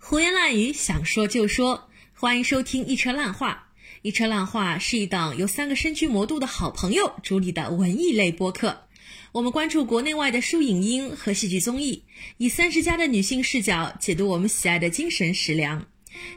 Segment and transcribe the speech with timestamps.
[0.00, 1.88] 胡言乱语，想说就说。
[2.14, 3.68] 欢迎收听《一车烂话》。
[4.02, 8.84] 《一车烂话》是一档由三个身居魔都的好朋友主理的文艺类播客。
[9.32, 12.04] 我们关注国内外的书影音和戏剧综艺，
[12.38, 15.84] 以三十加的女性视角解读我们喜爱的精神食粮，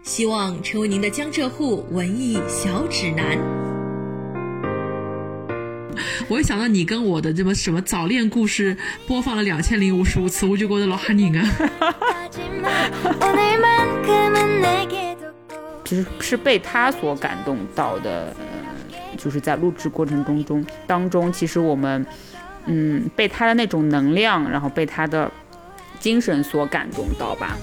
[0.04, 3.71] 希望成为您的江浙沪文艺小指南。
[6.28, 8.76] 我一想到你跟我的这么什么早恋故事
[9.08, 11.50] 播放了两千零五十五次，我就觉得老吓人啊！
[15.86, 18.46] 其实是被他所感动到的，呃，
[19.18, 22.06] 就是在录制过程中中当中，其实我们，
[22.66, 25.30] 嗯，被他的那种能量，然后被他的
[26.00, 27.58] 精神所感动到吧。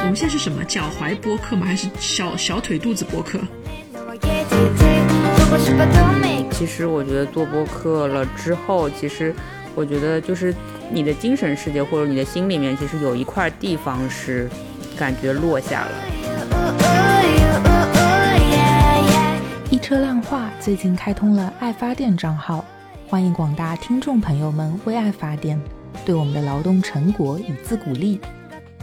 [0.00, 1.66] 我们现在是什么脚踝播客吗？
[1.66, 3.38] 还是小小腿肚子播客？
[6.50, 9.34] 其实我觉得做播客了之后，其实
[9.74, 10.54] 我觉得就是
[10.90, 14.48] 你的精神世界或者你的心里面，其实有一块地方是
[14.96, 15.90] 感觉落下了。
[19.70, 22.64] 一车浪话最近开通了爱发电账号，
[23.08, 25.60] 欢迎广大听众朋友们为爱发电，
[26.04, 28.20] 对我们的劳动成果以资鼓励。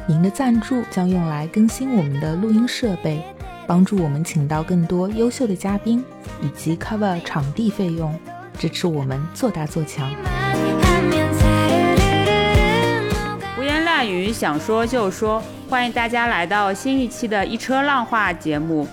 [0.06, 3.24] 您的赞助将用来更新我们的录音设备。
[3.70, 6.04] 帮助我们请到更多优秀的嘉宾，
[6.42, 8.20] 以及 cover 场地费用，
[8.58, 10.10] 支持我们做大做强。
[13.56, 18.88] 胡言乱语，想说就说，欢迎大家来到新一期的一车浪话节目。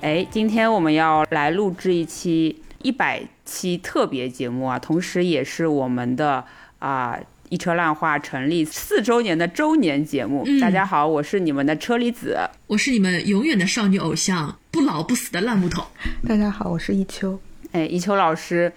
[0.00, 6.44] 哎，今天我们要来录制一期一百期特别节目啊，同时也是我们的
[6.78, 7.18] 啊。
[7.50, 15.84] 一车烂话成立四周年的周年节目，大家好，我是你们的车厘子，我是你们永远的少女偶像，不老不死的烂木头。
[16.28, 17.36] 大家好，我是一秋。
[17.72, 18.72] 哎，一秋老师，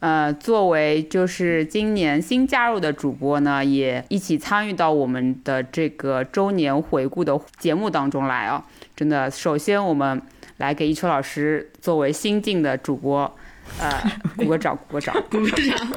[0.00, 8.62] 呃，作为就是今年新加入的主播呢，也一起参与到我们的这个周年回顾的节目当中来啊！
[8.94, 10.20] 真的，首先我们
[10.58, 13.34] 来给一秋老师作为新晋的主播，
[13.78, 13.90] 呃，
[14.36, 15.88] 鼓个掌，鼓个掌， 鼓个掌。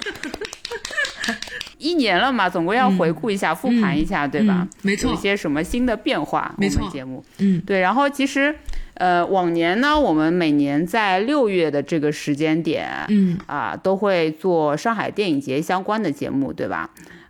[1.83, 4.65] 一年了嘛，总归要回顾一下、复盘一下，对吧？
[4.81, 6.55] 没错，有些什么新的变化？
[6.57, 7.81] 没错，节目，嗯，对。
[7.81, 8.55] 然后其实，
[8.93, 16.89] 呃，往年呢，我们每年在六月的这个时间点，嗯啊，都会做上海电影节相关的节目，对吧？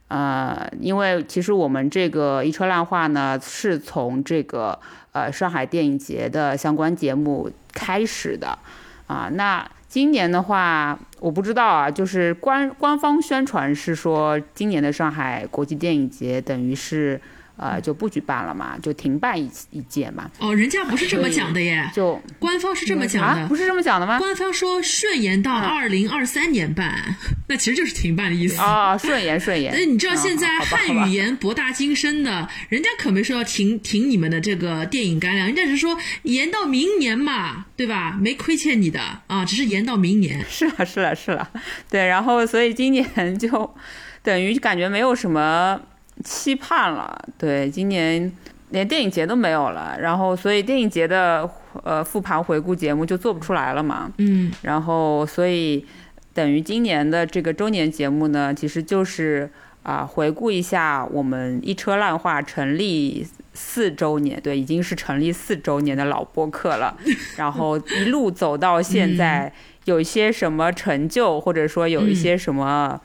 [0.09, 4.79] 呃，因为其实我们这个一车烂话呢，是从这个
[5.13, 8.59] 呃上海电影节的相关节目开始的，
[9.07, 9.67] 啊，那。
[9.93, 17.21] 今年的话，我不知道啊，就是官官方宣传是说，今年的上海国际电影节等于是。
[17.55, 20.29] 呃，就不举办了嘛，就停办一一届嘛。
[20.39, 24.17] 哦，人家不是这么讲的耶，就官方是这么讲的，不是这么讲的吗？
[24.17, 27.15] 官方说顺延到二零二三年办，
[27.47, 28.97] 那其实就是停办的意思啊。
[28.97, 29.71] 顺延顺延。
[29.73, 38.17] 那，你知道现在汉语言博大精深的，人家可没说要停停你们的这个电影干粮，人家是说延到明年嘛，对吧？
[38.19, 40.43] 没亏欠你的啊，只是延到明年。
[40.49, 41.47] 是了是了是了，
[41.89, 43.75] 对，然后所以今年就
[44.23, 45.79] 等于感觉没有什么。
[46.23, 48.31] 期盼了，对，今年
[48.69, 51.47] 连电影节都没有了，然后所以电影节的
[51.83, 55.85] 呃复盘回顾节目就做不出来了嘛，嗯，然后所以
[56.33, 59.49] 等于今年的这个周年节目呢，其实就是
[59.83, 66.97] 啊回顾一下我们一车烂话成立四周年，对，已经是成立四周年的老播客了，
[67.37, 69.53] 然后一路走到现在，
[69.85, 72.99] 有一些什么成就，或者说有一些什么。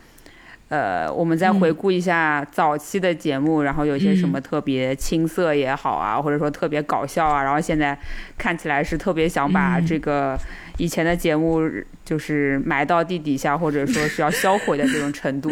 [0.69, 7.99] 呃，我们再回顾一下早期的节目，然后有些什么特别青涩也好啊，或者说特别搞笑啊，然后现在
[8.37, 10.39] 看起来是特别想把这个
[10.77, 11.63] 以前的节目
[12.05, 15.51] 就是埋到地底下，或者说是要销毁的这种程度。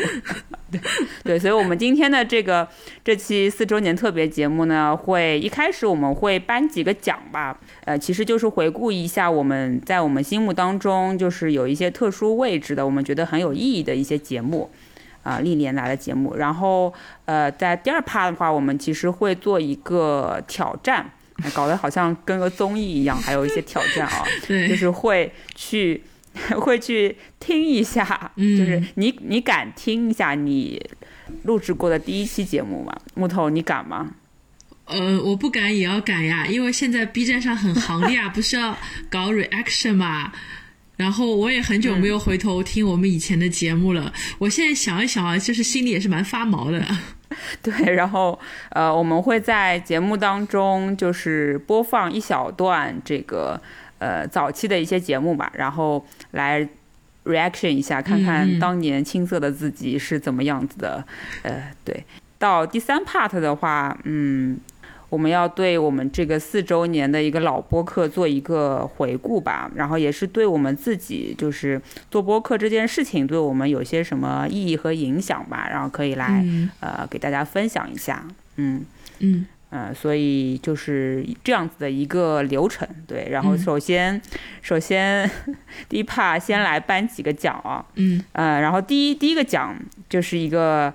[0.70, 0.80] 对
[1.24, 2.68] 对，所以我们今天的这个
[3.02, 14.70] 这期四周年特别节目呢，会一开始我们会颁几个奖吧，呃，其实就是回顾一下我们在我们心目当中就是有一些特殊位置的，我们觉得很有意义的一些节目。
[15.26, 16.94] 啊，历年来的节目，然后
[17.24, 21.10] 呃，在第二趴的话，我们其实会做一个挑战，
[21.52, 26.00] 搞得好像跟个综艺一样，还有一些挑战啊， 就是会去
[26.60, 30.80] 会去听一下，就是你你敢听一下你
[31.42, 32.96] 录制过的第一期节目吗？
[33.16, 34.12] 木头，你敢吗？
[34.84, 38.76] 呃，我不敢也要敢呀，因为现在 B 站上很行的呀，不是要
[39.10, 40.30] 搞 reaction 嘛。
[40.96, 46.82] 然后我也很久没有回头听我们以前的节目了，我现在想一想啊，就是心里也是蛮发毛的。
[47.60, 48.38] 对，然后
[48.70, 53.60] 呃，我们会在节目当中就是播放一小段这个
[53.98, 56.66] 呃早期的一些节目吧，然后来
[57.24, 61.04] reaction 一下，看看当年青涩的自己是怎么样子的。
[61.42, 62.04] 呃，对，
[62.38, 64.58] 到第三 part 的话，嗯，
[65.08, 71.80] 我们要对我们这个四周年的一个老播客做一个回顾吧，然后也是对我们自己就是
[72.10, 76.70] 做播客这件事情对我们有些什么意义和影响吧，然后可以来、嗯。
[76.80, 78.26] 呃给大家分享一下，
[78.56, 78.84] 嗯。
[79.20, 79.46] 嗯。
[79.68, 83.28] 呃，所以就是这样子的一个流程，对。
[83.30, 83.58] 然后嗯。
[83.58, 84.20] 首先，
[84.62, 85.28] 首先
[85.88, 89.76] 第一 part 先来颁几个奖啊，嗯，呃，然后第一第一个奖
[90.08, 90.94] 就是一个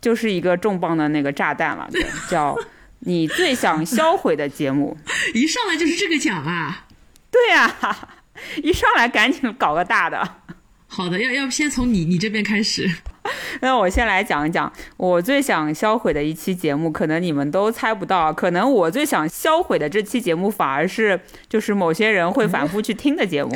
[0.00, 2.56] 就是一个重磅的那个炸弹了，对，叫
[3.00, 4.96] 你最想销毁的节目。
[5.34, 6.86] 一上来就是这个奖啊。
[7.30, 7.76] 对呀、
[8.62, 10.42] 一上来赶紧搞个大的。
[10.86, 12.90] 好的，要要不先从你你这边开始。
[13.60, 23.50] 那我先来讲一讲我最想销毁的一期节目，可能你们都猜不到，可能我最想销毁的这期节目反而是就是某些人会反复去听的节目，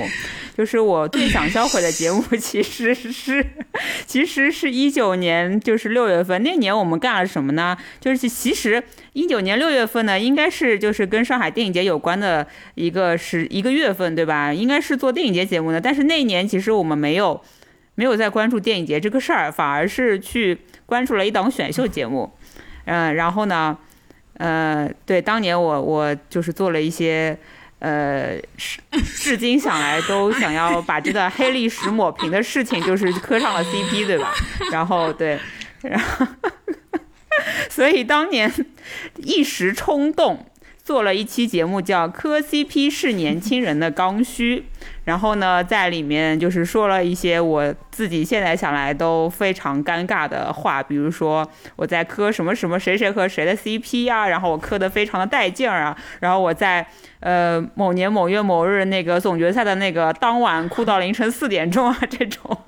[0.56, 3.44] 就是我最想销毁的节目 其实是
[4.06, 7.76] 其实是一九年就是六月份那年我们干了什么呢？
[8.00, 8.82] 就是其实
[9.12, 14.52] 一九年六月份呢，应该是就是跟上海电影节有关的一个是一个月份对吧？
[14.52, 17.40] 应该是做电影节节目的，但是那年其实我们没有。
[17.94, 22.32] 没有在关注电影节这个事儿，反而是去关注了一档选秀节目，
[22.86, 23.76] 嗯、 然后呢，
[24.38, 27.36] 呃，对，当年我我就是做了一些，
[27.78, 34.32] 呃，至至今想来都想要把这段黑历史抹平的事情，就是磕上了 CP，对吧？
[34.70, 35.38] 然后对，
[35.82, 36.26] 然后，
[37.68, 38.50] 所以当年
[39.16, 40.46] 一时冲动。
[40.84, 44.58] 做了一期节目叫《磕 CP 是年轻人的刚需》，
[45.04, 56.84] 然后呢，在里面就是说了一些我自己现在想来都非常尴尬的话，比如说我在磕什么什么谁谁和谁的 CP 啊，然后我磕的非常的带劲儿啊，然后我在
[57.20, 62.58] 呃某年某月某日那个总决赛的那个当晚哭到凌晨四点钟啊，这种。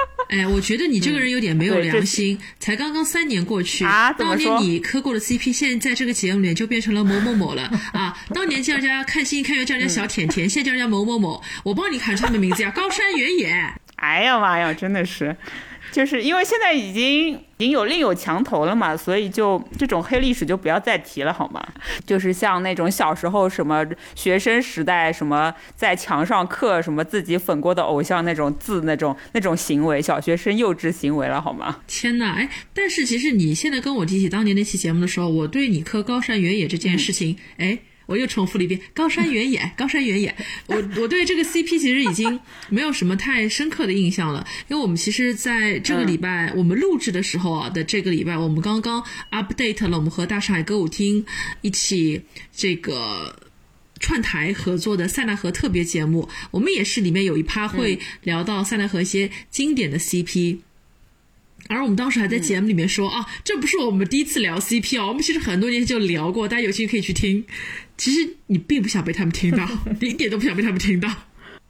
[0.30, 7.62] 哎，我觉得你这个人有点没有良心，才刚刚三年过去，啊当年你磕过的 CP，现在在这个节目里就变成了某某某了
[7.92, 8.16] 啊！
[8.32, 13.74] 当年叫人家看星看月叫人家小甜甜，现在叫人家某某某，我帮你喊出他们名字呀，高山原野。
[13.96, 15.36] 哎呀妈呀，真的是，
[15.90, 21.60] 就是因为现在已经已经有另有墙头了嘛，所以就这种黑历史就不要再提了好吗？
[22.06, 23.84] 就是像那种小时候什么
[24.14, 31.80] 学生时代什么在墙上刻什么自己粉过的偶像那种字那种那种行为，小学生幼稚行为了好吗？
[31.86, 37.78] 天呐，哎，但是其实你现在跟我提起当年那期节目的时候，我对你磕高山原野这件事情，哎。
[38.10, 40.34] 我又重复了一遍高山原野，高山原野。
[40.66, 51.24] 我我对这个 CP 其实已经没有什么太深刻的印象了，因为我们其实在这个礼拜、我们录制的时候啊的这个礼拜，我们刚刚 update 了我们和大上海歌舞厅
[51.62, 52.22] 一起
[52.52, 53.48] 这个
[54.00, 60.58] 串台合作的塞纳河特别节目，我们也是里面有一趴会聊到塞纳河一些经典的 CP。
[61.68, 67.44] 而我们当时还在节目里面说、啊，这不是我们第一次聊 CP 哦，我们其实很多年前就聊过，大家有兴趣可以去听。
[68.00, 69.68] 其实你并不想被他们听到，
[70.00, 71.06] 你 一点都不想被他们听到。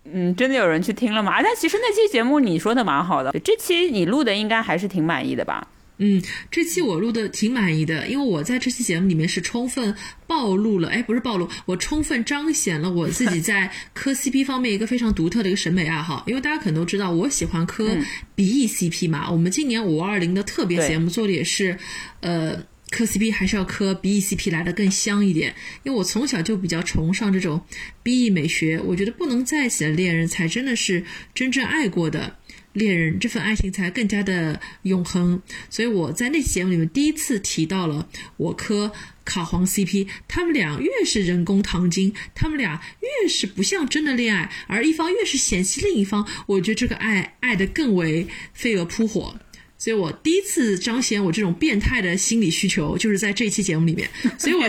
[0.05, 1.33] 嗯，真的有人去听了吗？
[1.33, 5.67] 啊但其实那期节目你说的蛮好的，这期你录的应该还是挺满意的吧？
[5.99, 6.23] 嗯，
[6.53, 9.93] 这期我录的挺满意的，因为我在这期节目里面是充分
[10.29, 16.23] 暴露了，哎，不是暴露，我充分彰显了我自己在磕 CP 方面一个非常独特的一个审美爱好。
[16.29, 17.97] 因为大家可能都知道，我喜欢磕
[18.37, 19.31] 鼻翼 CP 嘛。
[19.31, 21.77] 我们今年五二零的特别节目做的也是，
[22.21, 22.70] 呃。
[22.91, 27.63] 磕 CP 还是要磕 BE CP 来的更香一点，因为我从小就比较崇尚这种
[28.03, 32.37] BE 美学，我觉得不能在一起的恋人才真的是真正爱过的
[32.73, 35.41] 恋人，这份爱情才更加的永恒。
[35.69, 38.93] 所以我在那期节目里面第一次提到了我磕
[39.25, 42.83] 卡皇 CP，他们俩越是人工糖精，他们俩
[43.23, 49.39] 越是不像真的恋爱，而一方越是嫌弃另一方，我觉得这个爱爱的更为飞蛾扑火。
[49.81, 54.07] 所以我第一次彰显我这种变态的心理需求，就是在这一期节目里面。
[54.37, 54.69] 所以我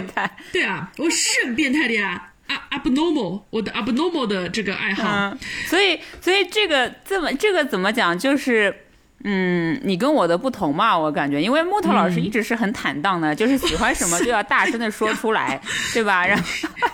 [0.54, 5.04] 对啊，我是很变态的呀，up abnormal，我的 abnormal 的这个爱好。
[5.12, 5.38] 嗯，
[5.68, 8.18] 所以所以这个这么这个怎么讲？
[8.18, 8.74] 就是
[9.24, 15.62] 嗯，你跟我的不同嘛，我感觉，因为木头老师一直是很坦荡的，就是喜欢什么就要大声的说出来，
[15.94, 16.26] 对吧？
[16.26, 16.44] 然后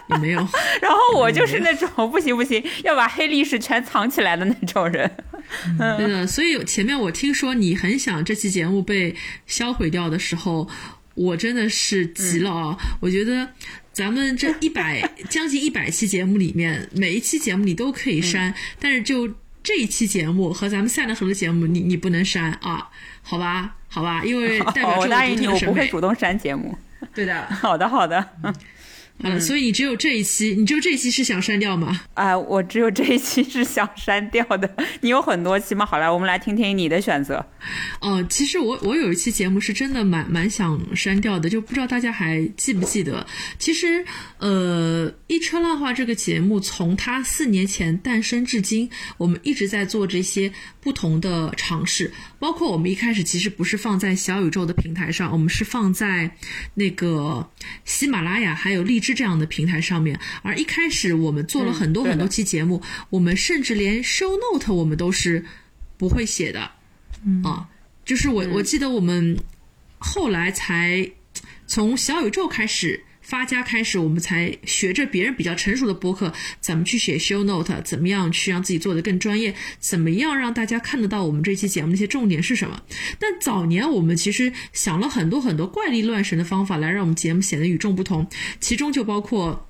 [0.10, 0.39] 也没有，
[0.81, 5.10] 然后我就是那种不行不行，要把黑历史全藏起来的那种人。
[5.98, 6.27] 对的。
[6.27, 9.15] 所以前面我听说你很想这期节目被
[9.46, 10.67] 销毁掉的时候，
[11.15, 12.77] 我真的是急了啊！
[13.00, 13.48] 我觉得。
[13.98, 19.27] 咱们这一百将近一百期节目里面，每一期节目你都可以删，但是就
[19.68, 22.88] 这一期节目和咱们赛纳河的节目，你你不能删啊，
[23.22, 25.74] 好吧，好吧，因为代表我着答应你，我独特的审美。
[25.74, 26.78] 不会主动删节目。
[27.14, 28.30] 对的，好的好的，
[29.24, 32.02] 好了，所以你只有这一期，你只有这一期是想删掉吗？
[32.14, 34.70] 啊，我只有这一期是想删掉的。
[35.02, 35.86] 你有很多期吗？
[35.86, 37.44] 好来，我们来听听你的选择。
[38.00, 43.26] 哦，其实我我有一期节目是真的蛮蛮想删掉的，就不知道大家还记不记得？
[43.58, 44.06] 其实，
[44.38, 56.36] 呃，一车烂话这个节目从它四年前诞生至今，我们一直在做这些不同的尝试，包括我们一开始其实不是放在小宇宙的平台上，我们是放在
[56.75, 57.50] 那个
[57.86, 60.20] 喜马拉雅还有荔枝这样的平台上面。
[60.44, 65.44] 而一开始我们做了很多很多期节目，我们甚至连 show note 我们都是
[65.98, 66.72] 不会写的。
[67.44, 67.67] 啊，
[68.06, 69.38] 就是我我记得我们
[69.98, 71.10] 后来才
[71.65, 76.31] 从小宇宙开始发家开始，我们才学着别人比较成熟的播客
[76.62, 82.81] 怎么去写 show note，怎么样去让自己做的更专业，怎么样让大家看得到我们这期节目那些重点是什么。
[83.19, 88.25] 但早年我们其实想了很多很多怪力乱神的方法来让我们节目显得与众不同，
[88.62, 89.67] 其中就包括。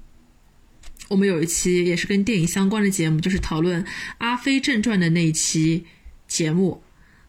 [1.09, 3.81] 我们有一期也是跟电影相关的节目，就是讨论
[4.17, 5.85] 《阿飞正传》的那一期
[6.27, 6.83] 节目。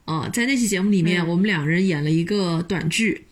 [0.05, 3.27] 呃，在那期节目里面，我们两人演了一个短剧。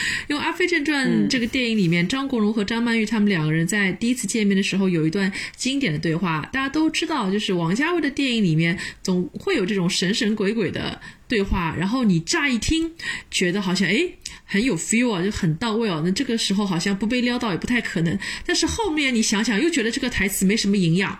[0.28, 6.48] 因为《阿飞正传》这个电影里面，张国荣和张曼玉他们两个人在第一次见面的时候有一段经典的对话。
[6.52, 12.92] 大家都知道，就是王家卫的电影里面总会有这种神神鬼鬼的对话，然后你乍一听
[13.30, 16.02] 觉得好像诶很有 feel 啊，就很到位哦。
[16.04, 21.18] 那这个时候好像不被撩到也不太可能，但是后面你想想又觉得这个台词没什么营养。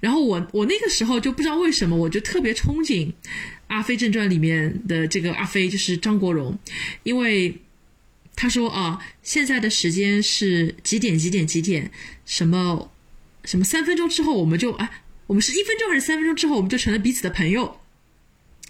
[0.00, 3.06] 然后我我那个时候就不知道为什么，我就特别憧憬
[3.68, 6.58] 《阿飞正传》里面的这个阿飞，就是张国荣，
[7.02, 7.56] 因为。
[8.40, 11.18] 他说啊，现在的时间是几点？
[11.18, 11.44] 几点？
[11.44, 11.90] 几点？
[12.24, 12.92] 什么？
[13.44, 13.64] 什么？
[13.64, 14.88] 三分钟之后我们就哎，
[15.26, 17.80] 我们是一分钟还是三分钟之后我们就成了彼此的朋友？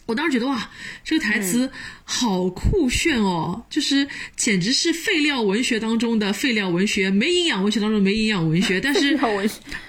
[0.07, 0.71] 我当时觉得哇，
[1.05, 1.71] 这个台词
[2.03, 8.81] 好酷炫哦，就是简直是废料文学当中的废料文学，没营养文学当中的没营养文学。
[8.81, 9.19] 但是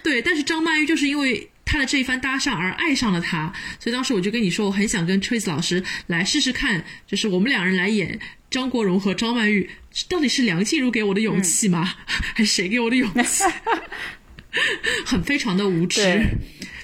[0.03, 8.19] 对，但是张曼玉就是因为他的这一番搭讪而爱上了他，所以当时我就跟你说，我很想跟 Trace 老师来试试看，就是我们两人来演
[8.50, 9.70] 张国荣和张曼玉，
[10.08, 11.96] 到底是梁静茹给我的勇气吗？
[12.06, 13.44] 还是谁给我的勇气？
[15.06, 16.24] 很非常的无知。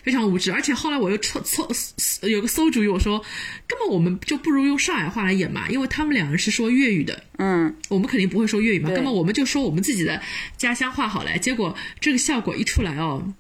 [0.03, 1.67] 非常无知，而且后来我又凑凑
[2.27, 3.17] 有个馊主意，我说，
[3.65, 10.22] 根本我们就不如用上海话来演嘛，因为他们两人是说粤语的，嗯，我们肯定不会说粤语嘛，根本我们就说我们自己的
[10.57, 11.36] 家乡话好了。
[11.39, 13.34] 结果这个效果一出来哦，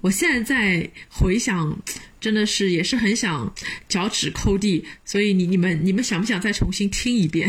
[0.00, 1.76] 我现在在回想，
[2.20, 3.52] 真的是也是很想
[3.88, 4.84] 脚趾抠地。
[5.04, 7.48] 所以你你们你们想不想再重新听一遍？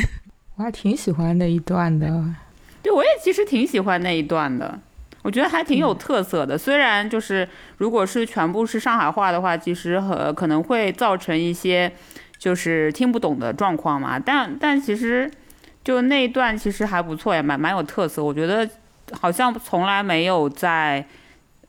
[0.55, 2.35] 我还挺喜欢那一段的。
[2.83, 4.79] 对，我也其实挺喜欢那一段的，
[5.21, 6.57] 我觉得还挺有特色的。
[6.57, 11.91] 虽然就是如果是全部是上海话的话，其实和可能会造成一些
[12.37, 15.29] 就是听不懂的状况嘛，但但其实
[15.83, 18.23] 就那一段其实还不错呀，蛮蛮有特色。
[18.23, 18.67] 我觉得
[19.11, 21.05] 好像从来没有在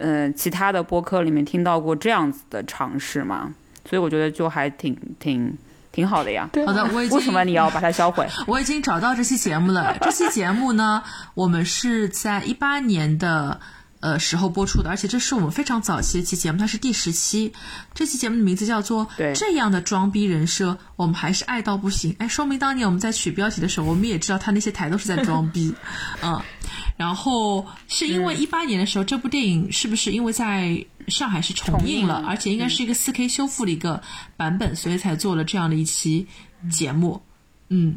[0.02, 3.54] 嗯、呃其他的播客里面听到过这样子的尝试吗，
[3.88, 5.56] 所以我觉得就还挺挺
[5.92, 6.48] 挺好的呀。
[6.52, 8.26] 对好的，我已经 为什么你要把它销毁？
[8.46, 9.96] 我已经找到这期节目了。
[10.02, 11.02] 这期节目呢，
[11.34, 13.60] 我们是在一八年的
[14.00, 17.52] 呃时候播出的，而且这是我们非常早期的一期节目，它是第十期。
[17.94, 22.12] 这期节目的名字叫做对《这样的装逼人设，我们还是爱到不行》。
[22.18, 25.74] 哎，说明当年我们在取标题的时候，我们也知道他那些台都是在装逼，
[26.22, 26.40] 嗯。
[27.02, 34.00] 然后是因为一八年的时候，这部电影是不是因为在上海是重映了，而且应该是一个四 K 修复的一个
[34.36, 36.28] 版本，所以才做了这样的一期
[36.70, 37.20] 节目。
[37.70, 37.96] 嗯，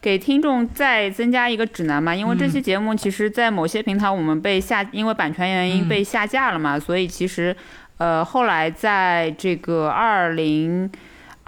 [0.00, 7.54] 给听众再增加一个指南嘛，因为这期节目其实，在某些平台我们被下，因为版权原因被下架了嘛，所以其实，
[7.98, 10.90] 呃，后来在这个二零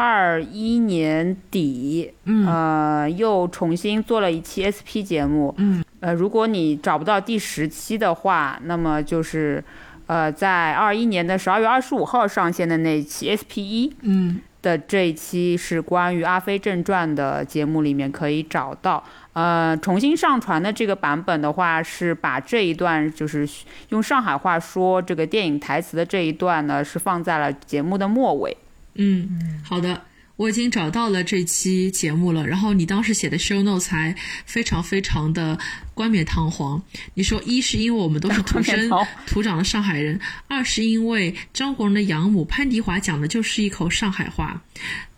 [0.02, 9.62] 二一年底，嗯呃，又重新做了一期 SP 节目，嗯，呃，如果你找不到第十期的话，那么就是，
[10.06, 19.04] 呃，在二一年的十二月二十五号上线的那一期 SP 一，嗯的这一期是关于《阿飞正传》的节目，里面可以找到。
[19.34, 23.46] 呃，重新上传的这个版本的话，是把这一段就是
[23.90, 28.56] 用上海话说这个电影台词的这一段呢，是放在了节目的末尾。
[29.02, 30.04] 嗯，好的，
[30.36, 32.46] 我已经找到了这期节目了。
[32.46, 34.14] 然后你当时写的 show notes 还
[34.44, 35.58] 非常非常的
[35.94, 36.82] 冠冕堂皇。
[37.14, 38.90] 你说，一是因为我们都是土生
[39.26, 44.62] 土长的上海人，二是因为张国荣的养母潘迪华讲的就是一口上海话。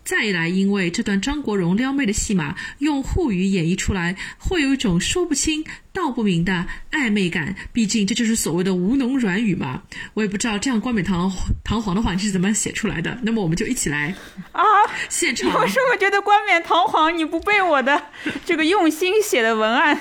[0.05, 7.55] 再来，因为这段张国荣撩妹的戏码用沪语演绎出来，会有一种说不清道不明的暧昧感。
[7.73, 9.83] 毕竟这就是所谓的吴侬软语嘛。
[10.15, 11.33] 我也不知道这样冠冕堂
[11.63, 13.17] 堂皇的话你是怎么写出来的。
[13.23, 14.15] 那么我们就一起来
[14.53, 14.63] 啊，
[15.09, 17.17] 现场我是不是觉得冠冕堂皇？
[17.17, 18.03] 你不被我的
[18.45, 19.99] 这个用心写的文案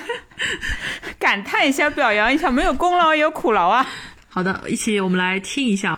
[1.18, 3.88] 感叹一下，表扬一下，没有功劳也有苦劳啊。
[4.28, 5.96] 好的，一起我们来听一下。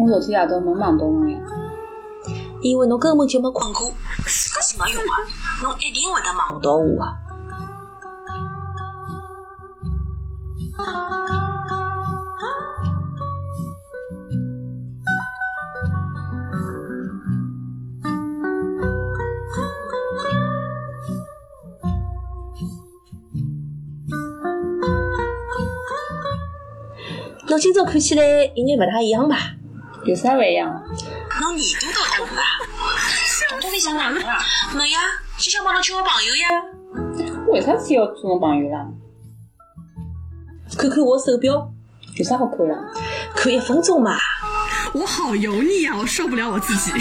[0.00, 1.38] 我昨天夜到没忙到侬呀，
[2.62, 3.92] 因为侬根本就没困过，
[4.26, 5.12] 自个是没用啊，
[5.62, 7.18] 侬一定会得忙到我啊。
[27.48, 29.36] 侬今朝看起来有眼勿大一样吧？
[30.04, 30.82] 有啥勿一样啊？
[31.40, 32.44] 侬耳朵都大过啊？
[33.54, 34.38] 我到底想哪能啊？
[34.74, 34.98] 没呀，
[35.38, 36.48] 就想帮侬交个朋友呀。
[37.46, 38.86] 我为啥子要做侬朋友啦？
[40.78, 41.70] 看看我手表，
[42.16, 42.76] 有啥好看啦？
[43.34, 44.16] 看一分钟嘛。
[44.92, 46.92] 我好油腻啊，我受不了我自己。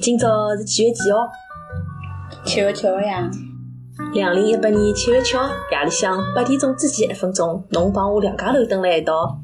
[0.00, 1.30] 今朝是几月几号？
[2.46, 3.30] 七月七号呀。
[4.14, 9.38] 两零一八年七月七号夜里向八点钟之前一分钟，侬帮我两家头蹲辣一道。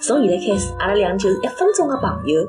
[0.00, 2.40] 从现在开始，阿拉俩就是一分钟的朋友。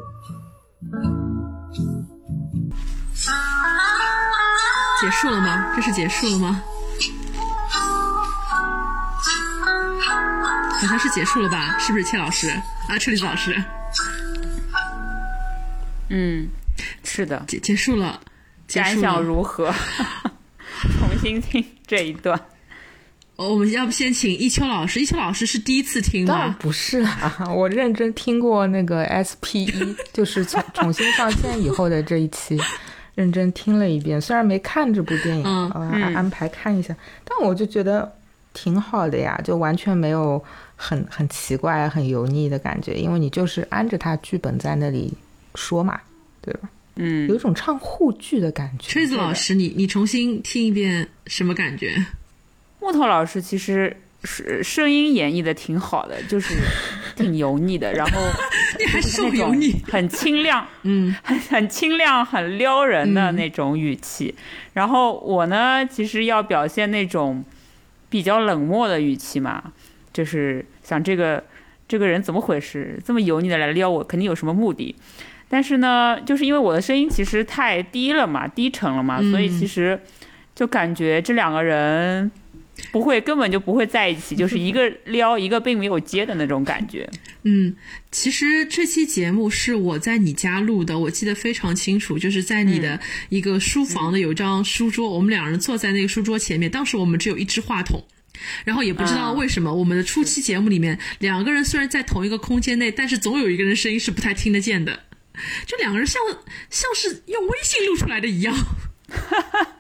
[5.02, 5.74] 结束了吗？
[5.76, 6.64] 这是结束了吗？
[10.80, 11.78] 好像是结束了吧？
[11.78, 12.50] 是不是切老师
[12.88, 12.98] 啊？
[12.98, 13.62] 车厘子老师？
[16.10, 16.48] 嗯，
[17.04, 17.44] 是的。
[17.48, 18.20] 结结束了，
[18.68, 19.74] 结感想如何？
[21.00, 22.40] 重新听这一段。
[23.36, 25.00] 哦我们要不先请一秋老师？
[25.00, 26.34] 一秋老师是第一次听吗？
[26.34, 32.60] 当然不是啊， 我认真听过那个 SP 一，就是重重新上线以后的这一期，
[33.14, 34.20] 认真听了一遍。
[34.20, 38.12] 虽然没看这部电影，嗯呃安安排看一下，但我就觉得
[38.54, 40.44] 挺好的呀，就完全没有
[40.76, 45.14] 很很奇怪、很油腻的感觉，因为你就是按着他剧本在那里
[45.54, 46.00] 说嘛，
[46.48, 46.70] 对吧？
[46.96, 48.90] 嗯有一种唱沪剧的感觉。
[48.90, 51.94] 吹子老师，你你重新听一遍，什么感觉？
[52.80, 56.56] 木头老师其实是声音演绎的挺好的，就是
[57.16, 58.20] 挺油腻的，然后
[58.80, 59.76] 你 还就是那种受油腻？
[59.92, 64.34] 很清亮，嗯，很很清亮、很撩人的那种语气。
[64.74, 67.44] 然后我呢，其实要表现那种
[68.10, 69.74] 比较冷漠的语气嘛，
[70.14, 71.44] 就是想这个
[71.88, 74.96] 这个人怎么回事，这么油腻的来撩我，肯定有什么目的。
[75.50, 80.00] 但是呢，就是因为我的声音其实太低了嘛，低沉了嘛，嗯所以其实
[80.54, 82.30] 就感觉这两个人
[82.92, 87.10] 不会，根本就不会在一起，就是一个撩，一个并没有接的那种感觉。
[87.44, 87.76] 嗯，
[88.12, 98.04] 其实这期节目是我在你家录的，我记得非常清楚，就是在你的一个书房的有一张书桌，我们两人坐在那个书桌前面，当时我们只有一支话筒。
[98.64, 105.00] 然后也不知道为什么，我们的初期节目里面，两个人虽然在同一个空间内，但是总有一个人声音是不太听得见的，
[105.66, 106.22] 就两个人像
[106.70, 108.56] 像是用微信录出来的一样。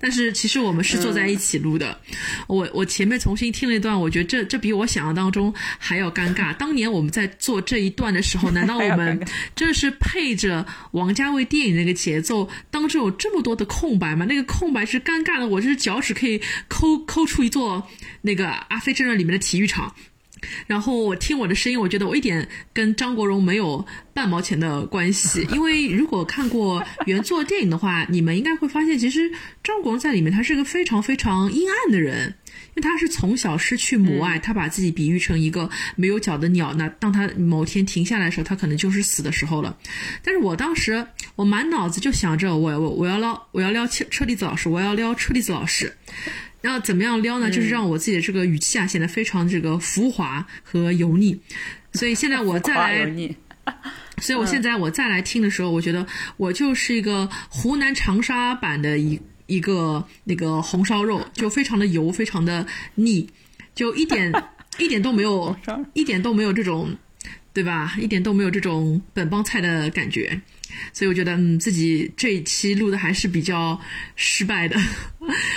[0.00, 1.98] 但是其实我们是坐在一起录的。
[2.46, 6.54] 我我前面重新听了一段，我觉得这这比我想象当中还要尴尬。
[6.56, 14.26] 当年我们在做这一段的时候，难道我们真的是配着王家卫电影那个节奏，当中有这么多的空白吗？
[14.26, 17.88] 那个空白是尴尬的，我就是脚趾可以抠抠出一座
[18.20, 19.94] 那个《阿飞正传》里面的体育场。
[20.66, 25.46] 然后我听我的声音，我觉得我一点跟张国荣没有半毛钱的关系。
[25.52, 29.30] 因为如果看过原作电影的话，你们应该会发现，其实
[29.62, 32.34] 张国荣在里面他是个非常非常阴暗的人。
[32.74, 36.72] 因为他是从小失去母爱，他把自己比喻成一个没有脚的鸟。
[36.74, 39.76] 那当他某天停下来的时候，他可能就是死的时候了。
[40.22, 45.92] 但是我当时我满脑子就想着，我我我要撩我要撩车车厘子老师，我要撩车厘子老师。
[46.60, 47.50] 然后怎么样撩呢？
[47.50, 51.40] 就是让我自己的这个语气啊显得非常这个浮华和油腻。
[51.92, 53.12] 所以现在我再来。
[54.20, 56.06] 所以我现在我再来听的时候，我觉得
[56.38, 63.28] 我就是一个湖南长沙版的一一个那个红烧肉，就非常的油，非常的腻，
[63.74, 64.32] 就一点
[64.78, 65.54] 一点都没有，
[65.92, 66.96] 一点都没有这种，
[67.52, 67.94] 对吧？
[68.00, 70.40] 一点都没有这种本帮菜的感觉。
[70.92, 73.80] 所以我觉得，嗯，自己这一期录的还是比较
[74.16, 74.76] 失败的，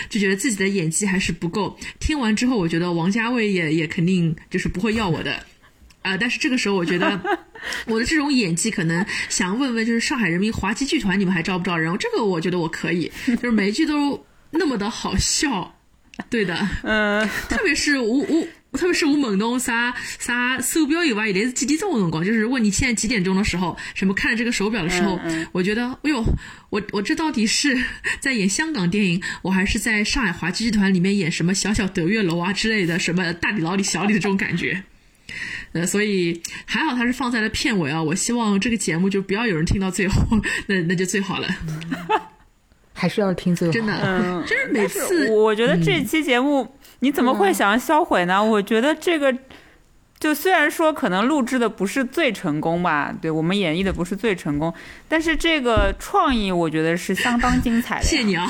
[0.09, 1.77] 就觉得自己的演技还是不够。
[1.99, 5.45] 听完之后，我觉得王家卫也也肯定就是不会要我的。
[6.03, 7.21] 啊、但是这个时候，我觉得
[7.85, 11.95] 我的这种演技，可能想问问，就是上海人民滑稽剧团，你们还招不招人？
[11.99, 15.79] 这个我觉得我可以， 就是每一句都那么的好笑，
[16.27, 21.25] 对的，嗯，特别是吴吴特别是我问侬啥啥手表有伐？
[21.25, 22.23] 现在是几点钟的辰光？
[22.23, 25.19] 就是问你现在几点钟的时候，什么看着这个手表的时候，
[25.51, 26.23] 我觉得，哎呦，
[26.69, 27.77] 我我这到底是
[28.21, 34.83] 在演香港电影，我还是在上海华剧剧团里面演什么小小德月楼啊之类的，什么大李老李小李的这种感觉。
[35.73, 38.01] 呃，所以还好它是放在了片尾啊。
[38.01, 40.25] 我希望这个节目就不要有人听到最后，
[40.67, 41.47] 那那就最好了。
[42.93, 48.43] 还是要听最后，真的，嗯，就是每次我觉得这期节目你怎么会想要销毁呢？
[48.43, 49.37] 我觉得这个。
[50.21, 54.71] 就虽然说可能录制的不是最成功吧，对我们演绎的不是最成功，
[55.09, 58.03] 但是这个创意我觉得是相当精彩的。
[58.05, 58.47] 谢谢你啊，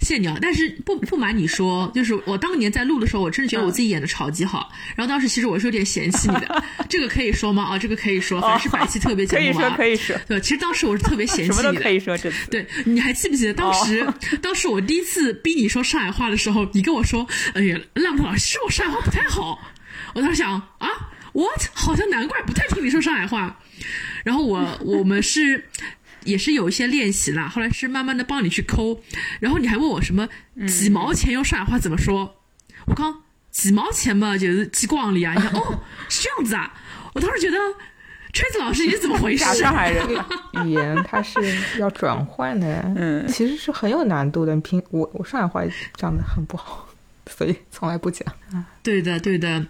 [0.00, 0.36] 谢谢你啊！
[0.42, 4.70] 但是不不瞒你说，就是我当年在录的时候，我真的觉得我自己演的超级好。
[4.94, 7.62] 然后当时其实我是有点嫌弃你的， 这个可以说吗？
[7.64, 9.70] 啊，这个可以说，反正是百期特别 节目嘛。
[9.70, 10.20] 可以说，可以说。
[10.28, 11.54] 对，其实当时我是特别嫌弃你的。
[11.54, 14.06] 什么都可以说，这对，你还记不记得当时？
[14.42, 19.58] 当时我第一次逼你说上海话的时候，你跟我说：“哎呀，浪浪老师，我上海话不太好。”
[20.16, 20.88] 我当时想啊。
[21.32, 21.68] What？
[21.74, 23.60] 好像难怪不太听你说上海话。
[24.24, 25.68] 然后我我们是
[26.24, 29.02] 也是有一些练习啦，后来是慢慢的帮你去抠。
[29.38, 30.26] 然后你还问我什么
[30.66, 32.40] 几毛钱用上海话怎么说？
[32.86, 35.34] 我刚几毛钱嘛，就是几光里啊。
[35.34, 36.72] 你看哦，是这样子啊。
[37.12, 37.58] 我当时觉得
[38.32, 39.44] 锤子老师你是怎么回事？
[39.56, 40.08] 上海人
[40.64, 41.38] 语言它是
[41.78, 44.56] 要转换的，嗯，其实是很有难度的。
[44.62, 45.62] 拼我我上海话
[45.96, 46.88] 讲的很不好，
[47.26, 48.26] 所以从来不讲。
[48.82, 49.66] 对的，对的。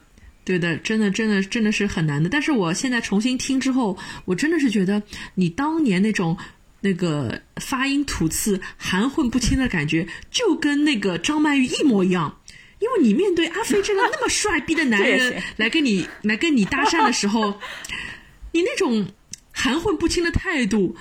[0.46, 2.28] 对的，真的，真的，真的是很难的。
[2.28, 5.02] 但是我现在重新听之后，我真的是觉得
[5.35, 6.38] 你当年那种
[6.82, 12.40] 那个发音吐字含混不清的感觉，就跟那个张曼玉一模一样。
[12.78, 17.59] 因为你面对阿飞这个那么帅逼的男人 来跟你来跟你搭讪的时候，
[18.52, 19.09] 你那种
[19.50, 20.96] 含混不清的态度，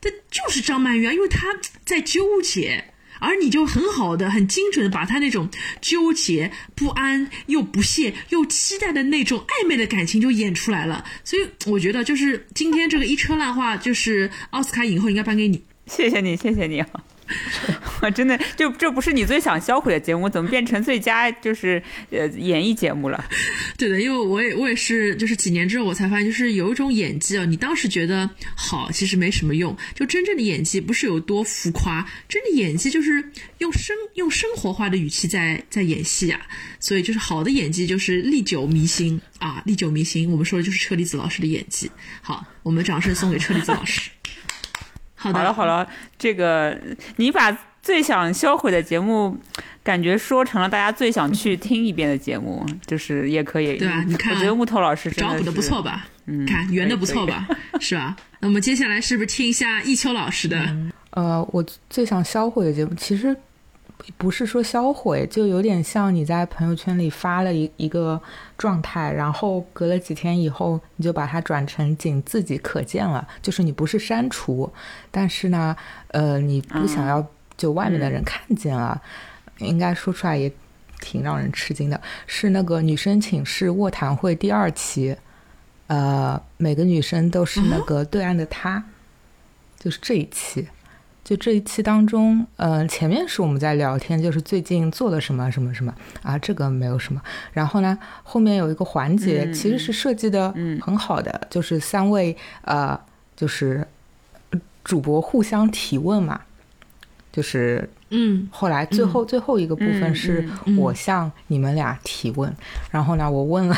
[0.00, 1.46] 这就是张曼玉啊，因为他
[1.84, 2.92] 在纠结。
[3.20, 5.48] 而你就很好的、很精准的把他那种
[5.80, 15.62] 纠结、不安、又不屑、又期待的那种暧昧的感情就演出来了，所以我觉得就是今天这个一车烂话，就是奥斯卡影后应该颁给你。
[15.86, 16.88] 谢谢你，谢谢你啊。
[18.00, 23.24] 我真的就这不是你最想销毁的节目，怎么变成最佳就是呃演艺节目了？
[23.76, 29.76] 对的，因为我也我也是，就是几年之后我才发现，就是有一种演技啊，你当时觉得好，其实没什么用。
[29.94, 36.40] 就真正的演技不是有多浮夸，真的演技就是用生用生活化的语气在在演戏啊。
[36.80, 40.30] 所以就是好的演技就是历久弥新啊，历久弥新。
[40.30, 41.90] 我们说的就是车厘子老师的演技。
[42.22, 44.10] 好，我们掌声送给车厘子老师。
[45.18, 46.78] 好了好了，这个
[47.16, 47.50] 你把
[47.82, 49.36] 最想销毁的节目，
[49.82, 53.76] 感觉说成了大家最想去听一遍的节目，就是也可以。
[53.76, 56.06] 对啊，你看，我觉得木头老师找补的不错吧？
[56.26, 57.48] 嗯，看圆的不错吧？
[57.80, 58.16] 是吧？
[58.40, 60.76] 那我们接下来是不是听一下一秋老师的？
[61.10, 63.36] 呃，我最想销毁的节目，其实。
[64.16, 68.20] 不是说销毁，就有点像你在朋友圈里发了一一个
[68.56, 73.26] 状态，然后隔了几天以后，你就把它转成仅自己可见了。
[73.42, 74.72] 就是你不是删除，
[75.10, 75.76] 但是呢，
[76.08, 77.24] 呃，你不想要
[77.56, 79.00] 就外面的人看见了，
[79.58, 80.50] 应该说出来也
[81.00, 82.00] 挺让人吃惊的。
[82.26, 85.16] 是那个女生寝室卧谈会第二期，
[85.88, 88.82] 呃，每个女生都是那个对岸的他，
[89.78, 90.66] 就是这一期。
[91.28, 97.20] 就这一期当中，呃，前面是我们在聊天，就是最近做了什么什么什么啊，这个没有什么。
[97.52, 102.98] 然后呢，后面有一个环节，其实是设计的很好的，就是三位呃，
[103.36, 103.86] 就是
[104.82, 106.40] 主播互相提问嘛，
[107.30, 112.50] 就是嗯，后来最后最后一个部分是我向你们俩提问，
[112.90, 113.76] 然后呢，我问了。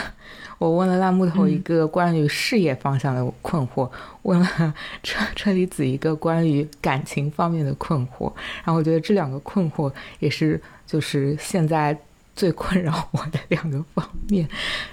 [0.61, 3.91] 我问了烂木头一个关于事业方向的困惑，
[4.25, 8.31] 问了车车厘子一个关于感情方面的困惑，
[8.63, 11.97] 然后我觉得这两个困惑也是就是现在
[12.37, 14.47] 最困扰我的两个方面，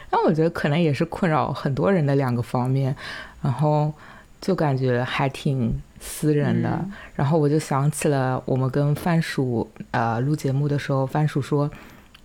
[0.10, 2.96] 然后我觉得可能也是困扰很多人的两个方面，
[3.42, 3.94] 然后
[4.40, 6.80] 就感觉还挺私人的，
[7.14, 11.70] 然后我就想起了我们跟番薯呃录节目的时候，番薯说。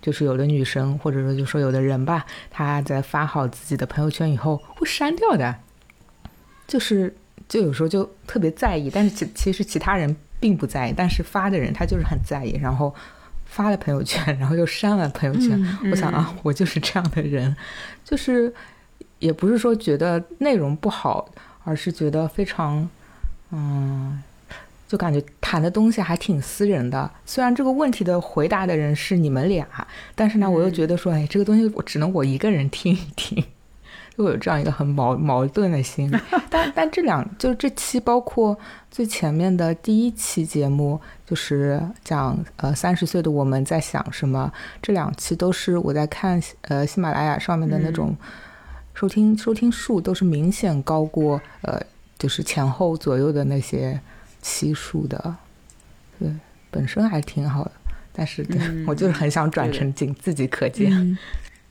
[0.03, 5.55] 就是有的女生，或者说就说有的人吧，她在发好自己的朋友圈以后会删掉的，
[6.67, 7.15] 就是
[7.47, 12.93] 就有时候就特别在意，但是其其实其他人并不在意，但是发的人他就是很在意，然后
[13.45, 15.57] 发了朋友圈，然后又删了朋友圈。
[15.89, 17.55] 我想啊，我就是这样的人，
[18.03, 18.53] 就是
[19.19, 21.29] 也不是说觉得内容不好，
[21.63, 22.89] 而是觉得非常
[23.51, 24.21] 嗯。
[24.93, 29.67] 就感觉谈的东西还挺私人的，虽然这个问题的回答的人是你们俩，
[30.13, 33.43] 但是呢，我又觉得说，哎，这个东西我只能我一个人听一听，
[34.15, 36.11] 就会有这样一个很矛矛盾的心。
[36.13, 36.17] 理。
[36.47, 38.55] 但但这两就是这期包括
[38.91, 48.15] 最前面的第一期节目，就是讲呃三十岁的我们在想什么，这两期都是我在看呃喜马拉雅上面的那种
[48.93, 51.81] 收听、收听数都是明显高过呃
[52.19, 53.99] 就是前后左右的那些
[54.43, 55.35] 期数的，
[56.19, 56.29] 对，
[56.69, 57.71] 本身还挺好的。
[58.15, 60.91] 但是，对、我就是很想转成仅自己可见。
[60.91, 61.17] 嗯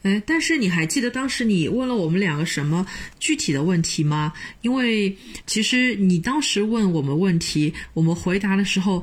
[0.01, 2.85] 哎，但是你还记得当时你问了我们两个什么
[3.19, 4.33] 具体的问题吗？
[4.59, 5.15] 因为
[5.47, 9.01] 其实你当时问我们问题，我们回答的时候，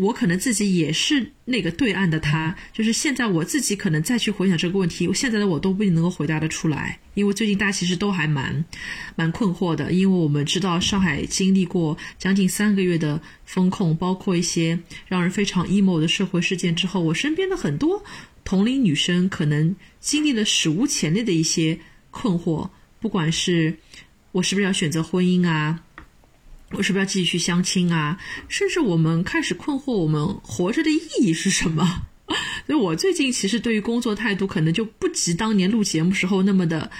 [0.00, 6.98] 我可能自己也是那个对岸的他，就是现在我自己可能再去回想这个问题，现在的我都不一定能够回答得出来。
[7.14, 8.64] 因为最近大家其实都还蛮
[9.14, 18.02] 蛮困惑的，因为我们知道上海经历过将近三个月的风控，包括一些让人非常 emo 的社会事件之后，我身边的很多。
[18.42, 21.78] 同龄女生可能经历了史无前例的一些
[22.10, 23.76] 困惑，不管是
[24.32, 25.82] 我是不是要选择婚姻啊，
[26.72, 32.02] 我是不是要继续去相亲啊，甚至我们开始困惑我们活着的意义是什么。
[32.66, 36.90] 所以我最近其实对于工作态度可能就不及当年录节目时候那么的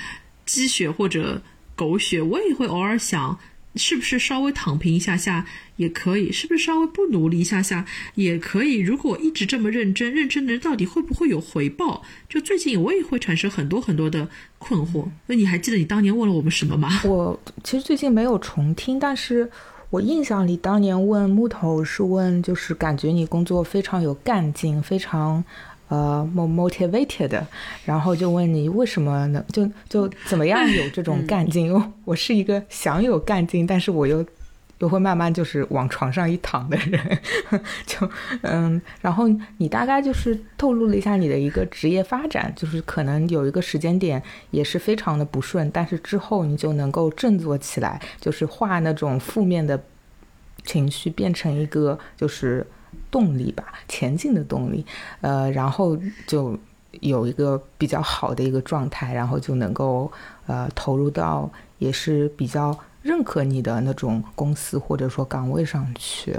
[0.44, 1.42] 鸡血或者
[1.76, 3.38] 狗血，我也会偶尔想。
[3.76, 6.32] 是不是稍微躺平一下下也可以？
[6.32, 8.78] 是不是稍微不努力一下下也可以？
[8.78, 12.02] 如果一直这么认真，认真的人到底会不会有回报？
[12.28, 14.28] 就最近我也会产生很多很多的
[14.58, 15.08] 困惑。
[15.26, 17.00] 那你还记得你当年问了我们什么吗？
[17.04, 19.48] 我其实最近没有重听，但是
[19.90, 25.44] 我印象里当年问木头是问，就是感觉你工作非常有干劲，非常。
[25.90, 27.42] 呃，motivated，
[27.84, 29.44] 然后就问你为什么呢？
[29.52, 31.66] 就就怎么样有这种干劲？
[31.66, 34.24] 因 为我是一个想有干劲，但是我又
[34.78, 37.18] 又会慢慢就是往床上一躺的人，
[37.84, 38.08] 就
[38.42, 39.26] 嗯，然后
[39.58, 44.22] 你大概就是透露了一下你的一个职业发展，就是可能有一个时间点
[44.52, 49.82] 也是非常的不顺，但是之后你就能够振作起来，就是化那种负面的
[50.64, 52.64] 情绪变成一个就是。
[53.10, 54.84] 动力吧，前进的动力，
[55.20, 56.58] 呃，然后就
[57.00, 60.10] 有一个比较好的一个状态，然后就能够
[60.46, 66.36] 呃投入到也是比较认可你的那种公司或者说岗位上去。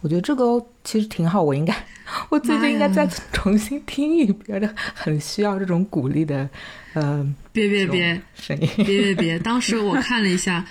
[0.00, 1.74] 我觉得这个其实挺好，我应该
[2.30, 6.48] 我最近应该再重新听一遍的，很需要这种鼓励的，
[6.94, 10.64] 呃，别别别声音， 别别别，当时我看了一下。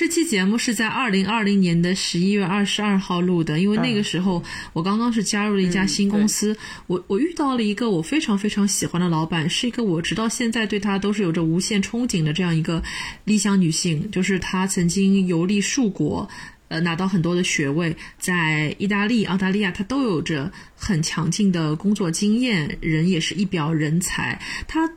[0.00, 12.82] 这期节目是在二零二零年的十一月二十二号录的，因为那个时候我刚刚是加入了一家新公司，我我遇到了一个我非常非常喜欢的老板，是一个我直到现在对她都是有着无限憧憬的这样一个
[13.24, 16.26] 理想女性，就是她曾经游历数国，
[16.68, 24.90] 呃，拿到很多的学位，在意大利、澳大利亚，她都有着很强劲的工作经验，人也是一表人才，她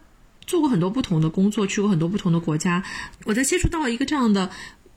[0.47, 2.81] 做过很多不同的工作，去过很多不同的国家，
[3.25, 4.49] 我在接触到一个这样的。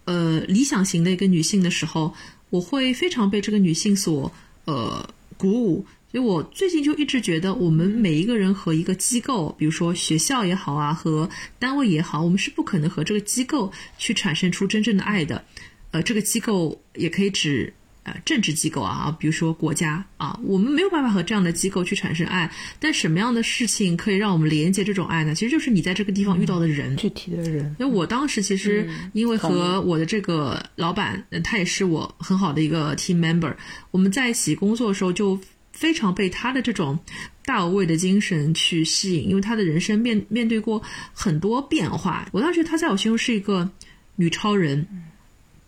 [0.06, 2.14] 呃，理想型的一个女性的时候，
[2.48, 4.32] 我会非常被这个女性所
[4.64, 5.86] 呃鼓舞。
[6.10, 15.44] 所以我最近就一直觉得，我们每一个人和一个机构，比如说学校也好啊，和单位也好，我们是不可能和这个机构去产生出真正的爱的。
[15.90, 17.74] 呃，这个机构也可以指。
[18.06, 22.48] 呃，政治机构啊，比如说国家啊，我们没有办法和这样的机构去产生爱。
[22.78, 25.34] 但什么样的事情可以让我们连接这种爱呢？
[25.34, 27.74] 其实就是你在这个地方遇到的人，具体的人。
[27.80, 33.52] 因为我当时其实因为和我的这个老板，他也是我很好的一个 team member，
[33.90, 35.40] 我们在一起工作的时候就
[35.72, 36.96] 非常被他的这种
[37.44, 40.80] 大无畏的精神去吸引，因为他的人生面面对过
[41.12, 42.28] 很多变化。
[42.30, 43.68] 我当时他在我心中是一个
[44.14, 44.86] 女超人。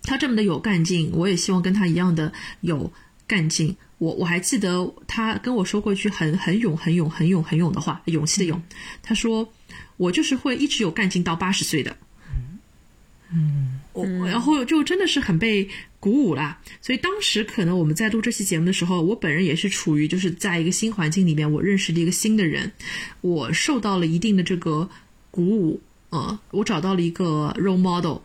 [0.08, 2.90] 他这么的有干劲，我也希望跟他一样的有
[3.26, 3.76] 干劲。
[3.98, 8.62] 我我还记得他跟我说过一句很很勇、很勇、很勇、很勇的话，勇气的勇。
[9.02, 9.52] 他说
[9.98, 11.94] ：“我就是会一直有干劲到八十岁的。”
[13.30, 15.68] 嗯，我然后就真的是很被
[16.00, 16.58] 鼓舞啦。
[16.80, 22.72] 所以当时可能我们在录这期节目的时候，我本人也是处于就是在一个新环境里面，我认识了一个新的人，
[23.20, 24.88] 我受到了一定的这个
[25.30, 25.82] 鼓舞。
[26.08, 28.18] 呃，我找到了一个 role model。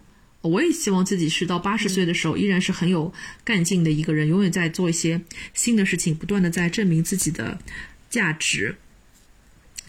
[0.44, 3.12] 我也希望自己是到八十岁的时候依然是很有
[3.46, 5.22] 干劲的一个人，永远在做一些
[5.54, 7.58] 新的事情，不断的在证明自己的
[8.10, 8.76] 价值。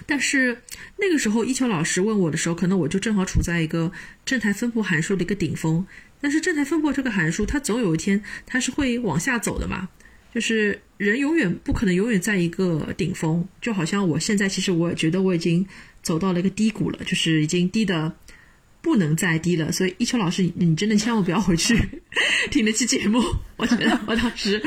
[0.07, 0.63] 但是
[0.97, 3.91] 那个时候，一秋老师问我的时候，可能我就正好处在一个
[4.25, 5.85] 正态分布函数的一个顶峰。
[6.21, 9.89] 但是正态分布这个函数，它总有一天它是会往下走的嘛？
[10.33, 15.67] 就是人永远不可能永远在一个顶峰，就好像我现在其实我也觉得我已经
[16.01, 18.15] 走到了一个低谷了，就是已经低的。
[18.85, 21.75] 不能再低了，所以一秋老师，你你真的千万不要回去
[22.53, 23.25] 听那期节目。
[23.57, 24.63] 我觉得我当时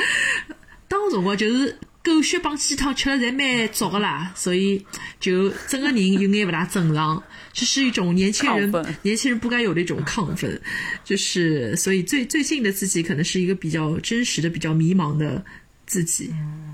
[0.88, 4.84] 当时我就是狗血帮鸡汤吃了侪蛮足的啦，所以
[5.20, 7.22] 就整个人有眼不大正常，
[7.54, 8.72] 这是一种年轻人
[9.04, 10.60] 年轻人不该有的一种亢奋，
[11.04, 15.46] 就是所以最最近的自己可能是一个比较真实的、比较迷茫的
[15.86, 16.34] 自己，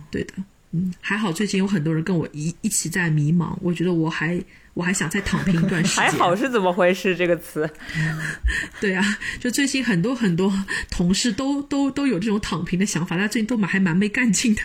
[0.10, 0.34] 对的，
[0.72, 4.42] 嗯，还好最近有很多人跟我一一起在迷茫，我觉得我还
[4.74, 7.16] 我还想再躺平一段时间，还好是怎么回事？
[7.16, 7.70] 这个词，
[8.82, 10.52] 对啊，就最近很多很多
[10.90, 14.62] 同事都都都有这种躺平的想法，大家最近都蛮还蛮没干劲的。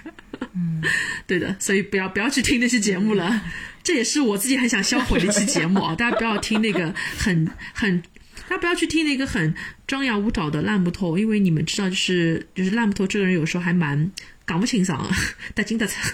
[0.55, 0.83] 嗯，
[1.27, 3.43] 对的，所以不要不要去听那些节目了，
[3.83, 5.95] 这也是我自己很想销毁的一期节目啊！
[5.99, 8.01] 大家不要听那个很很，
[8.49, 9.55] 大家不要去听那个很
[9.87, 14.11] 张牙舞爪的烂木头，因为你们知道，就是就是烂木头这个人有时候还蛮
[14.47, 15.11] 讲不清爽的，
[15.55, 16.13] 带劲的惨。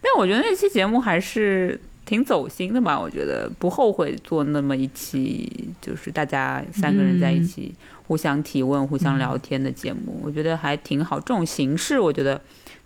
[0.00, 1.78] 但我觉得那期节目还是
[2.12, 3.00] 挺走心的嘛。
[3.00, 7.74] 我觉得不后悔做那么一期，就是大家三个人在一起
[8.06, 11.18] 互相提问、互相聊天的节目，我觉得还挺好。
[11.18, 12.38] 这种形式我觉得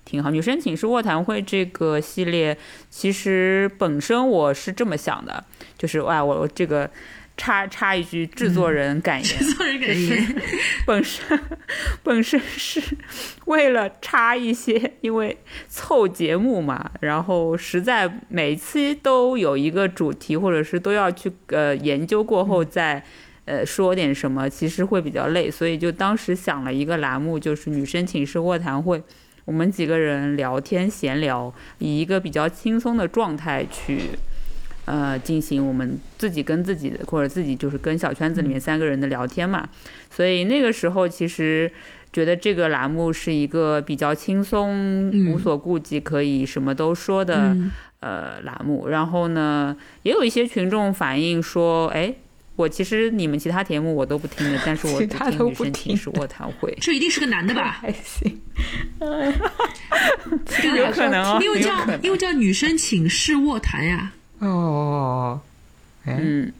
[0.05, 0.31] 挺好。
[0.31, 2.57] 女生寝室卧谈会这个系列，
[2.89, 5.45] 其实本身我是这么想的，
[5.77, 6.89] 就是哇，我我这个。
[7.37, 10.43] 插插一句，制作人感言，制作人感言，
[10.87, 11.39] 本身
[12.03, 12.83] 本身是
[13.45, 15.37] 为了插一些，因为
[15.69, 23.05] 凑节目嘛，然后实在每期都有一个主题，或者是都要去呃研究过后再
[23.45, 29.03] 呃说点什么，其实会比较累，所以就当时想了一个栏目，就是女生寝室卧谈会，
[29.45, 34.01] 我们几个人聊天闲聊，以一个比较轻松的状态去。
[34.87, 39.69] 呃，进行我们自己跟自己的，或者自己就是跟小圈子里面三个人的聊天嘛。
[40.11, 41.71] 所以那个时候其实
[42.13, 47.55] 觉得这个栏目是一个比较轻松、无所顾忌、可以什么都说的
[48.01, 48.89] 呃栏目。
[48.89, 52.15] 然后呢，也有一些群众反映说，哎，
[52.55, 57.73] 我其实你们其他节目我都不听的，但是我只听女生听寝室卧谈会，这一定是个男的吧？
[57.83, 58.41] 还行，
[60.77, 61.73] 有可能哦， 因为叫
[62.03, 64.13] 因为叫女生寝室卧谈呀。
[64.39, 65.41] 哦，
[66.05, 66.53] 哎，嗯。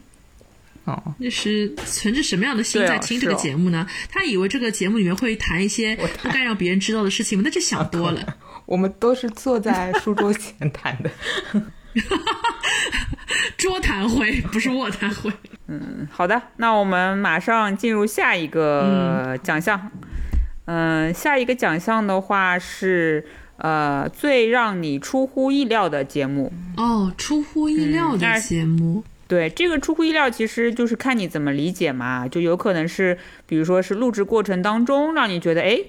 [0.85, 3.85] 哦，那是存着什么样的心在听这个节目呢？
[4.09, 7.41] 他以为这个节目里面会谈一些不该让别人知道的事情吗？
[7.43, 8.37] 那就想多了。
[8.65, 11.11] 我们都是坐在书桌前谈的。
[13.57, 15.29] 桌谈会不是卧谈会。
[15.67, 19.91] 嗯好的，那我们马上进入下一个奖项。
[20.67, 26.51] 嗯、下一个奖项的话是呃最让你出乎意料的节目。
[26.77, 29.03] 哦，出乎意料的节目。
[29.27, 35.79] 对，这个出乎意料其实就是看你怎么理解嘛，就有可能是，比如说是录制过程当中让你觉得哎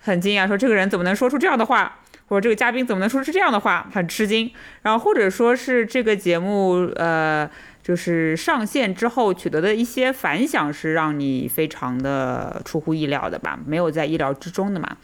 [0.00, 4.50] 很惊讶，说这个人怎么能说出这样的话，或者这个嘉宾怎么能说出这样的话，很吃惊。
[4.82, 7.48] 然后或者说是这个节目呃
[7.84, 14.96] 就是上线之后取得的一些反响是让你非常的出乎意料的吧，没有在意料之中的嘛。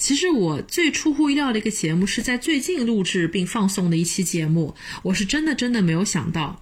[0.00, 6.60] 其实我最出乎意料的一个节目是在最近录制并放送的一期节目，我是真的真的没有想到，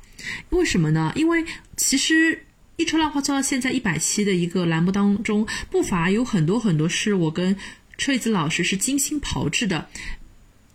[0.51, 1.11] 为什么呢？
[1.17, 1.43] 因为
[1.77, 2.45] 其实。
[2.81, 7.57] 一车浪花做到现在一百期的一个栏目当中，不乏有很多很多是我跟
[7.97, 9.89] 车厘子老师是精心炮制的，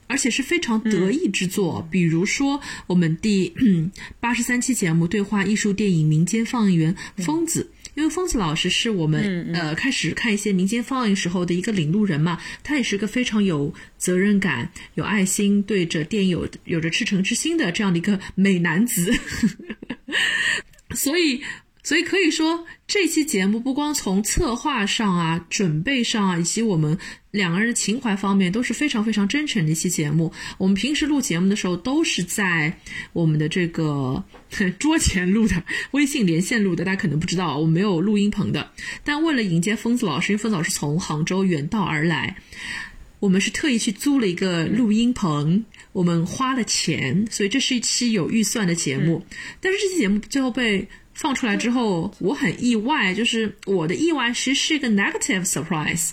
[0.08, 1.88] 而且是非常得意之作。
[1.89, 3.54] 比如说，我们第
[4.19, 7.71] 八十三期节目《对话艺术电影民间放映员疯子》。
[7.96, 19.14] 因为疯子老师是我们呃开始看一些民间放映时候的一个领路人嘛，他也是个非常有责任感、有爱心、对着电影有有着赤诚之心的这样的一个美男子，
[20.96, 21.42] 所以。
[21.84, 26.98] 所以可以说，这期节目不光从策划上啊、准备上啊，以及我们
[27.32, 30.32] 两个人的情怀方面，都是非常非常真诚的一期节目。
[30.58, 32.80] 我们平时录节目的时候，都是在
[33.12, 34.24] 我们的这个
[34.80, 36.86] 桌前录的，微信连线录的。
[36.86, 38.72] 大家可能不知道，我们没有录音棚的。
[39.04, 42.38] 但为了迎接疯子老师，因为疯子老师从杭州远道而来，
[43.19, 49.26] 我们是特意去租了一个录音棚，我们花了钱，所以这是一期有预算的节目。
[49.60, 56.12] 但是这期节目最后被放出来之后，我很意外，就是我的意外其实是一个 negative surprise，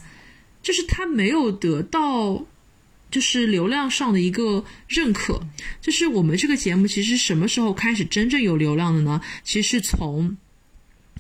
[0.62, 2.44] 就是他没有得到
[3.10, 5.40] 就是流量上的一个认可。
[5.80, 9.20] 就是我们这个节目其实什么时候开始真正有流量的呢？
[9.42, 10.36] 其实是从。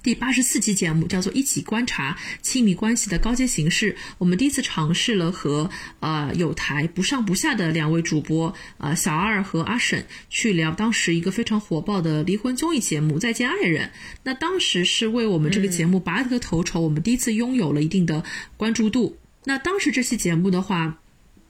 [0.02, 13.86] 第八十四期节目叫做《一起观察亲密关系的高阶形式》，我们第一次尝试了和呃有台不上不下的两位主播呃小二和阿沈去聊当时一个非常火爆的离婚综艺节目《再见爱人》。
[14.22, 18.24] 那当时是为我们这个节目拔得头筹，我们第一次拥有了一定的
[18.56, 19.18] 关注度。
[19.44, 20.98] 那当时这期节目的话，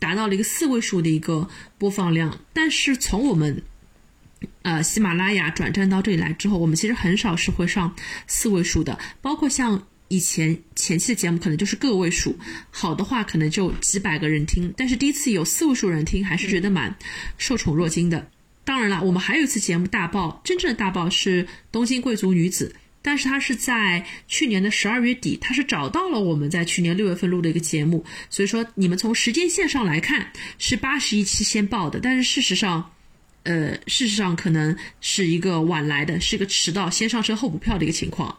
[0.00, 3.62] 达到了一个四位数的一个播放量，但是从我们
[4.62, 7.94] 呃，喜马拉雅转战到这里来之后，我们其实很少是会上
[8.26, 12.38] 四位数的，包括像以前前期的节目可能就是个位数，
[12.70, 16.94] 好的话可能就几百个人听，但是第一次有四位数人听，还是觉得蛮
[17.38, 18.30] 受宠若惊的。
[18.64, 32.90] 当然了，我们还有一次节目大爆，真正的大爆是《东京贵族女子》，但是它是在去年的十二月底，它是找到了我们在去年六月份录的一个节目，所以说你们从时间线上来看是八十一期先报的，但是事实上。
[33.42, 38.38] 呃，事实上可能是一个晚来的，是一个迟到，先上车后补票的一个情况，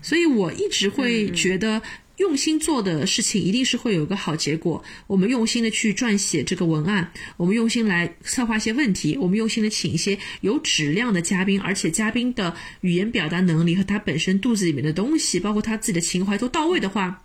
[0.00, 1.82] 所以我一直会觉得
[2.16, 4.82] 用心做的事情一定是会有一个好结果。
[5.06, 17.22] 我们用心的去撰写这个文案，我们用心来策划一些问题，我们用心的请一些有质量的嘉宾，而且嘉宾的语言表达能力和他本身肚子里面的东西，包括他自己的情怀都到位的话，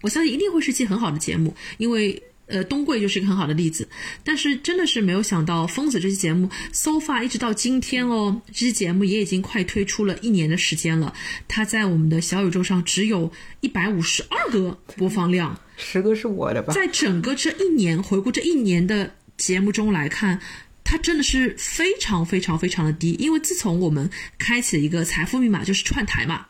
[0.00, 2.20] 我相信一定会是期很好的节目，因为。
[2.48, 3.86] 呃，东贵就是一个很好的例子，
[4.24, 11.12] 但是真的是没有想到，疯子这期节目，so far 一直到今天哦，这期节目也已经快推出了一年的时间了，
[11.46, 13.30] 它在我们的小宇宙上只有
[13.60, 16.72] 一百五十二个播放量， 十个是我的吧？
[16.72, 20.40] 在整个这一年回顾这一年的节目中来看，
[20.82, 26.46] 它真的是非常非常非常的低，因为自从我们开启了一个财富密码，就是串台嘛，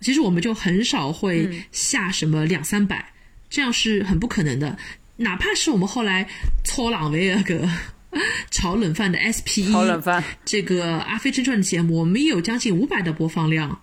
[0.00, 3.12] 其实我们就很少会下什么两三百，
[3.50, 4.78] 这样是很不可能的。
[5.20, 6.26] 哪怕是我们后来
[6.64, 7.68] 搓朗维那个
[8.50, 13.82] 炒冷饭的 S P E，炒冷饭这个阿飞正传的节目，我们也有将近五百的播放量。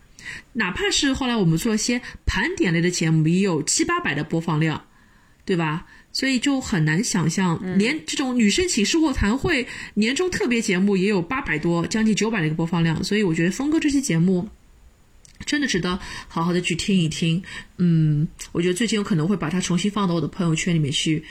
[0.53, 4.83] 哪怕是后来我们做一些盘点类的节目，也有七八百的播放量，
[5.45, 5.85] 对吧？
[6.11, 13.03] 所以就很难想象，连这种女生寝室卧谈会年终特别节目也有八百多，将近九百的一个播放量。
[13.03, 14.49] 所以我觉得峰哥这期节目。
[15.45, 17.41] 真的值得好好的去听一听，
[17.77, 21.23] 嗯，我觉得最近有可能会把它重新放到我的朋友圈里面去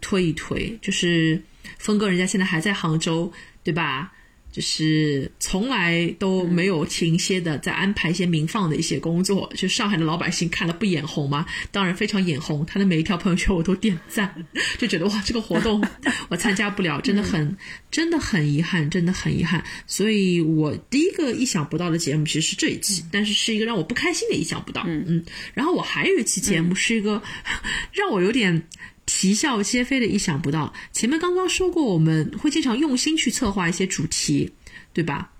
[0.00, 0.78] 推一推。
[0.80, 1.42] 就是
[1.78, 4.12] 峰哥人家现在还在杭州，对吧？
[4.54, 11.44] 就是从来都没有停歇的在安排一些民放的一些工作，就上海的老百姓看了不眼红吗？
[11.72, 14.32] 当然非常眼红，他的每一条朋友圈我都点赞，
[14.78, 15.84] 就觉得哇，这个活动
[16.30, 17.56] 我参加不了，真的很
[17.90, 19.64] 真的很遗憾，真的很遗憾。
[19.88, 24.84] 所以我第一个意想不到的节目其实是这一期，但是是一个让我不开心的意想不到。
[24.86, 27.20] 嗯嗯，然后我还有一期节目是一个
[27.90, 28.68] 让我有点。
[29.06, 30.72] 啼笑皆非的意想不到。
[30.92, 34.52] 前面刚刚说过，我们会经常用心去策划一些主题，
[34.92, 35.30] 对吧？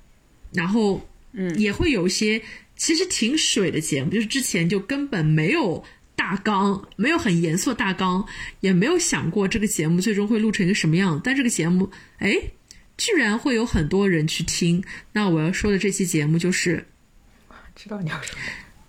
[0.53, 2.41] 然后，嗯，也会有一些
[2.77, 5.85] 其实挺水的节目，就是之前就根本没有
[6.15, 8.25] 大纲，没有很严肃的大纲，
[8.61, 11.21] 也没有想过这个节目最终会录成一个什么样。
[11.25, 12.37] 但这个节目，哎，
[12.97, 14.85] 居然会有很多人去听。
[15.13, 16.87] 那我要说的这期节目就是，
[17.75, 18.37] 知道你要说。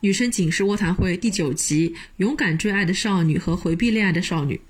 [0.02, 4.62] 女生警示卧谈会第九集：勇敢追爱的少女和回避恋爱的少女。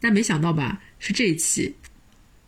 [0.00, 1.74] 但没想到吧，是这一期。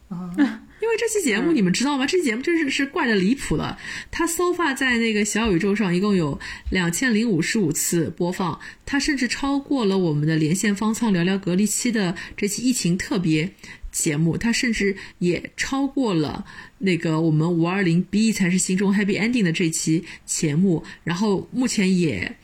[0.08, 2.06] 啊，因为这期节目你们知道吗？
[2.06, 3.78] 这期节目真是是怪的离谱了。
[4.10, 6.38] 它 so far 在那个小宇宙上一共有
[6.70, 13.52] 两千零五十五次播放，它甚至超过了我们的连线方舱聊聊隔离期的这期疫情特别。
[13.94, 16.44] 节目，它甚至也超过了
[16.78, 22.36] 那个我们五二零 B 才是心中 Happy Ending 的这期节目，然后目前也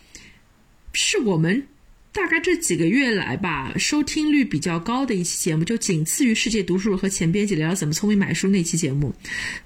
[0.92, 1.66] 是我们
[2.12, 9.12] 大概这几个月来吧收听率比较高的一期节目，就仅次于世界读书和前编辑聊聊怎么聪明买书那期节目，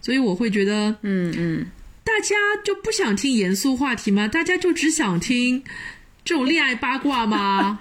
[0.01, 1.67] 所以我会觉得，嗯嗯，
[2.03, 4.27] 大家就不想听严肃话题吗？
[4.27, 5.63] 大家就只想听
[6.25, 7.81] 这种恋爱八卦吗？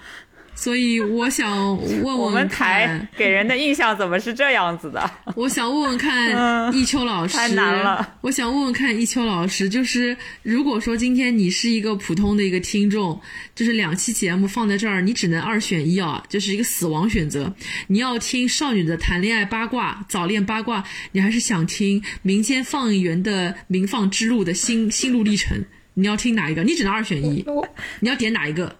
[0.64, 5.10] 所以我想问问我们台给人的印象怎么是这样子的？
[5.36, 8.14] 我想问问看一秋老师，太难了。
[8.22, 13.20] 我想问问看一秋老师，就是如果说今天你是一个普通的一个听众，
[13.54, 17.54] 就是两期节目放在这儿，你只能二选一啊，就是一个死亡选择。
[17.88, 25.62] 你要听少女的谈恋爱八卦、早恋八卦，你还是想听民间放映员的民放之路的心心路历程？
[25.92, 26.62] 你要听哪一个？
[26.62, 27.44] 你只能二选一，
[28.00, 28.74] 你要点哪一个？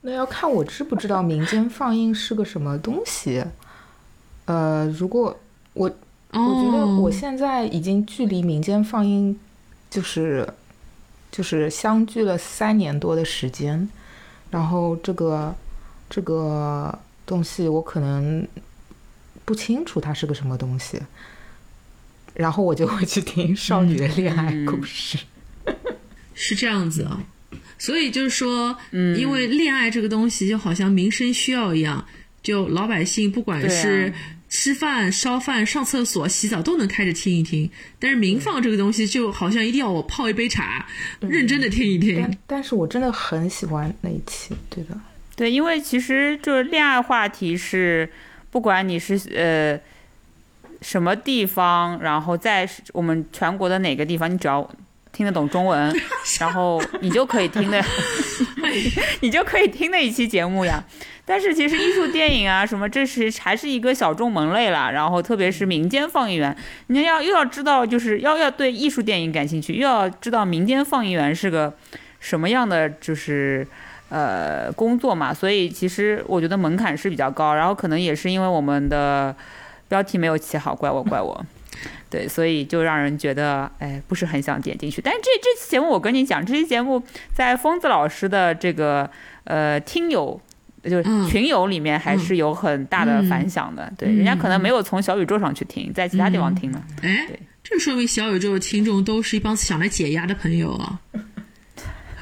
[0.00, 3.44] 那要看我知不知道民间放映是个什么东西。
[4.46, 5.38] 呃，如果
[5.74, 5.90] 我
[6.30, 9.38] 我觉得我现在已经距离民间放映
[9.90, 10.48] 就是
[11.30, 13.88] 就是相距了三年多的时间，
[14.50, 15.54] 然后这个
[16.08, 16.96] 这个
[17.26, 18.46] 东西我可能
[19.44, 21.00] 不清楚它是个什么东西，
[22.34, 25.18] 然后我就会去听少女的恋爱故事，
[26.32, 27.20] 是这样子啊。
[27.78, 32.04] 所以就是说，嗯，因为恋爱这个东西就好像民生需要一样，
[32.42, 34.12] 就老百姓不管是
[34.48, 37.70] 吃饭、烧饭、上厕所、洗澡都能开着听一听。
[38.00, 40.84] 但是民放这个东西就好像一定要我泡一杯茶，
[41.20, 42.36] 认真的听一听。
[42.48, 44.98] 但是我真的很喜欢那一期，对的。
[45.36, 48.10] 对，因为其实就是恋爱话题是，
[48.50, 49.78] 不管你是呃
[50.82, 54.68] 什么地方，然后在我们全国的哪个地方，你只要。
[55.12, 55.94] 听得懂中文，
[56.40, 57.82] 然后你就可以听的，
[59.20, 60.82] 你就可以听的一期节目呀。
[61.24, 64.90] 但是其实艺术电影啊什么，这是还是一个小众门类啦。
[64.90, 66.56] 然后特别是民间放映员，
[66.86, 71.74] 你要又要知道，就是要要对艺术电影感兴趣，又要知道民间放映员是个
[72.18, 73.66] 什么样的就是
[74.08, 75.34] 呃工作嘛。
[75.34, 79.36] 所以其实我觉得门槛是比较高，然后可能也是因为我们的
[79.86, 81.44] 标题没有起好，怪我怪我。
[82.10, 85.00] 对，所以就让人觉得，哎，不是很想点进去。
[85.02, 87.02] 但是这这期节目，我跟你讲，这期节目
[87.32, 89.10] 在疯子老师的这个
[89.44, 90.40] 呃听友，
[90.84, 93.92] 就是群友里面，还是有很大的反响的。
[93.98, 96.82] 对，人家可能没有从小宇宙上去听，在其他地方听呢。
[97.02, 100.98] 哎，对，这说明小宇宙的听众都是一帮想来解压的朋友啊。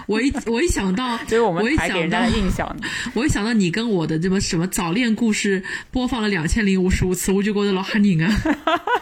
[0.07, 2.87] 我一我一想到， 所以我们我一想到才给人家的印象呢。
[3.15, 8.33] 我一想到你跟我的这么什么早恋故事播放了两千零五十五次，我就觉得老吓拧啊！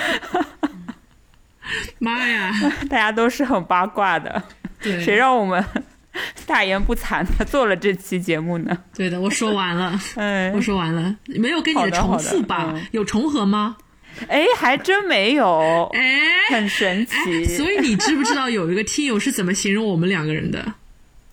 [1.98, 2.52] 妈呀！
[2.88, 4.42] 大家都是很八卦的，
[4.82, 5.64] 对，谁让我们
[6.46, 8.76] 大言不惭的做了这期节目呢？
[8.94, 12.72] 对的，我说完了，哎我说完了，没有跟你的重复吧？
[12.74, 13.76] 嗯有重合吗？
[14.28, 16.00] 哎，还真没有，哎，
[16.50, 17.44] 很神奇。
[17.56, 20.74] 所以你知不知道有一个听友是怎么形容我们两个人的？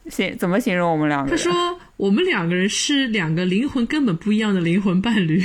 [0.09, 1.37] 形怎么形容我们两个人？
[1.37, 5.43] 他说我们两个人是两个灵魂根本不一样的灵魂伴侣。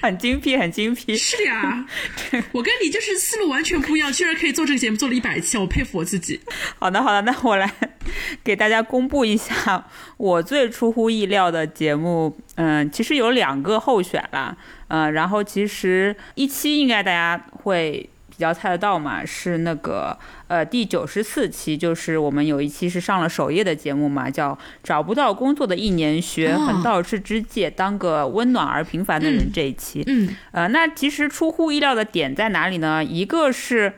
[0.00, 1.16] 很精辟，很精辟。
[1.16, 1.86] 是呀，
[2.52, 6.40] 我跟你就是思路完全不一样，居然可以做这个节目做了一百期，我佩服我自己。
[6.78, 7.70] 好的，好的，那我来
[8.42, 9.86] 给大家公布一下
[10.16, 12.36] 我最出乎意料的节目。
[12.56, 14.56] 嗯，其实有两个候选啦，
[14.88, 20.18] 嗯，然后其实一期应该大家会比较猜得到嘛，是那个
[20.48, 30.02] 呃第九十四期，就是我们有一期是上了首页的节目嘛，叫“找不到工作的一年，学哦横道世之界，当个温暖而平凡的人”嗯这一期。
[30.06, 33.04] 嗯呃，那其实出乎意料的点在哪里呢？
[33.04, 33.92] 一个是，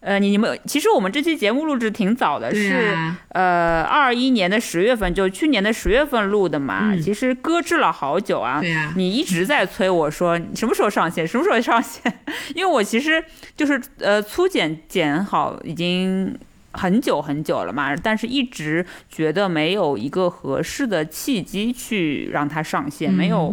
[0.00, 6.92] 呃，你你们其实我们这期节目录制挺早的，对是啊呃二一年的十月份，就去年的十月份录的嘛。
[6.92, 8.62] 嗯其实搁置了好久啊。
[8.96, 12.00] 你一直在催我说你什么时候上线，什么时候上线？
[12.54, 13.22] 因为我其实
[13.56, 16.38] 就是呃粗剪剪好已经。
[16.70, 23.52] 很久很久了嘛，但是一直觉得没有一个合适的契机去让它上线，没有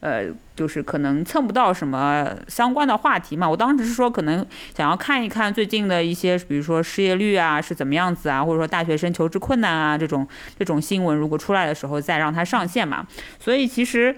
[0.00, 3.48] 呃，就是可能蹭不到什么相关的话题嘛。
[3.48, 4.44] 我当时是说，可能
[4.76, 10.26] 想要看一看最近的一些，比如说失业率啊是怎么样子啊，或者说大学生求职困难啊这种
[10.58, 13.06] 这种新闻，如果出来的时候再让它上线嘛。
[13.38, 14.14] 所以其实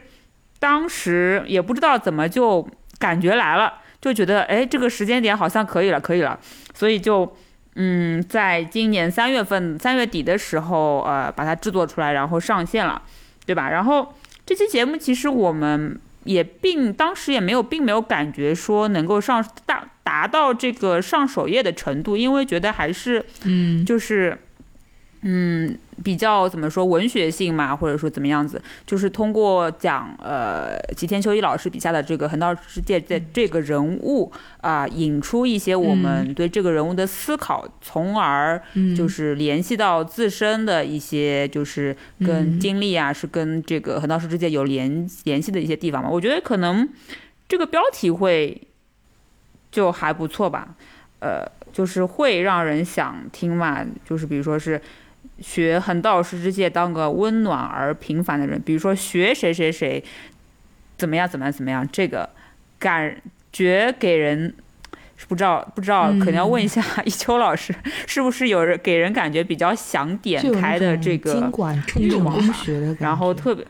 [0.59, 2.68] 当时也不知道怎么就
[2.99, 6.39] 感觉来了，就觉得哎这个时间点好像可以了，可以了，
[6.74, 7.37] 所以就。
[7.76, 13.01] 嗯，在今年三月份、三月底的时候，呃，把它制作出来，然后上线了，
[13.47, 13.70] 对吧？
[13.70, 14.12] 然后
[14.51, 23.84] 这期节目其实我们也并当时也没有，并没有感觉说能够上大达到这个上首页的程度，因为觉得还是嗯。
[23.86, 24.36] 就是
[25.22, 46.08] 嗯比较怎么说文学性嘛，或者说怎么样子，就是通过讲呃吉田修一老师笔下的这个横道世界的这个人物啊、引出一些我们对这个人物的思考，从而嗯就是联系到自身的一些，就是跟经历啊，是跟这个横道世之界有联联系的一些地方嘛。
[46.08, 46.88] 我觉得可能
[47.46, 48.58] 这个标题会
[49.70, 50.74] 就还不错吧，
[51.18, 54.80] 呃，就是会让人想听嘛，就是比如说是。
[55.41, 60.03] 学横道世之界，当个温暖而平凡的人，比如说学谁谁谁，
[60.97, 62.28] 怎么样怎么样怎么样，这个
[62.78, 63.16] 感
[63.53, 64.55] 觉给人
[65.28, 67.74] 不知道不知道，可能要问一下一秋老师，
[68.07, 71.32] 是不是有人给人感觉比较想点开的这个
[73.01, 73.66] 然后特别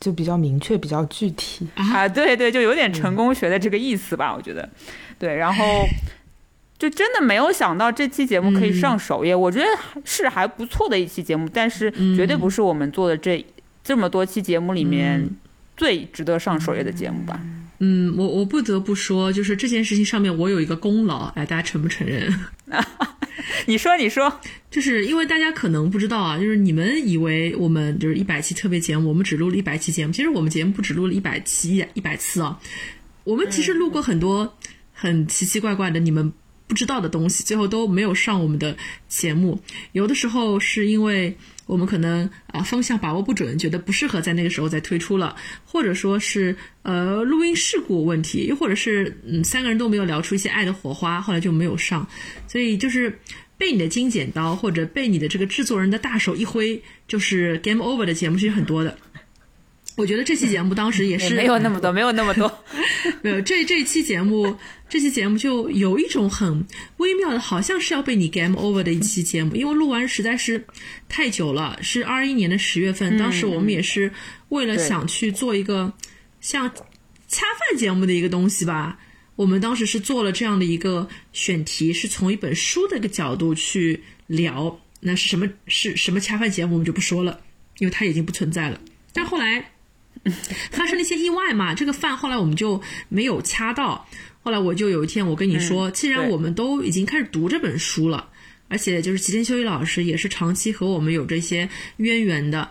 [0.00, 1.68] 就比较明确，比较具体。
[1.74, 4.68] 啊，对对，就有点成功学的这个意思吧，我觉得，
[5.18, 5.64] 对，然后
[6.78, 9.66] 就真的没有想到这期节目可以上首页，我觉得
[10.04, 13.44] 是还不错的一期节目，但是绝对不是我们做的这
[13.82, 15.28] 这么多期节目里面
[15.76, 17.40] 最值得上首页的节目吧。
[17.80, 22.32] 嗯，我我不得不说，就是这件事情上面我有一个功劳，哎，大家承不承认？
[23.66, 32.58] 你说，你说，就是因为大家可能不知道啊，就是你们以为我们就是一百期特别节目，我们只录了一百期节目，其实我们节目不只录了一百期一百次啊，
[33.22, 34.56] 我们其实录过很多
[34.92, 36.32] 很奇奇怪怪的你们
[36.68, 38.76] 不知道的东西，最后都没有上我们的
[39.08, 39.58] 节目。
[39.92, 52.06] 有的时候是因为我们可能啊方向把握不准，觉得不适合在那个时候再推出了，或者说是呃录音事故问题，又或者是嗯三个人都没有聊出一些爱的火花，后来就没有上。
[52.46, 53.18] 所以就是
[53.56, 58.96] 被你的金剪刀或者被你的这个制作人的大手一挥，就是 game over 的节目是很多的。
[59.98, 62.64] 我觉得这期节目当时也也是没有那么多，没有那么多，
[63.20, 64.56] 没有这这期节目，
[64.88, 66.64] 这期节目就有一种很
[66.98, 70.64] 微妙的，好像是要被你 game over 的一期节目，因为录完实在是
[71.08, 74.12] 太久了，是二一年的十月份，当时我们也是
[74.50, 75.92] 为了想去做一个
[76.40, 76.72] 像
[77.26, 79.00] 恰饭节目的一个东西吧，
[79.34, 87.40] 我们当时是做了这样的一个选题，是从一本书的一个角度去聊，那是什么是什么恰饭节目，我们就不说了，
[87.78, 88.80] 因为它已经不存在了。
[89.12, 89.72] 但后来。
[90.70, 94.06] 发生了一些意外嘛，这个饭后来我们就没有掐到。
[94.40, 98.30] 后来我就有一天我跟你说，既然我们都已经开始读这本书了，
[98.68, 102.70] 而且就是吉田修一老师也是长期和我们有这些渊源的，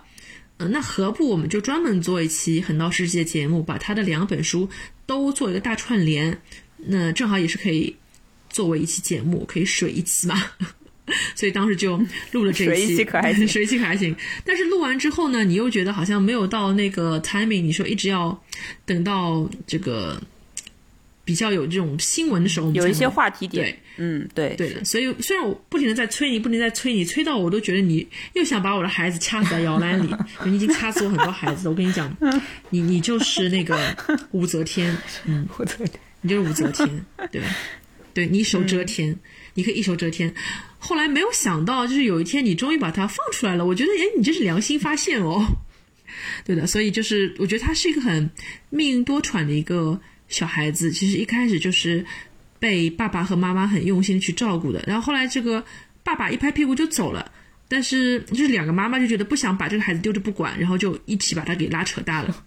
[0.57, 4.69] 嗯，那何不我们就专门做一期《横道世界》节目，把他的两本书
[5.05, 6.41] 都做一个大串联，
[6.77, 7.95] 那正好也是可以
[8.49, 10.41] 作为一期节目，可以水一期嘛。
[11.35, 11.97] 所以当时就
[12.31, 14.15] 录了这一期，水一可还行， 水一期可还行。
[14.43, 17.61] 但是录完之后呢，你又觉得好像没有到那个 timing。
[17.61, 18.43] 你说一直要
[18.85, 20.21] 等到这个
[21.23, 23.65] 比较有这种新闻的时候，有一些话题点。
[23.65, 24.83] 对，嗯，对，对的。
[24.85, 30.13] 所以虽然我不停的在催你，不停在催你，催到我都觉得你又想把我的孩子掐死在摇篮里。
[30.45, 31.71] 你已经掐死我很多孩子了。
[31.71, 32.15] 我跟你讲，
[32.69, 33.95] 你你就是那个
[34.31, 34.95] 武则天，
[35.25, 35.89] 嗯，武则天，
[36.21, 37.47] 你就是武则天，对吧？
[38.13, 39.15] 对你一手遮天，
[39.53, 40.33] 你可以一手遮天。
[40.87, 43.65] 后来没有想到，就是有一天你终于把它放出来了。
[43.65, 45.45] 我觉得，哎，你这是良心发现哦。
[46.45, 48.29] 对的，所以就是我觉得他是一个很
[48.69, 50.89] 命运多舛的一个小孩子。
[50.89, 52.05] 其实一开始就是
[52.57, 54.81] 被爸爸和妈妈很用心去照顾的。
[54.87, 55.65] 然后后来这个
[56.03, 57.29] 爸爸一拍屁股就走了，
[57.67, 62.45] 但是就是两个妈妈就觉得不想把这个孩子丢着不管，然后就一起把他给拉扯大了。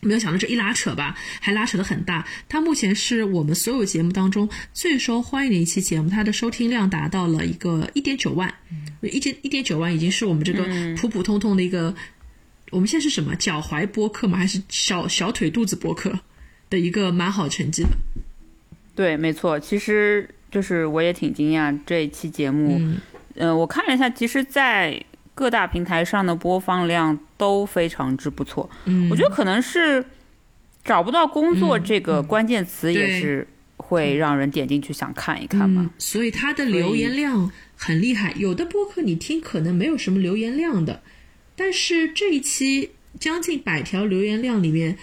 [0.00, 2.26] 没有想到这一拉扯吧，还拉扯的很大。
[2.48, 8.52] 它目前是我们所有节目当中最受欢迎的一期节目，它的收听量达到了一个一点九万，
[9.02, 10.64] 一点一点九万已经是我们这个
[10.96, 11.94] 普普通通的一个，
[12.70, 14.38] 我们现在是什么脚踝播客吗？
[14.38, 16.18] 还是小小腿肚子播客
[16.70, 17.90] 的一个蛮好成绩了。
[18.94, 22.80] 对，没错，其实就是我也挺惊讶这一期节目，
[23.34, 25.04] 嗯，我看了一下，其实，在。
[25.40, 30.04] 各大平台上的播放量都非常之不错，嗯，我觉得可能是
[30.84, 35.90] 找不到工作这个关键词也是会让人点进去想看一看嘛。
[35.96, 41.02] 所以它的留言量很厉害，有的播客你听可能没有什么留言量的，
[41.56, 44.98] 但是这一期将近百条留言量里面，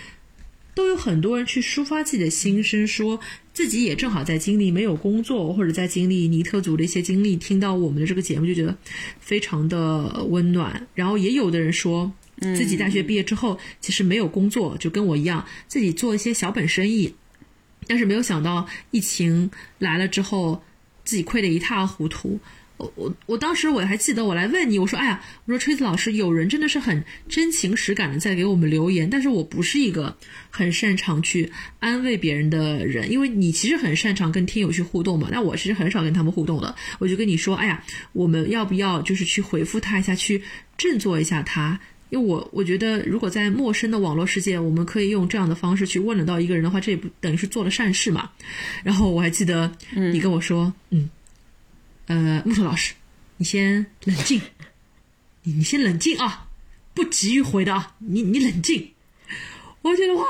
[0.75, 3.19] 都有很多人去抒发自己的心声，说。
[3.57, 8.77] 自己也正好在经历没有工作，或者在经历尼特族的一些经历，听到我们的这个节目就觉得
[9.19, 10.87] 非常的温暖。
[10.93, 17.11] 然后也有的人说自己大学毕业之后其实没有工作，就跟我一样自己做一些小本生意，
[17.87, 19.49] 但是没有想到疫情
[19.79, 20.61] 来了之后，
[21.03, 22.39] 自己亏得一塌糊涂。
[22.77, 30.15] 我我我当时我还记得，我来问你，我说，哎呀，我说锤子老师，有人真的是很真情实感的在给我们留言，但是我不是一个
[30.51, 40.43] 很擅长去安慰别人的人，因为你其实很擅长跟听友去互动嘛，那我其实很少跟他们互动的，我就跟你说，哎呀，我们要不要就是去回复他一下，去
[40.77, 41.79] 振作一下他，
[42.11, 48.29] 因为我我觉得如果在陌生的网络世界，我们可以用这样的方式去温暖到一个人的话，这也不等于是做了善事嘛。
[48.83, 51.09] 然后我还记得你跟我说，嗯。
[52.07, 52.93] 呃，木头老师，
[53.37, 54.41] 你先冷静，
[55.43, 56.47] 你你先冷静啊，
[56.93, 58.91] 不急于回答，你你冷静。
[59.87, 60.25] 我觉得哇，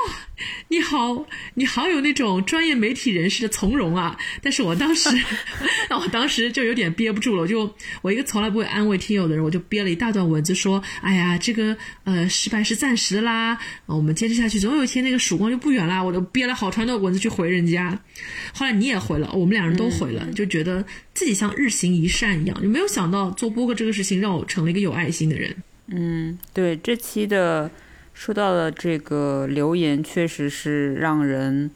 [0.68, 4.16] 你好，你好有那种专业媒体人士的从容啊！
[4.40, 5.10] 但是我当时，
[5.90, 17.98] 那我当时就有点憋不住了，我就我一个从来不会安慰听友的人，我就憋了一大段文字说：“哎呀，这个呃失败是暂时的啦，我们坚持下去，总有一天那个曙光就不远啦。”我都憋了好长的文字去回人家。
[18.54, 20.84] 后来你也回了，我们两人都回了，就觉得
[21.14, 25.56] 自己像日行一善一样，就没有想到做播客这个事情让我成了一个有爱心的人。
[25.88, 27.70] 嗯，对，这期的。
[28.18, 31.70] 收到的这个留言确实是让人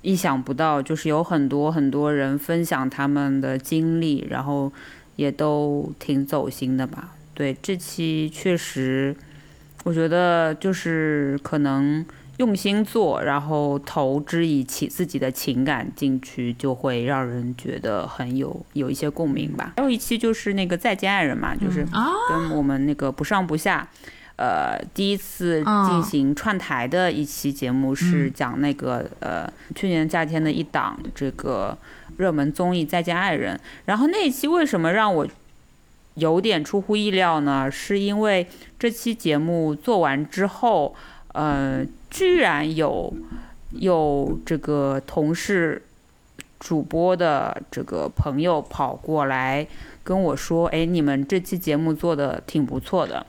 [0.00, 4.72] 意想不到，就是有很多很多人分享他们的经历，然后
[5.16, 7.14] 也都挺走心的吧。
[7.34, 9.14] 对，这期确实，
[9.84, 12.02] 我觉得就是可能
[12.38, 19.74] 用心做，然后投之以起自己的情感进去，就会让人觉得很有有一些共鸣吧。
[19.76, 21.86] 还有一期就是那个再见爱人嘛，就是
[22.30, 23.86] 跟我们那个不上不下。
[24.38, 31.76] 呃，第一次进行串台的一期节目是讲那个呃，去年夏天的一档这个
[32.18, 35.26] 热门综艺《再见爱人》，然后那一期为什么让我
[36.14, 37.68] 有点出乎意料呢？
[37.68, 38.46] 是因为
[38.78, 40.94] 这期节目做完之后，
[41.32, 43.12] 呃，居然有
[43.72, 45.82] 有这个同事
[46.60, 49.66] 主播的这个朋友跑过来
[50.04, 53.26] 跟我说：“哎，你们这期节目做的挺不错的。”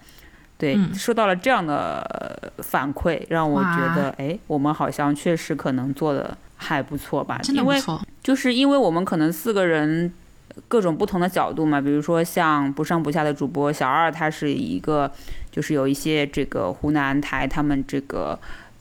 [0.60, 7.36] 对，收到了这样的反馈，让我觉得，哎，我们好像确实可能做的还不错吧。
[7.36, 8.02] 因为真的不错。
[8.22, 10.14] 就是因为我们可能四个人
[10.68, 15.10] 各种不同的角度嘛，比如说像不上不下的主播小二，他是一个
[15.50, 18.38] 就是有一些这个湖南台他们这个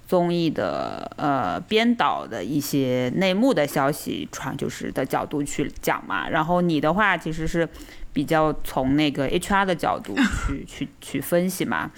[0.09, 6.29] 综艺的呃编导的一些内幕的消息传，就是的角度去讲嘛。
[6.29, 7.69] 然后你的话其实是
[8.13, 10.15] 比较从那个 HR 的角度
[10.47, 11.91] 去 去去分析嘛。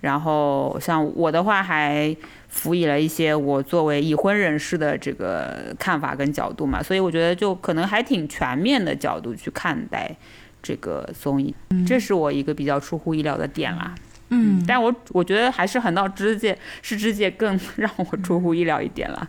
[0.00, 2.16] 然后像我的话还
[2.46, 10.14] 辅以了一些我作为已婚人士的这个看法跟角度嘛，所以我觉得就可能还挺全面的角度去看待
[10.62, 11.52] 这个综艺，
[11.84, 13.92] 这是我一个比较出乎意料的点啦。
[14.30, 19.28] 嗯，但我我觉得还是横道之界是之界更 让我出乎意料一点了。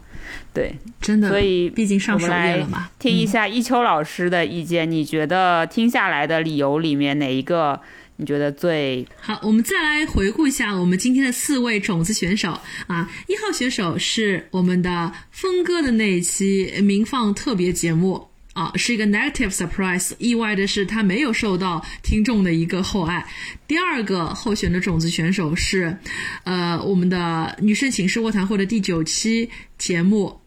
[0.53, 2.89] 对，真的，所以毕竟上首我们来页了嘛。
[2.99, 7.79] 听一下一秋老师的意见，你觉得听下来的理由里面哪一个
[8.17, 13.09] 你觉得最好，我们再来回顾一下我们今天的四位种子选手啊。
[13.27, 18.27] 一号选手是我们的峰哥的那一期民放特别节目
[18.59, 23.25] 啊，是一个 negative surprise，意外的是他没有受到听众的一个厚爱。
[23.69, 25.97] 第二个候选的种子选手是，
[26.43, 30.41] 呃，我们的女生寝室卧谈会的第九期节目，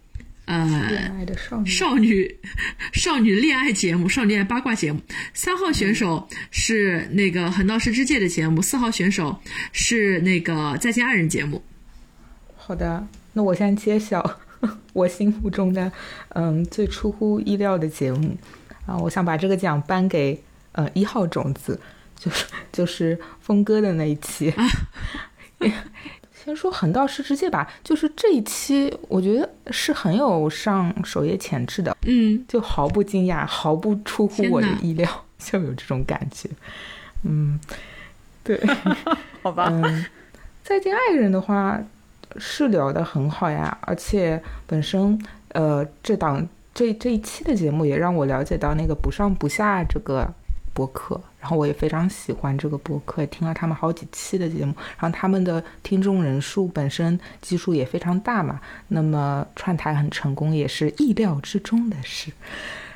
[0.45, 2.37] 呃，恋爱的少女，少女
[2.93, 5.01] 少女恋爱节目、少女恋爱八卦节目。
[5.33, 9.41] 三号选手是那个横道世之介的节目，四号选手
[9.73, 11.65] 是那个再见爱人节目。
[12.57, 14.21] 好的，那我先揭晓
[14.93, 15.91] 我心目中的
[16.31, 18.37] 嗯最出乎意料的节目
[18.87, 20.41] 啊，我想把这个奖颁给
[20.73, 21.79] 呃一号种子，
[22.17, 24.53] 就是就是峰哥的那一期。
[26.45, 36.51] 先说横道世之介吧，就是这一期我觉得是很有上首页潜质的，嗯，就毫不惊讶，毫不出乎我的意料，就有这种感觉。
[37.23, 37.61] 嗯，
[38.43, 38.61] 对。
[39.41, 39.69] 好吧？
[39.71, 40.05] 嗯，
[40.65, 41.81] 再见爱人的话
[42.39, 45.19] 是聊得很好呀，而且本身
[45.49, 50.29] 呃这档这这一期的节目也让我了解到那个不上不下这个
[50.73, 62.33] 博客，然后我也非常喜欢这个博客，也听了他们好几期的节目，然后他们的听众人数本身基数也非常大嘛，那么串台很成功也是意料之中的事。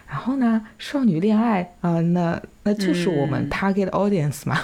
[0.09, 4.59] 然后呢，少女恋爱啊、呃那那就是我们嗯 target audience 嘛。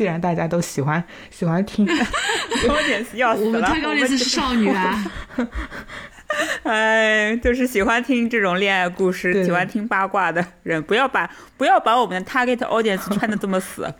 [0.00, 1.84] 既然大家都喜欢喜欢听，
[2.66, 5.12] 高点死要死了，我们太高点是少女啊，
[6.64, 13.92] 哎，就是喜欢听这种恋爱故事，喜欢听八卦的人，不要把不要把我们的 target audience 穿的这么死，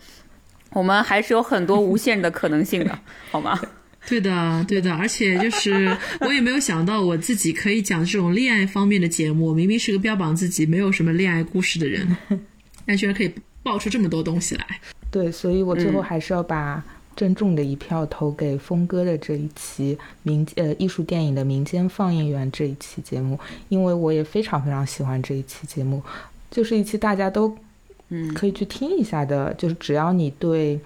[0.70, 2.98] 我们还是有很多无限的可能性的，
[3.30, 3.60] 好吗？
[4.08, 12.16] 对的，对的，而且就是我也没有想到我自己可以讲这种恋爱方面的节目，我明明是个标榜自己没有什么恋爱故事的人，
[12.86, 14.64] 但居然可以爆出这么多东西来。
[15.10, 16.02] 对，所以我最后嗯。
[16.02, 16.82] 还是要把
[17.16, 23.38] 郑重的一票投给峰哥的这一期民呃艺术电影的民间放映员这一期节目，
[23.68, 26.02] 因为我也非常非常喜欢这一期节目，
[26.50, 27.54] 就是一期大家都
[28.08, 28.32] 嗯。
[28.34, 30.80] 可以去听一下的，就是只要你对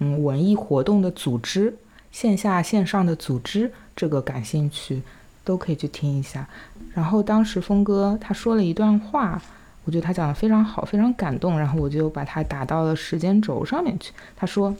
[0.00, 1.74] 嗯文艺活动的组织、
[2.12, 5.00] 线下线上的组织这个感兴趣，
[5.44, 6.46] 都可以去听一下。
[6.94, 9.40] 然后当时峰哥他说了一段话，
[9.88, 14.12] 我觉得他讲的非常好，非常感动，然后我就把它打到了时间轴上面去。
[14.36, 14.76] 他说：“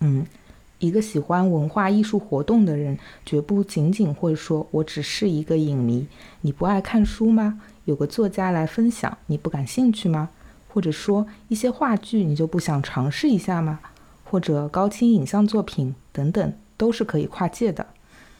[0.00, 0.26] 嗯，
[0.80, 6.08] 一个喜欢文化艺术活动的人，绝不仅仅会说我只是一个影迷。
[6.40, 7.60] 你不爱看书吗？
[7.84, 10.30] 有个作家来分享，你不感兴趣吗？
[10.66, 13.78] 或者说一些话剧，你就不想尝试一下吗？
[14.24, 17.86] 或者高清影像作品等等，都是可以跨界的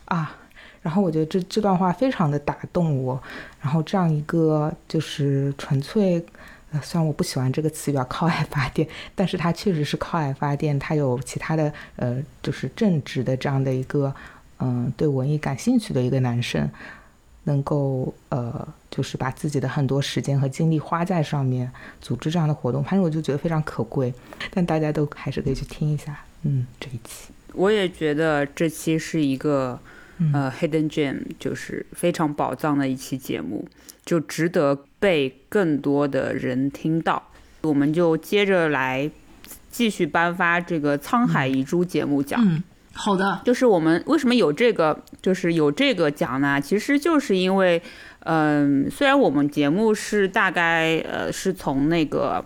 [0.06, 0.38] 啊。”
[0.86, 3.20] 然后我觉得这这段话非常的打动我，
[3.60, 6.24] 然后这样一个就是纯粹，
[6.70, 14.14] 呃，虽然我不喜欢这个词语啊，靠爱发电，但是它确实是靠爱发电，它有其他的呃，就是正直的这样的一个，
[14.60, 16.70] 嗯、对文艺感兴趣的一个男生，
[17.42, 21.68] 能够呃，就是把自己的很多时间和精力花在上面，
[22.00, 24.14] 组织这样的活动，反正我就觉得非常可贵，
[24.52, 29.76] 但大家都还是可以去听一下，嗯，这一期，我也觉得这期是一个
[30.32, 33.66] 呃 hidden gem，就是非常宝藏的一期节目，
[34.04, 37.30] 就值得被更多的人听到。
[37.62, 39.10] 我们就接着来
[39.70, 42.40] 继续颁发这个沧海遗珠节目奖。
[42.44, 42.62] 嗯，
[42.92, 46.60] 好的，就是我们为什么有这个，就是有这个奖呢？
[46.60, 47.82] 其实就是因为，
[48.20, 52.44] 嗯、虽然我们节目是大概呃是从那个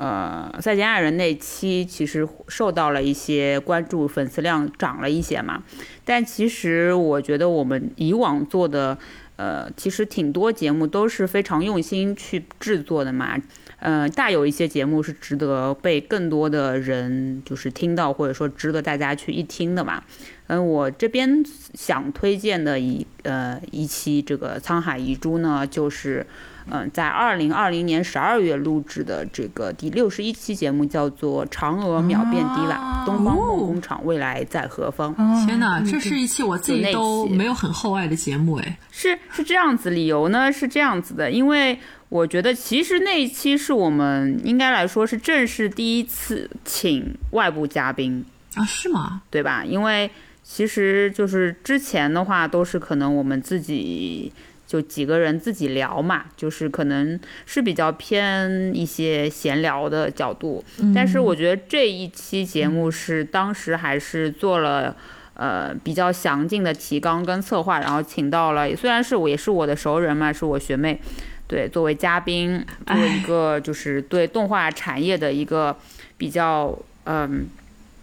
[0.00, 5.62] 呃再见爱人那期其实受到了一些关注，粉丝量涨了一些嘛，
[6.04, 8.96] 但其实我觉得我们以往做的。
[9.40, 13.40] 呃，其实挺多节目都是非常用心去制作的嘛，
[13.78, 20.04] 嗯、大有一些节目是值得被更多的人就是听到，或者说值得大家去一听的嘛。
[20.48, 21.42] 嗯，我这边
[21.72, 26.26] 想推荐的一呃一期这个《沧海遗珠》呢，就是
[26.68, 35.14] 嗯、在二零二零年十二月录制的这个第六十一期节目，叫做《嫦娥秒变迪瓦，啊东方梦工厂未来在何方》。
[35.46, 38.78] 天哪，这是一期我自己都没有很厚爱的节目哎。
[38.90, 49.22] 是是这样子，理由呢是这样子的，因为我觉得其实那一期是我们应该来说是正式第一次请外部嘉宾，啊，是吗？
[49.30, 49.64] 对吧？
[49.64, 50.10] 因为
[50.42, 54.32] 其实就是之前的话都是可能我们自己
[54.70, 60.62] 就几个人自己聊嘛，就是可能是比较偏一些闲聊的角度。
[60.94, 64.94] 但是我觉得这一期节目是当时还是做了。
[65.34, 71.00] 呃，比较详尽的提纲跟策划，然后请到了，虽然是我也是我的熟人嘛，是我学妹，
[71.46, 75.74] 对，作为嘉宾，作为一个就是对动画产业的一个
[76.18, 77.46] 比较嗯、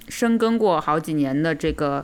[0.10, 2.04] 深耕过好几年的这个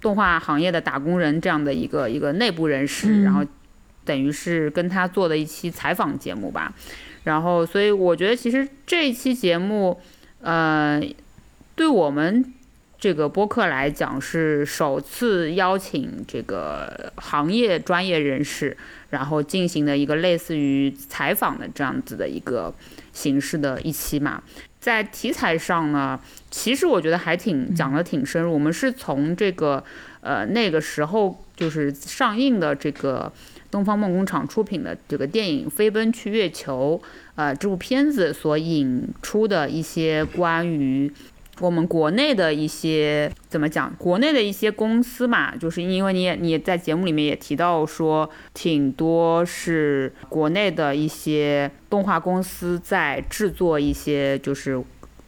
[0.00, 3.44] 动画行业的打工人这样的一个一个内部人士，然后
[4.08, 6.72] 等于是跟他做的一期采访节目吧。
[7.24, 10.00] 然后，所以我觉得其实这一期节目，
[10.40, 10.98] 呃，
[11.74, 12.54] 对我们
[12.98, 18.74] 这个播客来讲是首次邀请这个行业专业人士，
[19.10, 22.72] 然后进行的一个类似于采访的这样子的一个
[23.12, 24.42] 形式的一期嘛。
[24.80, 26.18] 在题材上呢，
[26.50, 28.50] 其实我觉得还挺讲的挺深入。
[28.50, 29.84] 我们是从这个
[30.22, 33.30] 呃那个时候就是上映的这个
[33.70, 37.00] 东方梦工厂出品的这个电影《飞奔去月球》
[37.34, 41.12] 呃这部片子所引出的一些关于
[41.60, 43.92] 我们国内的一些怎么讲？
[43.98, 54.80] 国内的一些公司嘛，就是因为你也你也在节目里面也提到说，挺多是国内的一些动画公司在制作一些就是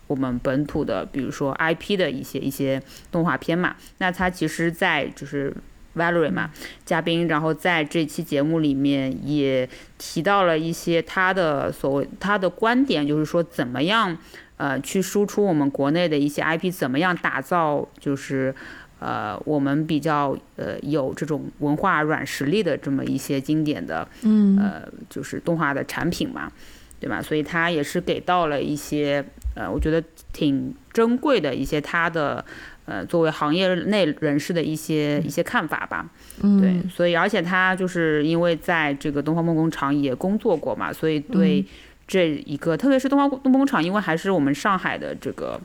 [0.07, 2.80] 我们本土的，比如说 IP 的一些一些
[3.11, 3.74] 动画片嘛。
[3.99, 5.53] 那它其实，在就是
[5.97, 6.51] Valerie 嘛，
[6.84, 9.68] 嘉宾，然后在这期节目里面也
[9.99, 14.16] 提到了一些他的所谓他的观点，就是说怎么样。
[14.61, 18.55] 呃，去输出我们国内的一些 IP，怎么样打造就是
[18.99, 26.53] 呃我们比较呃有这种文化软实力的这么一些经典的嗯呃就是动画的产品嘛，
[27.01, 27.22] 对吧？
[27.22, 29.24] 所以他也是给到了一些
[29.57, 32.45] 呃我觉得挺珍贵的一些他的
[32.91, 36.11] 呃作为行业内人士的一些一些看法吧。
[36.43, 41.64] 对，所以而且他就是因为在这个东方梦工厂也工作过嘛，所以对。
[42.11, 45.61] 这一个，特别是东方东工厂，因为还是我们上海的这个，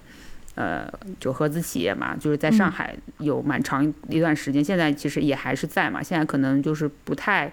[0.53, 0.87] 呃，
[1.19, 7.51] 就合资企业嘛，就是在上海有蛮长一段时间，现在其实也还是在嘛，现在可能就是不太，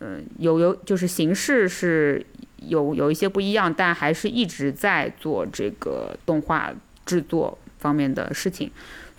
[0.00, 6.72] 嗯、有有就是形式是有有一些不一样，但还是一直在做这个动画
[7.06, 8.68] 制作方面的事情，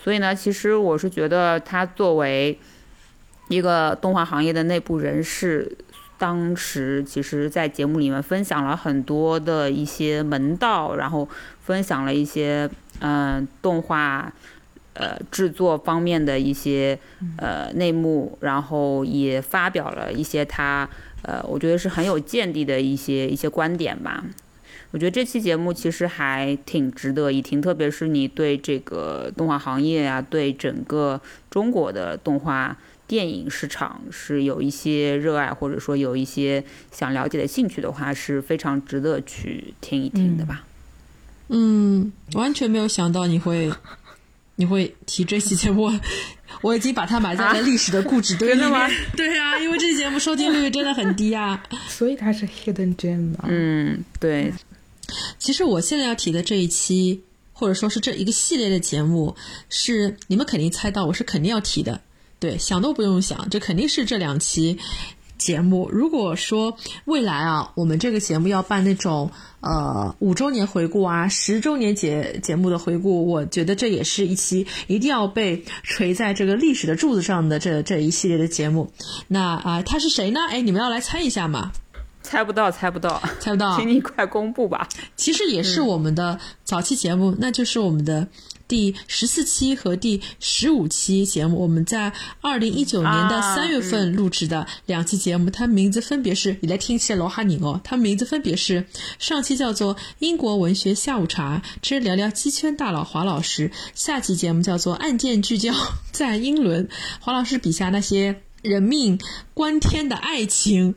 [0.06, 2.60] 所以呢，其实我是觉得他作为
[3.50, 5.76] 一个动画行业的内部人士。
[6.18, 11.28] 当时其实，在节目里面分享了很多的一些门道，然后
[11.62, 12.70] 分享了一些
[13.02, 14.32] 嗯、动画
[14.94, 16.98] 呃制作方面的一些
[17.38, 20.88] 呃内幕，然后也发表了一些他
[21.24, 24.24] 呃我觉得是很有见地的一些一些观点吧。
[24.92, 31.20] 我觉得这期节目其实还挺值得一听，特别是你对这个动画行业啊，对整个
[31.50, 32.78] 中国的动画。
[33.08, 40.66] 电影市场是有一些热爱，或者说有一些想了解的兴趣的话，是非常值得去听一听的吧。
[41.50, 43.72] 嗯，完全没有想到你会
[44.56, 45.92] 你会提这期节目，
[46.64, 48.72] 我已经把它埋在了历史的固执堆里面。
[48.72, 51.64] 吗 对啊，因为这期节目收听率真的很低啊。
[51.88, 53.46] 所以它是 hidden gem 嘛。
[53.48, 54.52] 嗯，对，
[55.38, 57.22] 其实我现在要提的这一期，
[57.54, 59.36] 或者说是这一个系列的节目，
[59.70, 62.02] 是你们肯定猜到，我是肯定要提的。
[62.40, 64.78] 对，想都不用想，这肯定是这两期
[65.38, 65.90] 节目。
[65.92, 69.32] 如果说未来啊，我们这个节目要办那种
[69.62, 78.92] 呃五周年回顾啊、十周年节节目的回顾，我觉得这也是一期一定要被锤在这个历史的柱子上的这这一系列的节目。
[79.28, 80.42] 那啊、他是谁呢？
[80.50, 81.72] 哎，你们要来猜一下嘛？
[82.26, 83.78] 猜不到，猜不到，猜不到？
[83.78, 84.88] 请你快公布吧。
[85.16, 88.28] 其实也是我们的早期节目，那就是我们的
[88.68, 92.12] 第十四期和第十五期节目，我们在
[92.42, 98.86] 二零一九年的啊三月份录制的两期节目，它名字分别是，你来听一下罗哈宁哦，它名字分别是
[99.20, 105.74] 上期叫做英国文学下午茶之聊聊鸡圈大佬华老师，下期节目叫做案件聚焦
[106.12, 109.20] 在英伦，华老师笔下那些人命
[109.54, 110.96] 关天的爱情。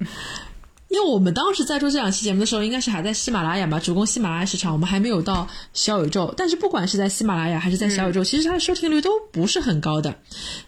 [0.89, 6.32] 因为我们当时在做这两期节目的时候，应该是还在喜马拉雅吧，主攻喜马拉雅市场，我们还没有到小宇宙。
[6.34, 10.14] 但是不管是在喜马拉雅还是在小宇宙，其实它的收听率都不是很高的。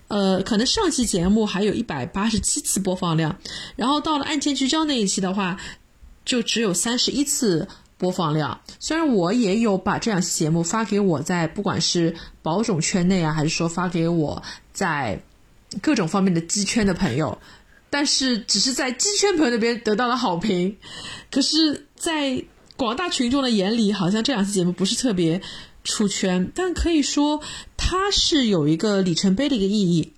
[0.08, 3.38] 呃，可能上期节目还有一百八十七次播放量，
[3.76, 5.58] 然后到了案件聚焦那一期的话，
[6.26, 7.66] 就只有三十一次
[7.96, 8.60] 播放量。
[8.78, 14.42] 虽然我也有把这两期节目发给我在不管是保种圈内啊，还是说发给我
[14.74, 15.22] 在
[15.80, 17.38] 各种方面的鸡圈的朋友。
[17.90, 20.76] 但是只是在鸡圈朋友那边得到了好评，
[21.30, 22.44] 可是，在
[22.76, 25.42] 广大群众的眼里，好像这两期节目不是特别
[25.82, 26.52] 出圈。
[26.54, 27.42] 但可以说，
[27.76, 30.12] 它是有一个里程碑的一个意义，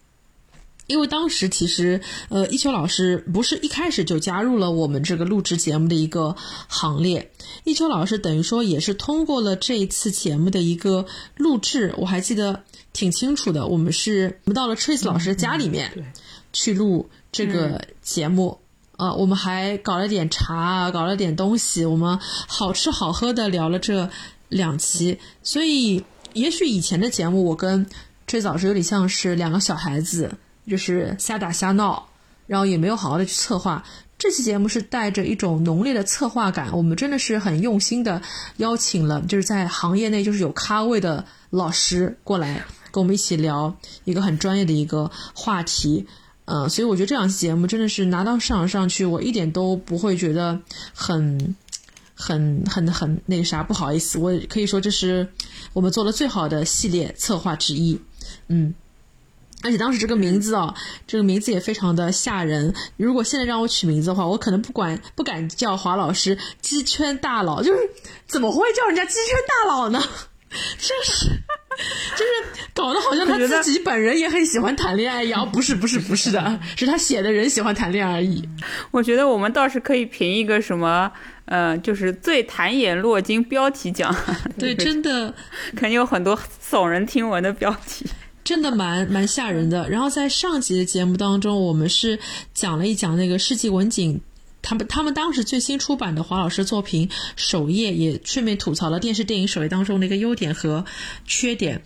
[0.86, 6.36] 因为当时其实，呃，一秋老师不是一开始就加入了我们这个录制节目的一个
[6.68, 7.32] 行列。
[7.64, 11.06] 一秋老师等于说也是通过了这一次节目的一个
[11.36, 12.62] 录制，我还记得
[12.92, 13.66] 挺清楚的。
[13.66, 16.12] 我们是我们到了 Trace 老师家里面
[16.52, 17.08] 去录。
[17.32, 18.58] 这个节目
[18.98, 24.08] 啊，我们还搞了点茶，搞了点东西，我们好吃好喝的聊了这
[24.50, 25.18] 两期。
[25.42, 26.04] 所以，
[26.34, 27.86] 也许以前的节目，我跟
[28.26, 30.30] 最早是有点像是两个小孩子，
[30.68, 32.06] 就是瞎打瞎闹，
[32.46, 33.82] 然后也没有好好的去策划。
[34.18, 38.20] 这期节目是带着一种浓烈的策划感，我们真的是很用心的
[38.58, 42.62] 邀请了，就是在行业内就是有咖位的老师过来
[42.92, 43.74] 跟我们一起聊
[44.04, 46.06] 一个很专业的一个话题。
[46.54, 50.60] 嗯，所以我觉得这两期节目真的是拿到市场上去，我一点都不会觉得
[50.92, 51.56] 很、
[52.14, 55.28] 很、很、很那个啥，不好意思，我可以说这是
[55.72, 57.98] 我们做的最好的系列策划之一。
[58.48, 58.74] 嗯，
[59.62, 60.74] 而且当时这个名字哦，
[61.06, 62.74] 这个名字也非常的吓人。
[62.98, 67.80] 如果现在让我取名字的话，我可能不管不敢叫华老师鸡圈大佬，就是
[68.26, 70.02] 怎么会叫人家鸡圈大佬呢？
[70.78, 71.26] 真是，
[72.12, 75.50] 就是搞得好像他自己本人也很喜欢谈恋爱一样。
[75.50, 78.46] 不是，不是，不是的，是他写的人喜欢谈恋爱而已。
[78.90, 81.10] 我觉得我们倒是可以评一个什么，
[81.46, 84.14] 呃，就是最谈眼落金标题奖。
[84.58, 85.34] 对，真的，
[85.74, 88.04] 肯定有很多耸人听闻的标题，
[88.44, 89.88] 真的蛮蛮吓人的。
[89.88, 92.18] 然后在上集的节目当中，我们是
[92.52, 94.20] 讲了一讲那个世纪文景。
[94.62, 100.84] 他们他们当时最新出版的华老师作品首页，也顺便吐槽了电视电影首页当中的一个优点和
[101.26, 101.82] 缺点，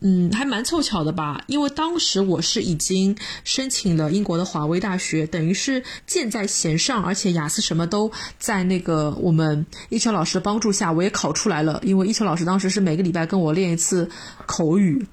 [0.00, 1.42] 嗯，还蛮凑巧的吧？
[1.48, 11.80] 因为当时我是已经申请了英国的华威大学，等于是箭在弦上，而且雅思什么都在那个我们一秋老师的帮助下，我也考出来了。
[11.84, 14.08] 因为一秋老师当时是每个礼拜跟我练一次
[14.46, 15.04] 口语。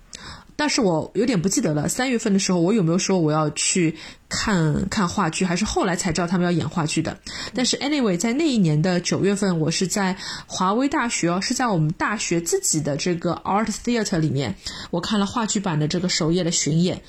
[0.61, 3.97] 但是我有点不记得了，三月份的时候我有没有说我要去
[4.29, 7.17] 看看话剧，还是后来才知道他们要演话剧的？
[7.55, 14.55] 但是 anyway，在那一年的九月份，我是在华威大学哦，是在我们大学自己的这个 art theater 里面，
[14.91, 17.01] 我看了话剧版的这个首页的巡演，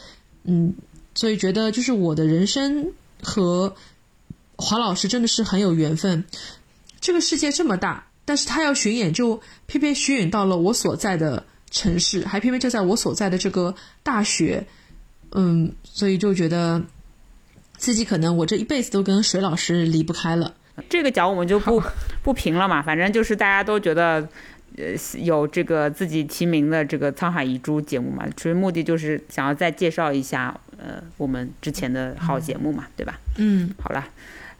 [0.44, 0.72] 嗯，
[1.14, 2.90] 所以觉得就是我的人生
[3.22, 3.76] 和
[4.56, 6.24] 华老师真的是很有缘分。
[7.02, 11.44] 这个世界这么大，但是他要巡演，就偏偏巡演到了我所在的。
[11.72, 14.64] 城市还偏偏就在我所在的这个大学，
[15.32, 16.80] 嗯，所以就觉得
[17.76, 20.54] 自己可能我这一辈子都跟水老师离不开了。
[20.88, 21.82] 这个角我们就不
[22.22, 24.28] 不评了嘛，反正就是大家都觉得，
[24.76, 33.18] 呃，有这个自己提名的这个《沧海遗珠》节目嘛，其实目的就是想要再介绍一下，呃，我们之前的好节目嘛，对吧？
[33.38, 34.06] 嗯，好了。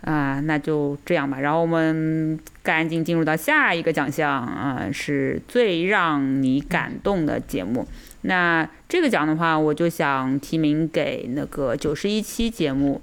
[0.02, 1.38] 啊，那就这样吧。
[1.40, 7.86] 然后我们赶紧进入到下一个奖项啊，是最让你感动的节目。
[8.22, 13.00] 那这个奖的话，我就想提名给那个九十一期节目，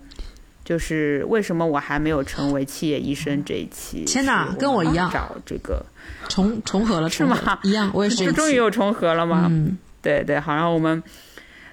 [0.63, 4.03] 就是为什么我还没有成为企业医生这一期。
[4.05, 5.85] 天哪，跟我一样，找这个
[6.27, 7.59] 重重合了是吗？
[7.63, 8.23] 一样，我也是。
[8.27, 9.47] 这终于又重合了吗？
[9.49, 10.53] 嗯，对对，好。
[10.53, 11.01] 然后我们，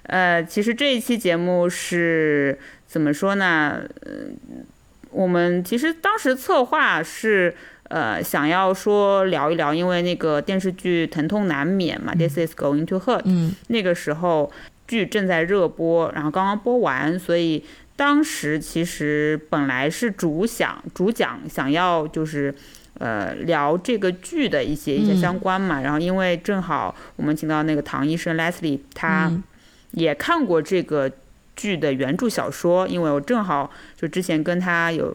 [0.03, 3.81] 呃，其实这一期节目是怎么说呢？
[4.05, 4.37] 嗯。
[5.17, 7.51] 我们其实当时策划是，
[7.85, 14.51] 呃，想要说聊一聊，因为那个电视剧《疼痛难免》嘛，《This Is Going to Hurt》，嗯，那个时候
[14.87, 17.63] 剧正在热播，然后刚刚播完，所以
[17.95, 22.53] 当时其实本来是主想主讲想要就是，
[22.99, 29.31] 呃，聊这个剧的一些一些相关嘛，然后因为正好我们请到那个唐医生 Leslie，他
[29.93, 31.11] 也看过这个。
[31.57, 35.13] 剧的原著小说，因为我正好就之前跟他有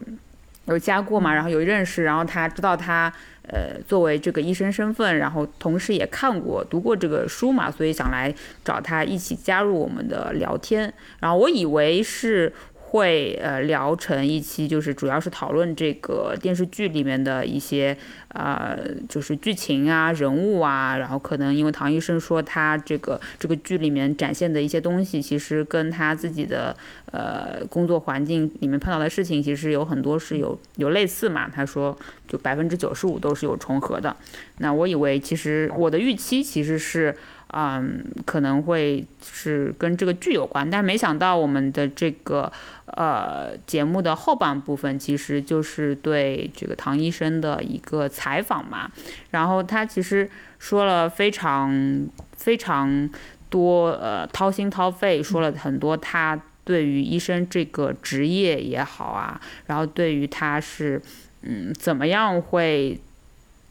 [0.65, 3.11] 有加过嘛，然后有认识，然后他知道他
[3.47, 8.33] 呃作为这个医生身份，然后同时也看过读过这个书嘛，所以想来
[8.63, 10.93] 找他一起加入我们的聊天。
[11.19, 12.53] 然后我以为是
[12.93, 18.77] 会呃聊成一期，就是主要是讨论这个电视剧里面的一些呃，
[19.09, 26.75] 就是剧情啊、人物啊，然后可能因为唐医生说他这个这个剧里面展现的一些东西，其实跟他自己的
[27.11, 31.49] 呃工作环境里面碰到的事情，其实有很多是有有类似嘛。
[31.49, 34.15] 他说就百分之九十五都是有重合的。
[34.59, 37.15] 那我以为其实我的预期其实是。
[37.55, 42.51] 嗯，可能会是跟这个剧有关，但没想到我们的这个
[42.87, 48.89] 呃节目的后半部分其实就是对这个唐医生的一个采访嘛。
[49.29, 50.27] 然后他其实
[50.57, 53.07] 说了非常非常
[53.51, 60.99] 多，呃，掏心掏肺说了很多他对于医生这个职业也好啊，然后对于他是
[61.43, 62.99] 嗯怎么样会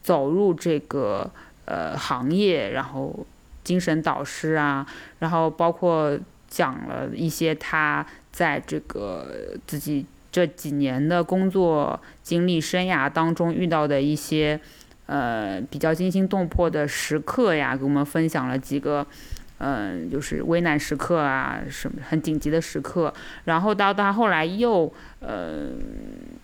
[0.01, 1.29] 走入这个
[1.65, 3.25] 呃行业，然后。
[3.63, 4.85] 精神导师啊，
[5.19, 14.59] 然后包括讲了一些他在这个自己这几年的工作经历生涯当中遇到的一些
[15.05, 19.05] 呃比较惊心动魄的时刻呀，给我们分享了几个。
[19.65, 23.13] 嗯，就是危难时刻啊，什么很紧急的时刻，
[23.45, 25.69] 然后到他后来又呃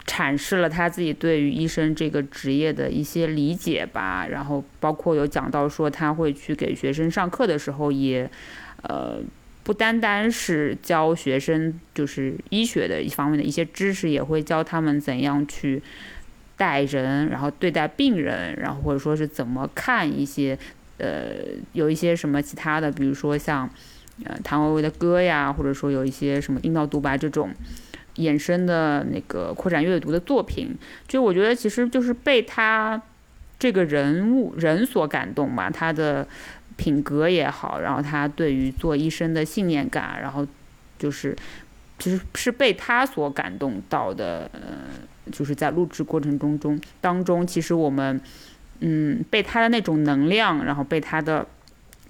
[0.07, 8.29] 阐释了他自己对于医生这个职业的一些理解吧，然后包括有讲到说他会去给学生上课的时候，也
[8.83, 9.19] 呃
[9.63, 15.83] 不单单是教学生就是医学的一方面的一些知识，也会教他们怎样去
[16.55, 20.57] 待人，然后对待病人，然后或者说是怎么看一些。
[20.99, 23.69] 呃，有一些什么其他的，比如说像，
[24.25, 27.51] 呃，谭维维的歌呀，或者说有一些什么阴道独白这种
[28.17, 30.75] 衍生的那个扩展阅读的作品，
[31.07, 33.01] 就我觉得其实就是被他
[33.57, 36.27] 这个人物人所感动吧，他的
[36.75, 40.45] 品格也好，然后他对于做医生的信念感，然后
[40.97, 41.33] 就是
[41.97, 48.19] 其实是被他所感动到的，呃，就是在录制过程中中当中，其实我们。
[48.79, 51.45] 嗯，被他的那种能量，然后被他的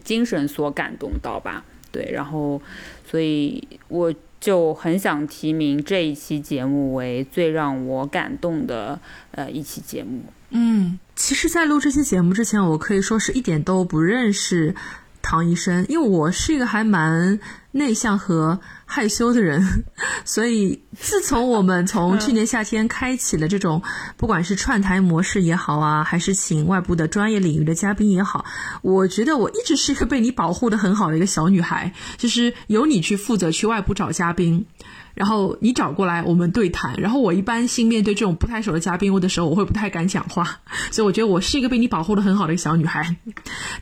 [0.03, 1.63] 精神所感动到吧？
[1.91, 2.61] 对，然后，
[3.09, 8.99] 所以我就很想提名这一期节目为最让我感动的
[9.31, 10.21] 呃一期节目。
[10.51, 14.75] 嗯，其实，在录这期节目之前，我可以说是一点都不认识
[15.21, 17.39] 唐医生，因为我是一个还蛮
[17.71, 18.59] 内向和。
[18.91, 19.83] 害羞的人，
[20.25, 23.83] 所以自从我们从去年夏天开启了这种，
[24.17, 28.45] 不管是串台模式也好啊，还是请外部的专业领域的嘉宾也好，
[28.81, 34.65] 我觉得我一直是一个被你保护的很好的一个小女孩，就是由你去负责去外部找嘉宾，
[35.13, 43.15] 然后你找过来我们对谈，然后我一般性面对这种不太熟的嘉宾我的时候，我会不太敢讲话， 所以我觉得我是一个被你保护的很好的一个小女孩。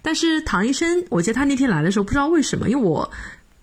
[0.01, 3.09] 但是唐医生，我记得他那天来的时候，不知道为什么，因为我。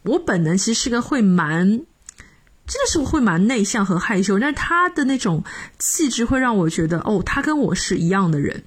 [0.05, 5.43] 我本能其实是个会蛮，真的是会蛮内向和害羞，但是他的那种
[5.79, 8.65] 气质会让我觉得，哦，他跟我是一样的人，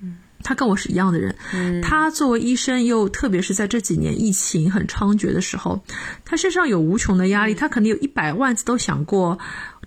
[0.00, 5.80] 嗯，他跟我是一样的人，嗯，他作为医生，又特别是在这几年疫情很猖獗的时候，
[6.24, 9.38] 他身上有无穷的压力，他可能有一百万次都想过，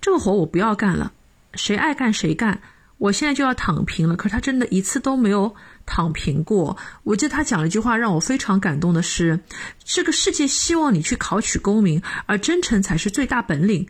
[0.02, 1.12] 这个活我不要干了，
[1.54, 2.62] 谁爱干谁干，
[2.98, 5.54] 我现在就要躺平了，可是他真的一次都没有。
[5.86, 9.40] 躺平过，我记得他讲了一句话，让我非常感动的是，
[9.84, 13.88] 这个世界希望你去考取功名，而真诚才是最大本领。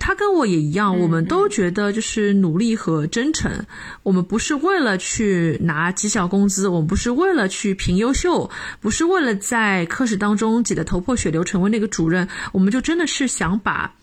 [0.00, 3.66] 他跟我也一样，我们都觉得就是努力和真诚。
[4.02, 13.94] 我们不是为了去拿绩效工资，我们不是为了去评优秀，不是为了在科室当中挤得头破血流成为那个主任，我们就真的是想把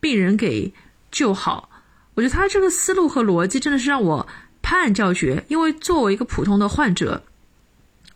[0.00, 0.74] 病人给
[1.12, 1.70] 救好。
[2.14, 4.26] 我觉得他这个思路和逻辑真的是让我。
[4.62, 7.22] 判案教学，因为作为一个普通的患者，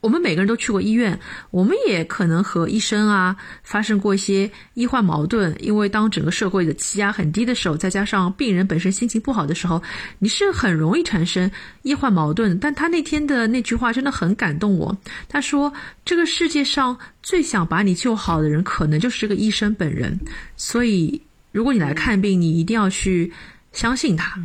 [0.01, 1.19] 我们每个人都去过医院，
[1.51, 5.57] 我们也可能和医生啊发生过一些医患矛盾。
[5.61, 9.83] 因为当整个社会的气压很低的时候，再加上病人本身心情不好的时候，
[10.19, 11.51] 你是很容易产生
[11.83, 12.59] 医患矛盾。
[12.59, 14.95] 但他那天的那句话真的很感动我。
[15.27, 15.73] 他说
[16.05, 20.21] ：“这个世界上最想把你救好的人，可能就是这个医生本人。
[20.55, 21.19] 所以，
[21.51, 23.33] 如果你来看病，你一定要去
[23.73, 24.39] 相信他。”，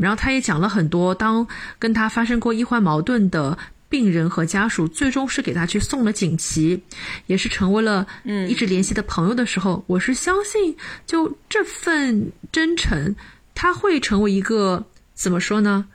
[0.00, 1.46] 然后他也讲了很多，当
[1.78, 3.56] 跟他发生过医患矛盾的
[3.88, 6.80] 病人和家属，最终是给他去送了锦旗，
[7.26, 10.76] 也是成为了嗯一直联系的朋友的时候，我是相信，
[11.06, 13.14] 就这份真诚，
[13.54, 15.86] 他会成为一个怎么说呢？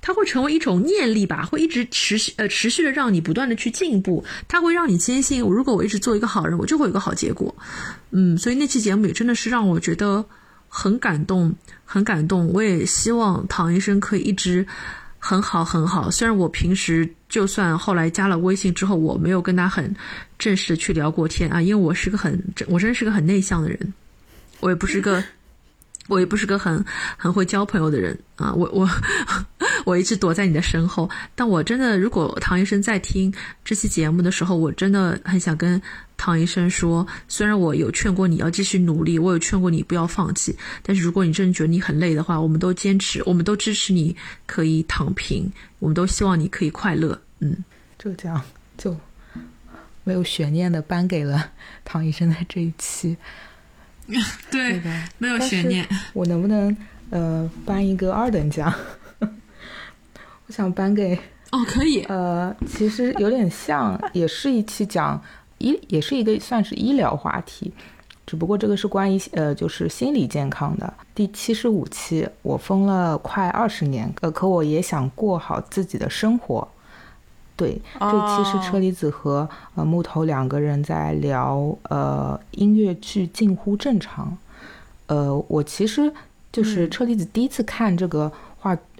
[0.00, 7.54] 他会成为一种念力吧，会一直持续呃持续的让你不断的去进步，他会让你坚信，我如果我一直做一个好人，我就会有个好结果。
[8.12, 10.24] 嗯，所以那期节目也真的是让我觉得。
[10.70, 12.48] 很感动，很感动。
[12.48, 14.66] 我也希望唐医生可以一直
[15.18, 16.10] 很好很好。
[16.10, 19.94] 虽然我平时就算后来加了微信之后，我没有跟他很
[20.38, 23.92] 正式去聊过天啊，因为我是个很，我真是个很内向的人。
[24.60, 25.22] 我也不是个。
[26.08, 26.84] 我也不是个很
[27.16, 28.88] 很会交朋友的人啊，我我
[29.84, 31.08] 我一直躲在你的身后。
[31.34, 33.32] 但我真的，如果唐医生在听
[33.64, 35.80] 这期节目的时候，我真的很想跟
[36.16, 44.14] 唐医生说，虽然我有劝过你要继续努力，我有劝过你不要放弃，但是如果你真的觉得你很累的话，我们都坚持，我们都支持你
[44.46, 47.18] 可以躺平，我们都希望你可以快乐。
[47.38, 47.64] 嗯，
[47.98, 48.42] 就这样，
[48.76, 48.94] 就
[50.04, 51.50] 没有悬念的颁给了
[51.84, 53.16] 唐医生的这一期。
[54.50, 54.82] 对，
[55.18, 55.86] 没有悬念。
[56.12, 56.76] 我能不能
[57.10, 58.72] 呃颁一个二等奖？
[60.50, 61.16] 我想颁给
[61.52, 62.02] 哦，可以。
[62.08, 65.22] 呃，其实有点像，也是一期讲
[65.58, 67.72] 医，也是一个算是医疗话题，
[68.26, 70.92] 只不过这个是关于呃就是心理健康的。
[71.14, 76.66] 第七十五期，我疯了快二十年，呃，可我也想过好自己的生活。
[77.54, 84.26] 对，这期是车厘子和呃木头两个人在聊呃音乐剧《近乎正常》。
[85.14, 86.12] 呃，我其实
[86.50, 88.34] 就是车厘子第一次看这个话。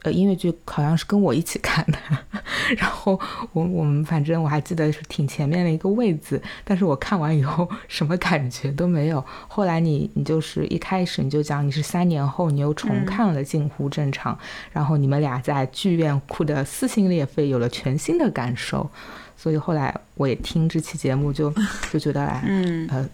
[0.02, 1.98] 呃，音乐剧好像是跟我一起看的，
[2.78, 3.18] 然后
[3.52, 9.24] 我我们反正我还记得是挺前面的一个位子，但是我看完以后什么感觉都没有。
[9.46, 14.34] 后来你你就是一开始你就讲你是三年后你又重看了《近乎正常》，
[14.72, 18.88] 然后你们俩在剧院哭的撕心裂肺，有了全新的感受。
[19.36, 21.52] 所以后来我也听这期节目就
[21.90, 22.42] 就觉得哎，
[22.90, 23.08] 呃，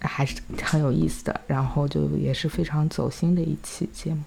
[0.00, 4.22] 还是很有意思的，然后就也是非常走心的一期节目。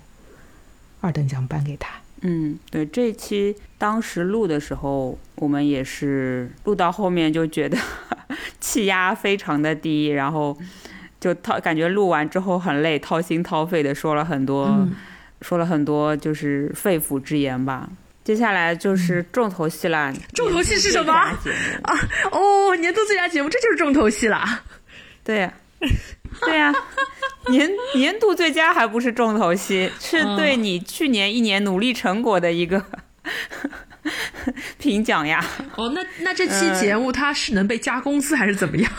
[1.05, 1.93] 二等奖颁给他。
[2.21, 7.77] 嗯，对，这期当时录的时候，我们也是录到后面就觉得
[8.59, 10.57] 气压非常的低，然后
[11.19, 14.87] 就掏感觉录完之后很累，掏心掏肺的说了很多，
[15.41, 17.87] 说了很多就是肺腑之言吧。
[18.23, 20.11] 接下来就是重头戏啦。
[20.33, 21.37] 重头戏是什么啊？
[22.31, 24.63] 哦，年度最佳节目，这就是重头戏啦。
[25.23, 25.53] 对呀。
[26.41, 26.73] 对呀，
[27.49, 32.83] 年年度最佳还不是重头戏， 是对你去年一年努力成果的一个
[34.77, 35.43] 评奖呀。
[35.75, 38.91] 哦，那那这期节目它是能被加工资还是怎么样？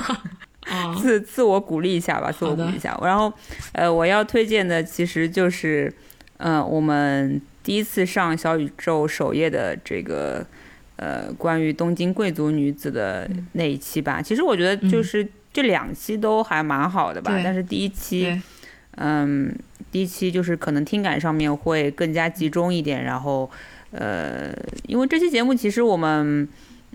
[1.01, 2.99] 自自我鼓励一下吧，自我鼓励一下。
[3.03, 3.33] 然后，
[3.73, 5.93] 呃，我要推荐的其实就是，
[6.39, 10.45] 嗯，我们第一次上小宇宙首页的这个，
[10.97, 14.23] 呃，关于东京贵族女子的那一期吧。
[14.23, 15.29] 其实我觉得就是。
[15.57, 18.39] 这两期都还蛮好的吧，但是第一期，
[18.97, 19.51] 嗯，
[19.91, 23.51] 第一期就是可能听感上面会更加集中一点，然后，
[23.91, 24.53] 呃，
[24.87, 26.47] 因为这期节目其实我们，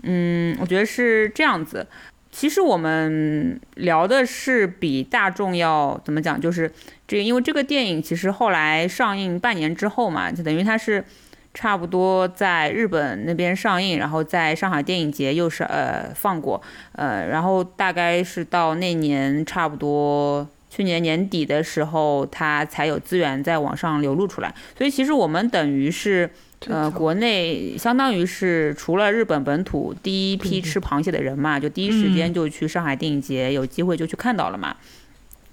[0.04, 1.84] 嗯，我觉得是这样子，
[2.30, 6.70] 其实我们聊的是比大众要怎么讲，就是
[7.08, 11.04] 这，因为这个电影其实后来上映半年之后嘛，就等于它是。
[11.54, 16.60] 差不多在日本那边上映，然后在上海电影节又是呃放过，
[16.92, 24.54] 呃，然后大概是到那年差不多去年年底的时候，它才有资源在网上流露出来。
[24.76, 26.30] 所以其实我们等于是
[26.68, 34.74] 呃国内相当于是除了日本本土第一批吃螃蟹的人嘛，就第一时间就去上海电影节有机会就去看到了嘛。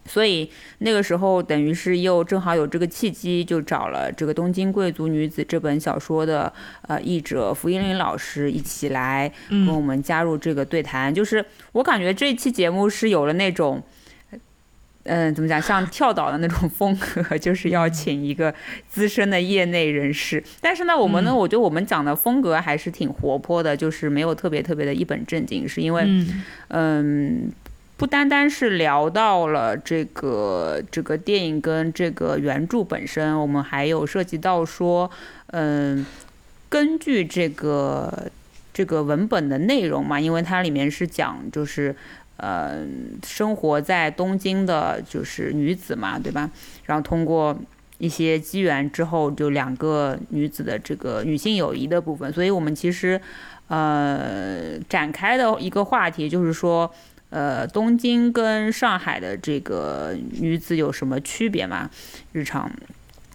[0.09, 0.49] 所以
[0.79, 6.51] 那个时候，等于是又正好有这个契机，就找了这个《东京贵族女子》这本小说的
[6.87, 11.13] 呃译者福英林老师一起来跟我们加入这个对谈。
[11.13, 13.83] 就是我感觉这期节目是有了那种，
[15.03, 18.51] 嗯，怎么讲，像跳岛的那种风格， 就是要请一个
[18.89, 20.43] 资深的业内人士。
[20.59, 26.03] 但是呢，我们呢，我觉得我们讲的风格还是挺活泼的，就是没有特别特别的一本正经，是因为，
[26.69, 27.51] 嗯。
[27.99, 35.11] 不单单是聊到了这个这个电影跟这个原著本身，我们还有涉及到说，
[35.47, 36.05] 嗯，
[36.69, 38.31] 根据这个
[38.71, 41.93] 这个文本的内容嘛，因为它里面是讲就是，
[42.37, 42.87] 呃，
[43.21, 46.49] 生活在东京的就是女子嘛，对吧？
[46.85, 47.53] 然后通过
[47.97, 53.19] 一些机缘之后，就两个女子的这个女性友谊的部分，所以我们其实，
[53.67, 56.89] 呃，展开的一个话题就是说。
[57.29, 61.87] 呃，东京跟上海的这个女子有什么区别吗？
[62.31, 62.71] 日常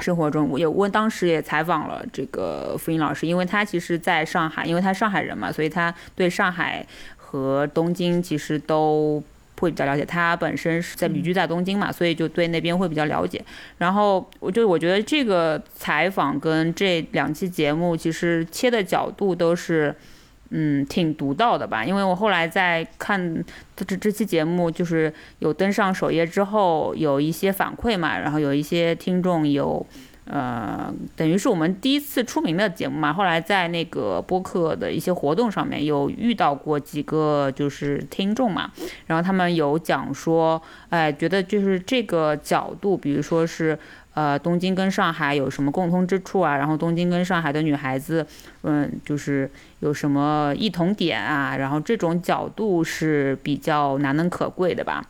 [0.01, 6.85] 生活中，我也问，当时也采访了这个付英老师，因为她其实在上海，因为她上海人嘛，所以她对上海
[7.17, 9.23] 和东京其实都
[9.61, 10.05] 会比较了解。
[10.05, 13.41] 他本身是在旅居在东京嘛，所以就对那边会比较了解。
[13.79, 19.95] 然后，我就我觉得这个采访跟这两期节目其实切的角度都是。
[20.57, 21.85] 嗯，挺独到的吧？
[21.85, 23.45] 因为我后来在看
[23.75, 29.85] 这这期节目，就是有登上首页之后，有一些反馈嘛，然后有一些听众有，
[30.27, 33.13] 呃，等于是我们第一次出名的节目嘛。
[33.13, 38.71] 后来在那个播客的一些活动上面有遇到过几个就是听众嘛，
[39.07, 43.77] 然后他们有讲说，哎，觉得就是这个角度，比如说是
[44.15, 48.27] 呃东京跟上海有什么共通之处啊，然后东京跟上海的女孩子，
[48.63, 49.51] 嗯，就是
[49.81, 55.05] 有什么异同点啊，然后这种角度是比较难能可贵的吧。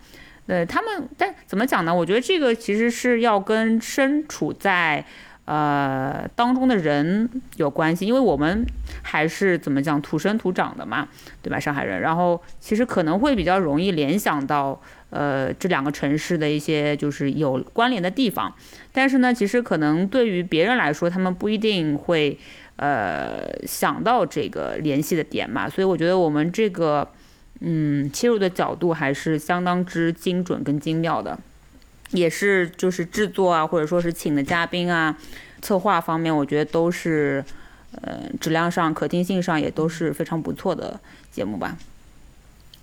[0.47, 1.95] 呃他们，但怎么讲呢？
[1.95, 5.03] 我觉得这个其实是要跟身处在
[5.47, 8.67] 呃当中的人有关系，因为我们
[9.03, 11.09] 还是怎么讲土生土长的嘛，
[11.41, 11.59] 对吧？
[11.59, 14.79] 上海人，然后其实可能会比较容易联想到
[15.11, 18.55] 呃这两个城市的一些就是有关联的地方，
[18.93, 22.39] 但是呢，其实可能对于别人来说，他们不一定会
[22.77, 27.09] 呃想到这个联系的点嘛，所以我觉得我们这个。
[27.61, 31.39] 嗯，切入的角度还是相当之精准跟精妙的，
[32.11, 35.17] 也是就是制作啊，或者说是请的嘉宾啊，
[35.63, 37.43] 策划方面，我觉得都是，
[38.03, 40.99] 呃，质量上、可听性上也都是非常不错的
[41.31, 41.79] 节目吧。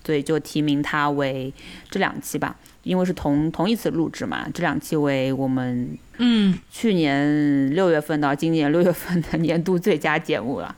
[0.04, 1.52] 所以就提名它为
[1.90, 10.74] 这两期吧，因为是同同一次录制嘛，这两期为我们嗯去年六月份到今年六月份的年度最佳节目了。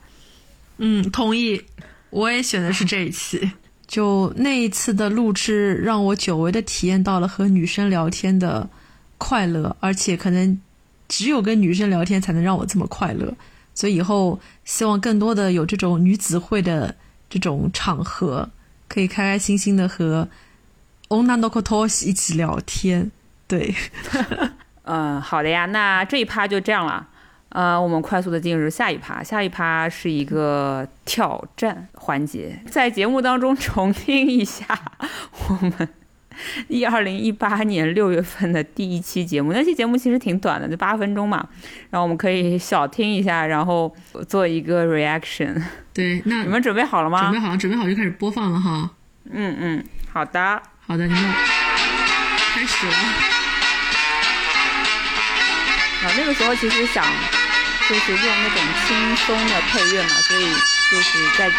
[0.78, 1.62] 嗯，同意，
[2.10, 3.51] 我也选的是这一期。
[3.86, 8.68] 就那一次的录制，让我久违的体验到了和女生聊天的
[9.18, 10.59] 快乐，而且可能
[11.06, 13.32] 只有跟女生聊天才能让我这么快乐。
[13.74, 16.94] 所以以后希望更多的有这种女子会的
[17.28, 18.48] 这种场合，
[18.94, 20.28] 可以开开心心的和
[21.08, 23.10] Ona Nokotoshi 一起聊天。
[23.48, 23.74] 对，
[24.84, 27.08] 嗯，好的呀，那这一趴就这样了。
[27.48, 34.66] 呃，我们快速的进入下一趴，下一趴是一个挑战环节，在节目当中重听一下
[35.48, 35.88] 我们
[36.69, 41.47] 一二零一八年六月份的第一期节目，那期节目其实挺短的，就八分钟嘛，
[41.90, 43.94] 然后我们可以小听一下，然后
[44.28, 45.62] 做一个 reaction。
[45.93, 47.23] 对，那你们准备好了吗？
[47.23, 48.90] 准备好了，准备好就开始播放了哈。
[49.31, 51.23] 嗯嗯，好的，好的，你们
[52.55, 52.93] 开始了。
[56.02, 57.05] 啊，那个时候其实想。
[57.86, 60.48] 就是用那种轻松的配乐嘛，所以
[60.90, 61.51] 就是在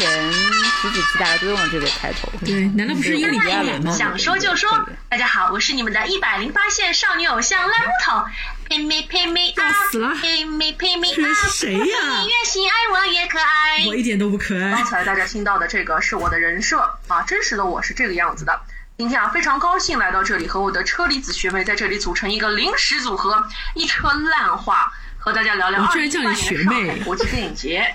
[0.00, 2.32] 前十几期大家都用了这个开头。
[2.42, 3.92] 对，难道不是英里亚人吗？
[3.92, 8.24] 想说就说，大家好，我是你们的一百零八线少女偶像烂木头。
[8.66, 12.20] Pay me, pay me 要死了！Pay me, pay me 这是谁呀？
[12.20, 13.84] 你越心爱我越可爱。
[13.88, 14.70] 我一点都不可爱。
[14.70, 18.58] 刚才大家听到的这个是我的人设啊，真实的我是这个样子的。
[18.96, 24.90] 今天啊，非常高兴来到这里，和我的车厘子学妹在这里组成一个临时组合，一车烂话。
[25.18, 27.94] 和大家聊聊二零一八年上海国际电影节。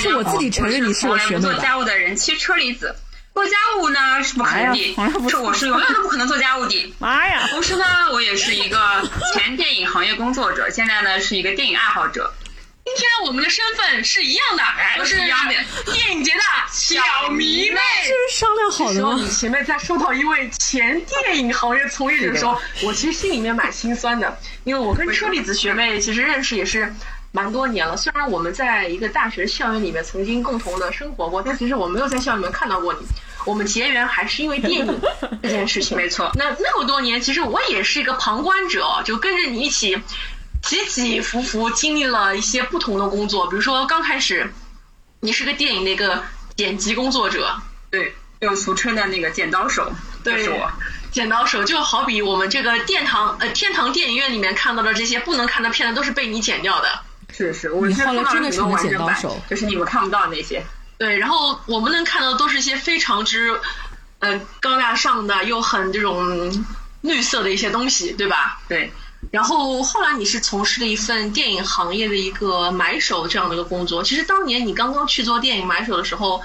[0.00, 2.94] 是我自己承认你是我学妹做家务的人妻车厘子，
[3.34, 6.94] 做家务呢是不可能的，是我是永远都不可能做家务的。
[6.98, 7.46] 妈呀！
[7.50, 12.32] 同时呢，我也是一个前电影行业工作者，现在呢是一个电影爱好者。
[12.84, 14.62] 今天我们的身份是一样的，
[14.96, 15.54] 都是一样的
[15.92, 16.40] 电影节的
[16.70, 17.80] 小迷妹。
[18.04, 19.16] 这是商量好的吗？
[19.20, 26.94] 你前面在说到一位前电影行业从业者的时候，我其实心里面蛮心酸的，因为我跟车厘子学妹其实认识也是
[27.36, 27.94] 蛮多年了。
[27.94, 33.00] 虽然我们在一个大学校园里面曾经共同的生活过，但其实我没有在校园里面看到过你。
[33.44, 35.00] 我们结缘还是因为电影
[35.42, 35.94] 这件事情。
[36.00, 40.00] 没错，那那么多年，其实我也是一个旁观者，就跟着你一起。
[40.62, 44.50] 起起伏伏，经历了一些不同的工作，比如说刚开始，
[45.20, 46.24] 你是个电影的一个
[46.56, 47.54] 剪辑工作者，
[47.88, 49.92] 对，就俗称的那个剪刀手，
[50.24, 50.68] 就是我。
[51.12, 57.00] 剪刀手就好比我们这个殿堂呃天堂电影院里面看到的这些不能看的片子，都是被你剪掉的。
[57.32, 60.64] 是是，我后来真的成了剪刀手，就是你们看不到那些。
[60.98, 63.60] 对，然后我们能看到的都是一些非常之
[64.20, 66.64] 呃高大上的又很这种
[67.02, 68.60] 绿色的一些东西，对吧？
[68.68, 68.92] 对。
[69.32, 74.02] 然后后来你是从事了一份电影行业的一个买手这样的一个工作。
[74.02, 76.42] 其实当年你刚刚去做电影买手的时候，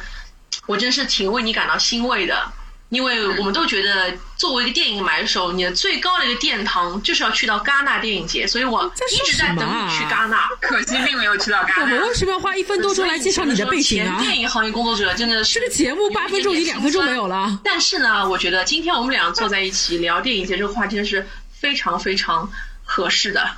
[0.66, 2.52] 我真是挺为你感到欣慰的，
[2.92, 8.46] 因为我们都觉得作为一个电影买手，你的最高的一个殿堂就是要去到戛纳电影节。
[8.46, 11.82] 所以我一直在等你去戛纳， 可惜并没有去到戛纳。
[11.82, 14.20] 我们为什么要花一分多钟来介绍你的背景啊？
[14.22, 17.60] 电影行业工作者真的是这个节目八分钟，你两分钟没有了。
[17.64, 22.52] 但是呢，我觉得今天我们俩坐在一起聊电影节这个话，真的是非常非常。
[22.84, 23.52] 合适的，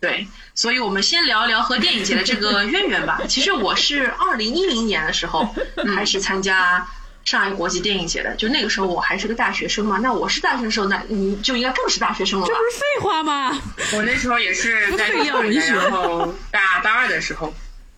[0.00, 0.26] 对，
[0.56, 3.20] 所以我们先聊一聊和电影节的这个渊源吧。
[3.28, 5.54] 其实我是二零一零年的时候
[5.94, 6.84] 开始参加
[7.24, 9.98] 上海国际电影节的，就那个时候我还是个大学生嘛。
[9.98, 12.52] 那我是大学生时候，那你就应该更是大学生了吧？
[12.52, 13.58] 这不是废话吗？
[13.94, 17.52] 我那时候也是在文学，然后大大二的时候，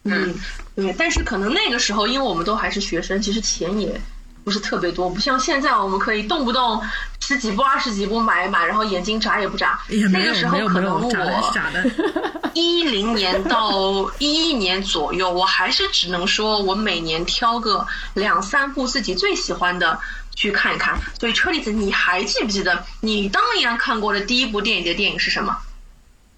[0.05, 0.35] 嗯，
[0.77, 0.95] 对。
[0.97, 4.01] 但是可能那个时候，因为我们都还是学生，其实钱也
[4.47, 6.81] 不是特别多，不像现在我们可以动不动。
[7.21, 9.81] 十几部、二十几部买一买，然后眼睛眨也不眨。
[10.13, 11.53] 那个时候可能我
[12.55, 19.99] 一零年到一一年左右，我还是只能说我每年挑个两三部自己最喜欢的
[20.37, 21.01] 去看一看。
[21.19, 25.59] 所以车厘子，你还记不记得你当年看过的第一部电影的电影是什么？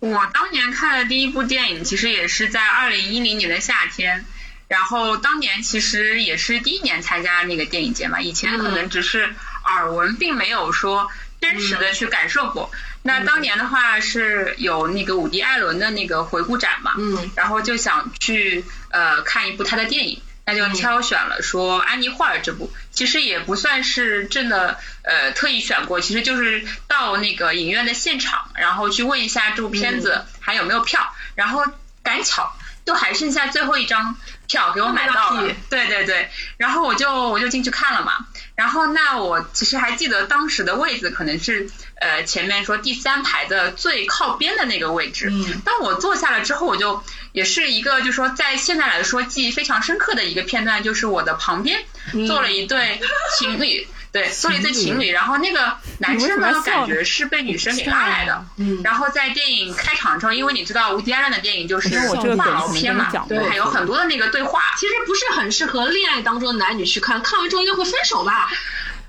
[0.00, 4.24] 我当年看的第一部电影，其实也是在二零一零年的夏天。
[4.68, 9.34] 然后当年其实也是第一年参加那个电影节嘛，以前可能只是
[9.64, 11.08] 耳闻，并没有说
[11.40, 12.70] 真实的去感受过。
[13.02, 31.64] 那当年的话是有那个伍迪·艾伦的那个回顾展嘛，嗯，然后就想去呃看一部他的电影，那就挑选了说《安妮·霍尔》这部，其实也不算是真的呃特意选过，其实就是到那个影院的现场，然后去问一下这部片子还有没有票，然后
[32.02, 32.52] 赶巧
[32.84, 34.16] 就还剩下最后一张。
[34.48, 38.26] 票给我买到了，对对对，然后我就我就进去看了嘛，
[38.56, 41.70] 然后那我其实还记得当时的位置可能是
[42.00, 51.84] 呃前面说第三排的最靠边的那个位置，嗯，当我坐下了之后，我就也是一个就说在现在来说记忆非常深刻的一个片段，就是我的旁边
[52.26, 53.00] 坐了一对
[53.38, 53.86] 情侣。
[54.10, 58.44] 对，做了一对情侣，然后那个男生呢，感觉是被女生给拉来的。
[58.56, 58.80] 嗯。
[58.82, 68.48] 然后在电影开场之后，因为你知道吴迪安的电影就是话痨片嘛，对，还有很多的那个对话，其实不是很适合恋爱当中的男女去看，看完之后应该会分手吧？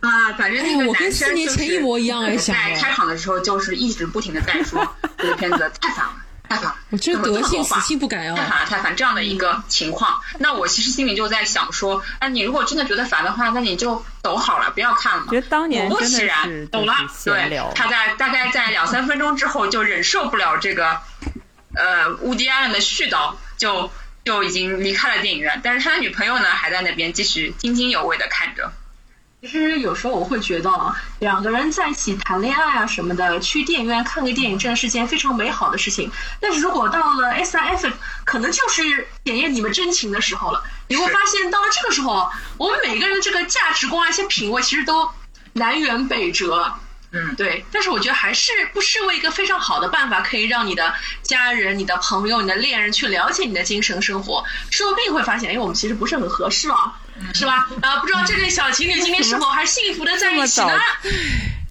[0.02, 6.14] 啊，反正那个男生就是在开场的时候就是一直不停的在说这个片子太烦了。
[6.50, 8.36] 太烦，我这德性死性不改哦！
[8.36, 15.28] 太烦了，太烦这样的一个情况，那我其实心里就在想说，那，你如果真的觉得烦的话，那你就走好了，不要看了嘛。
[15.30, 16.96] 觉得当年果不其然，懂了。
[17.24, 21.00] 对，他在大概在两三分钟之后就忍受不了这个，
[21.76, 23.92] 呃，乌迪安的絮叨，就
[24.26, 25.62] 就已经离开了电影院。
[25.64, 28.72] 但是他的女朋友呢，还在那边继续津津有味的看着。
[29.42, 30.70] 其实有时候我会觉得，
[31.20, 36.12] 两个人在一起谈恋爱啊什么的，去电影院看个电影，真的是件非常美好的事情。
[36.42, 37.90] 但是如果到了 S I F，
[38.26, 40.62] 可能就是检验你们真情的时候了。
[40.90, 45.10] 你会发现，到了这个时候，我们每个人的这个价值观啊、一些品味，其实都
[45.54, 46.74] 南辕北辙。
[47.12, 47.66] 嗯，对。
[47.72, 54.44] 但是我觉得还是不失为一个非常好的办法，可以让你的家人、你的朋友、你的恋人去了解你的精神生活。
[54.70, 57.00] 说不定会发现，哎，我们其实不是很合适啊。
[57.34, 57.68] 是吧？
[57.82, 60.72] 啊，不知道这对小情侣今天是否还幸福的在一起呢？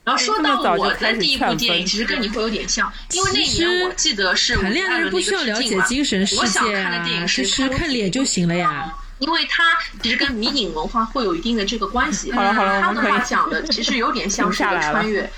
[0.05, 8.91] 然后说到我的第一部电影，其实跟你会有点像，因为那年我记得是谈恋爱不需要了解精神世界啊，其实看脸就行了呀。
[9.19, 9.65] 因为它
[10.01, 12.31] 其实跟迷影文化会有一定的这个关系。
[12.33, 15.29] 好了好了，他的话讲的其实有点 像是个穿越。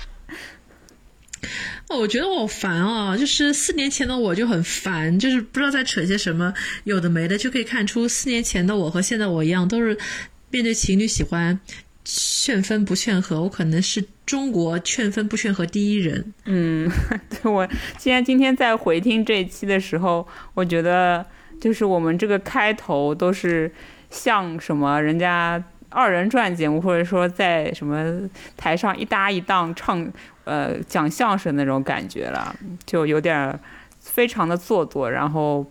[1.89, 3.17] 我觉得我烦啊！
[3.17, 6.53] 就是四年前的我就很烦，就是不知道在扯些什么，
[6.85, 9.97] 有的没的，就可以看出四年前的我和现在我一样，都是
[10.49, 11.59] 面对情侣喜欢
[12.05, 13.41] 劝分不劝和。
[13.41, 16.33] 我可能是中国劝分不劝和第一人。
[16.45, 16.89] 嗯，
[17.29, 21.25] 对我既然今天在回听这一期的时候，我觉得
[21.59, 23.71] 就是我们这个开头都是
[24.09, 25.61] 像什么人家
[25.91, 28.27] 二人转节目，或者说在什么
[28.57, 30.11] 台上一搭一档唱。
[30.43, 32.53] 呃，讲相声那种感觉了，
[32.83, 33.57] 就有点
[33.99, 35.63] 非常的做作，然后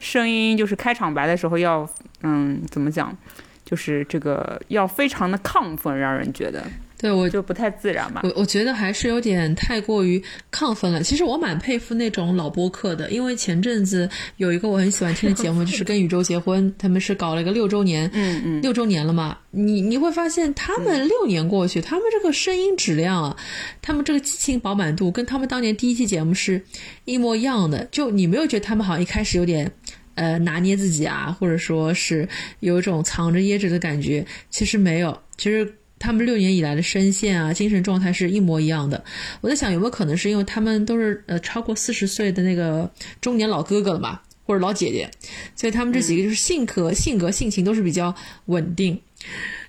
[0.00, 1.88] 声音就是开场白的时候要，
[2.22, 3.16] 嗯，怎么讲，
[3.64, 6.64] 就是这个要非常的亢奋，让人觉得。
[6.98, 8.22] 对，我就不太自然嘛。
[8.24, 11.02] 我我觉得还是有点太过于亢奋了。
[11.02, 14.08] 其实我蛮佩服那种老播客的，因为前阵子
[14.38, 19.36] 有一个我很喜欢听的节目，就是跟宇宙结婚，他们是搞了一个六周年，嗯嗯，六周年了嘛。
[19.50, 23.36] 你你会发现，他们六年过去，他们这个声音质量啊，
[23.82, 26.62] 他们这个激情饱满度，跟他们当年第一期节目是
[27.04, 27.86] 一模一样的。
[27.90, 29.70] 就你没有觉得他们好像一开始有点
[30.14, 32.26] 呃拿捏自己啊，或者说是
[32.60, 34.26] 有一种藏着掖着的感觉？
[34.48, 35.74] 其实没有，其实。
[35.98, 39.02] 他们六年以来的声线啊，精神状态是一模一样的。
[39.40, 42.90] 我在想，有没有可能是因为他们都是呃超过四十岁的那个
[43.20, 45.10] 中年老哥哥了嘛，或者老姐姐，
[45.54, 48.14] 所以他们这几个就是性格、性格、性情都是比较
[48.46, 49.00] 稳定。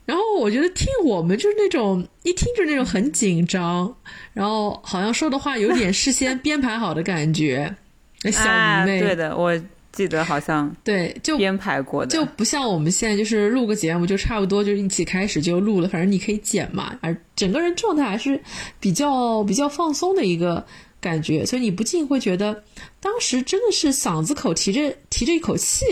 [0.06, 3.95] 然后我觉得听我们就是那种一听就是那种很紧张，
[4.34, 7.74] 然后好像说的话有点事先编排好的感觉。
[8.32, 9.60] 小迷妹，对的，我。
[9.98, 18.40] 记得好像对，就编排过的，就不像我们现在就是录个节目就差不多就一起开始就录了，反正你可以剪嘛，而整个人状态还是
[18.80, 20.64] 比较比较放松的一个
[21.02, 22.64] 感觉，所以你不禁会觉得
[22.99, 25.84] 当时真的是嗓子口提着提着一口气，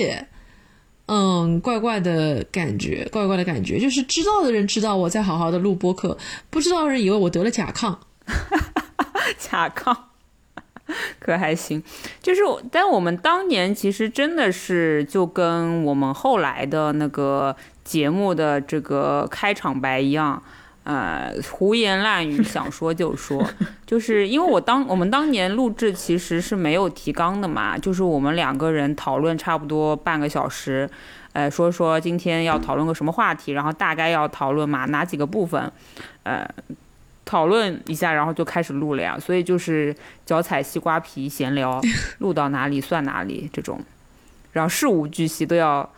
[1.08, 6.16] 嗯，怪怪的感觉，怪怪的感觉，就是知道的人知道我在好好的录播客，
[6.52, 7.98] 不知道的人以为我得了甲亢，
[9.40, 9.98] 甲亢。
[11.20, 11.82] 可还行，
[12.22, 12.42] 就是，
[12.72, 20.42] 但我们当年其实真的是就跟我们后来的那个节目的这个开场白一样，
[20.84, 23.44] 呃，胡言乱语， 想说就说，
[23.86, 30.88] 就是因为我当我们当年录制其实是没有提纲的嘛，就是我们两个人讨论差不多半个小时，
[31.34, 35.72] 呃，说说今天要讨论个什么话题，然后大概要讨论嘛哪几个部分，
[36.22, 36.48] 呃，
[37.26, 39.94] 讨论一下，然后就开始录了呀，所以就是
[40.26, 41.82] 脚踩西瓜皮闲聊，
[42.20, 43.82] 录到哪里算哪里这种，
[44.54, 45.90] 然后事无巨细都要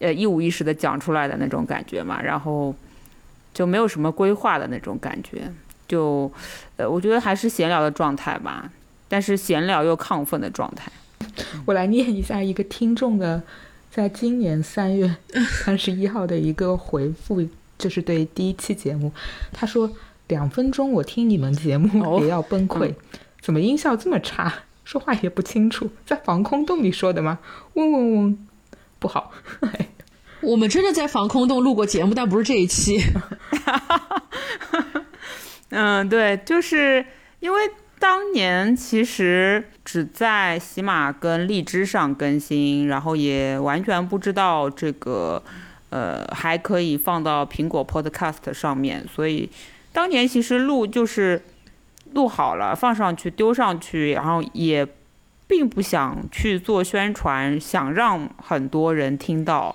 [0.00, 2.74] 呃一五一十的讲出来的那种感觉嘛，然后。
[3.52, 5.52] 就没有什么规划的那种感觉，
[5.88, 6.30] 就，
[6.76, 8.70] 呃，我觉得还是闲聊的状态吧，
[9.08, 10.90] 但是闲聊又亢奋的状态。
[11.66, 13.42] 我来念一下一个听众的，
[13.90, 15.16] 在今年三月
[15.64, 17.44] 三十一号的一个回复，
[17.76, 19.12] 就是对第一期节目，
[19.52, 19.90] 他说
[20.30, 22.94] 两分钟我听你们节目 也要崩溃，
[23.42, 24.50] 怎么音效这么差，
[24.84, 27.40] 说话也不清楚，在防空洞里说的吗？
[27.74, 28.38] 嗡嗡嗡，
[28.98, 29.32] 不好。
[30.40, 32.98] 我们真的在防空洞录过节目，但不是这一期。
[35.68, 37.04] 嗯，对，就是
[37.40, 37.60] 因为
[37.98, 45.42] 当年其实只在喜马跟荔枝上更新，然后也完全不知道这个
[45.90, 49.50] 呃还可以放到苹果 Podcast 上面，所以
[49.92, 51.42] 当年其实录就是
[52.12, 54.86] 录好了放上去丢上去，然后也
[55.46, 59.74] 并不想去做宣传，想让很多人听到。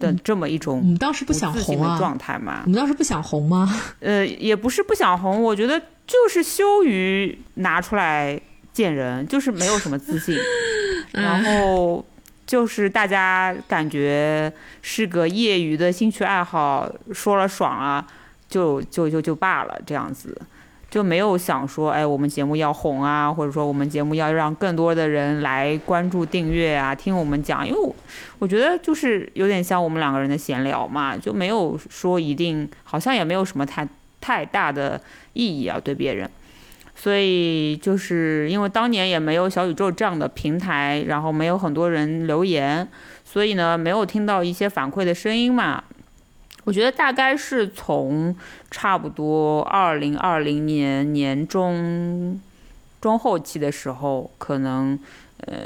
[0.00, 2.62] 的这么一种，我们当时不想红的状态嘛？
[2.64, 3.70] 我们当时不想红吗？
[4.00, 8.40] 呃，也不是不想红，我觉得就是羞于拿出来
[8.72, 10.34] 见人，就是没有什么自信，
[11.12, 12.02] 然后
[12.46, 18.04] 就是大家感觉是个业余的兴趣爱好，说了爽了，
[18.52, 20.38] 就就就就罢了，这样子。
[20.90, 27.66] 就没有想说，哎，我们节目要红啊，或者说我们节目要让更多的人来关注、订阅啊，听我们讲。
[27.66, 27.92] 因为
[28.38, 33.88] 我觉得就是有点像我们两个人的闲聊嘛，就没有说一定，好像也没有什么太
[34.20, 35.00] 太大的
[35.32, 36.30] 意义啊，对别人。
[36.94, 42.86] 所以就是因为当年也没有小宇宙这样的平台，然后没有很多人留言，
[43.24, 45.82] 所以呢，没有听到一些反馈的声音嘛。
[46.64, 48.34] 我觉得大概是从
[48.70, 52.40] 差不多二零二零年年中
[53.00, 54.98] 中后期的时候，可能
[55.38, 55.56] 呃，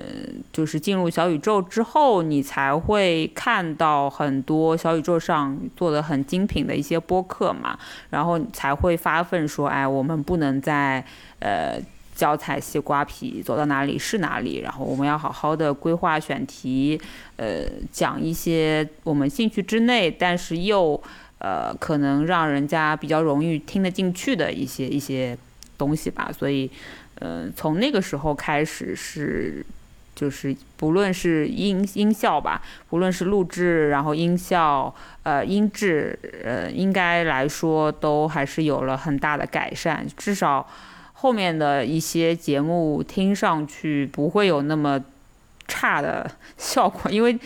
[0.53, 7.79] 就是进入小宇宙之后，你才会看到很多小宇宙上做的很精品的一些播客嘛，
[8.11, 11.05] 然后才会发奋说，哎，我们不能再
[11.41, 11.79] 呃。
[12.17, 14.61] 脚踩西瓜皮，走到哪里是哪里。
[14.61, 16.99] 然后我们要好好的规划选题，
[17.37, 21.01] 呃，讲一些我们兴趣之内，但是又
[21.39, 25.37] 呃可能让人家比较容易听得进去的一些一些
[25.77, 26.33] 东西吧。
[26.33, 26.71] 所以，
[27.21, 29.65] 呃，从那个时候开始是，
[30.15, 40.67] 就是不论是音音效吧，不论是录制，然后音效，呃，音质，呃，应该来说都还是有了很大的改善，至少。
[41.27, 45.03] 后面的一些节目听上去不会有那么
[45.67, 47.37] 差的效果，因为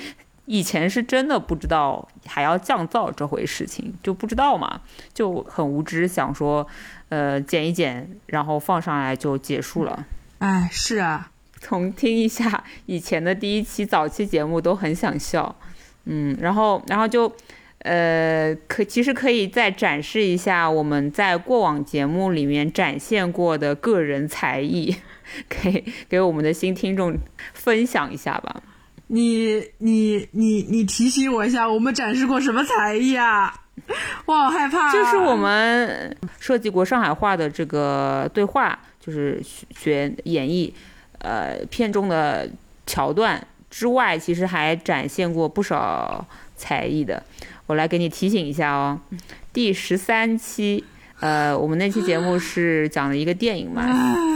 [0.44, 4.82] 以前是真的不知道还要降噪这回事情，就不知道嘛，
[5.14, 6.66] 就很无知，想说，
[7.08, 10.04] 呃，剪一剪，然后放上来就结束了。
[10.40, 15.56] 哎，是啊，从听一下以前的第一期早期节目都很想笑，
[16.04, 17.32] 嗯，然后，然后就。
[17.80, 24.94] 呃，可其实可以再展示一下我们在过往节目里面展现过的个人才艺，
[25.48, 27.16] 给给我们的新听众
[27.54, 28.62] 分享一下吧。
[29.06, 33.52] 你你你你提醒我一下，我们展示过什么才艺啊？
[34.26, 34.92] 我好害怕。
[34.92, 39.42] 就是我们设计过上海话的这个对话，就是
[39.74, 40.70] 学演绎
[41.18, 42.48] 呃片中的
[42.86, 46.24] 桥段之外，其实还展现过不少
[46.60, 47.22] 才艺的。
[47.66, 49.00] 我来给你提醒一下哦，
[49.52, 50.84] 第十三期，
[51.20, 53.82] 呃，我们那期节目是讲了一个电影嘛，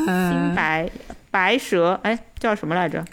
[0.31, 0.89] 《新白
[1.31, 3.05] 白蛇》，哎，叫什么来着？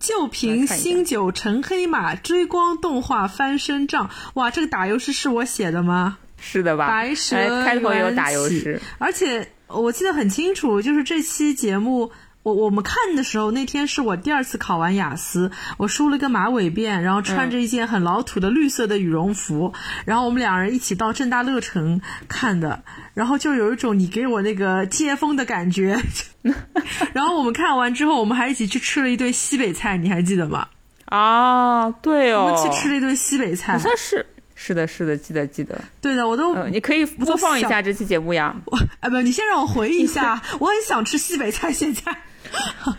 [0.00, 6.18] 就凭新九成黑马追光动画翻身仗，哇，这个打油诗是我写的吗？
[6.40, 6.88] 是的吧？
[6.88, 12.10] 白蛇开头有打油诗，而且我记得很清楚，就是这期节目。
[12.48, 19.74] 我我们看的时候，那天是我第二次考完雅思，我梳了个马尾辫，然后穿着一件很老土的绿色的羽绒服，
[20.06, 25.98] 然后我们两人一起到正大乐城看的，然后就有一种你给我那个接风的感觉。
[27.12, 30.68] 然后我们看完之后，我们还一起去吃了一顿西北菜，你还记得吗？
[31.04, 35.80] 啊，对哦，我们去吃了一顿西北菜，好像是是的，是的，记得记得。
[36.00, 38.54] 对的，我都你可以播放一下这期节目呀。
[39.00, 42.16] 哎，不，你先让我回忆一下，我很想吃西北菜，现在。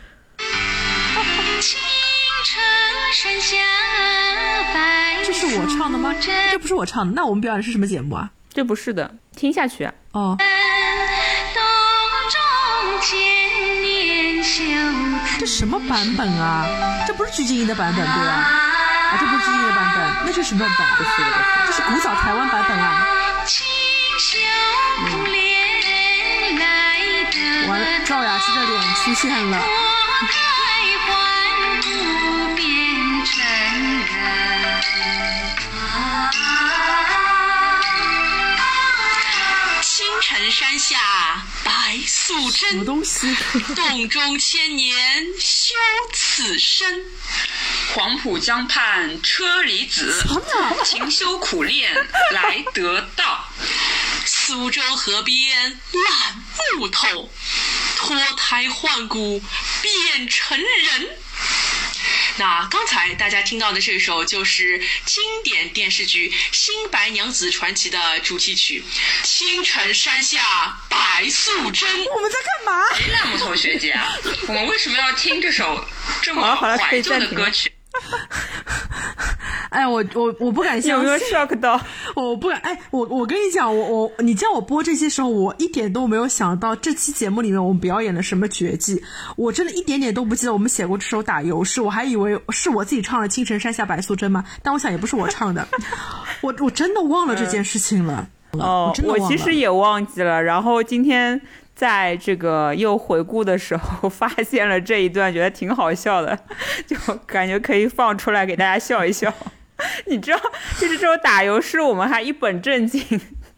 [5.26, 6.15] 这是我唱的吗？
[6.51, 8.30] 这不是我唱的，那我们表演的是什么节目啊？
[8.53, 9.93] 这不是的，听下去啊。
[10.11, 10.38] 哦。
[15.39, 16.65] 这什么版本啊？
[17.07, 18.31] 这不是鞠婧祎的版本对吧？
[18.31, 20.88] 啊，这不是鞠婧祎的版本，那是什么版本？
[20.97, 21.27] 不是不是，
[21.67, 23.07] 这是古早台湾版本啊。
[27.67, 29.61] 完了，赵雅芝的脸出现了。
[40.21, 45.73] 城山下白素贞，洞中千年修
[46.13, 47.05] 此身，
[47.93, 50.21] 黄浦江畔车厘子，
[50.83, 51.95] 勤修苦练
[52.31, 53.47] 来得道。
[54.25, 56.43] 苏州河边烂
[56.77, 57.31] 木头，
[57.95, 59.41] 脱胎换骨
[59.81, 61.17] 变成人。
[62.39, 68.81] 那刚才大家听到的这首就是经典电视剧《新白娘子传奇》的主题曲
[69.27, 71.89] 《青城山下白素贞》。
[72.15, 72.81] 我们在干嘛？
[72.93, 73.93] 哎，烂木头学姐，
[74.47, 75.85] 我们为什么要听这首
[76.21, 77.69] 这么怀旧的歌曲？
[79.69, 81.79] 哎，我我我不敢相信，有没有 shock 到？
[82.15, 82.57] 我不敢。
[82.61, 89.03] 哎，我我跟你讲，我我你叫我播这些时候，我一点都没有想到这期节目里面我们表演了什么绝技，
[89.35, 95.67] 我真的一点点都不记得我们写过这首打油诗，我还以为是我自己唱的《青城山下白素贞》吗，但我想也不是我唱的，
[96.41, 98.27] 我我真的忘了这件事情了。
[98.53, 101.39] 哦，我其实也忘记了，然后今天。
[101.80, 106.38] 在这个又回顾的时候，发现了这一段，觉得挺好笑的，
[106.85, 109.34] 就感觉可以放出来给大家笑一笑。
[110.07, 110.39] 你知道，
[110.77, 113.01] 就是这种打油诗，我们还一本正经，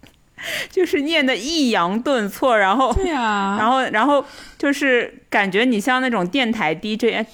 [0.70, 4.24] 就是念的抑扬顿挫，然后对啊，然后然后
[4.56, 7.26] 就是感觉你像那种电台 DJ。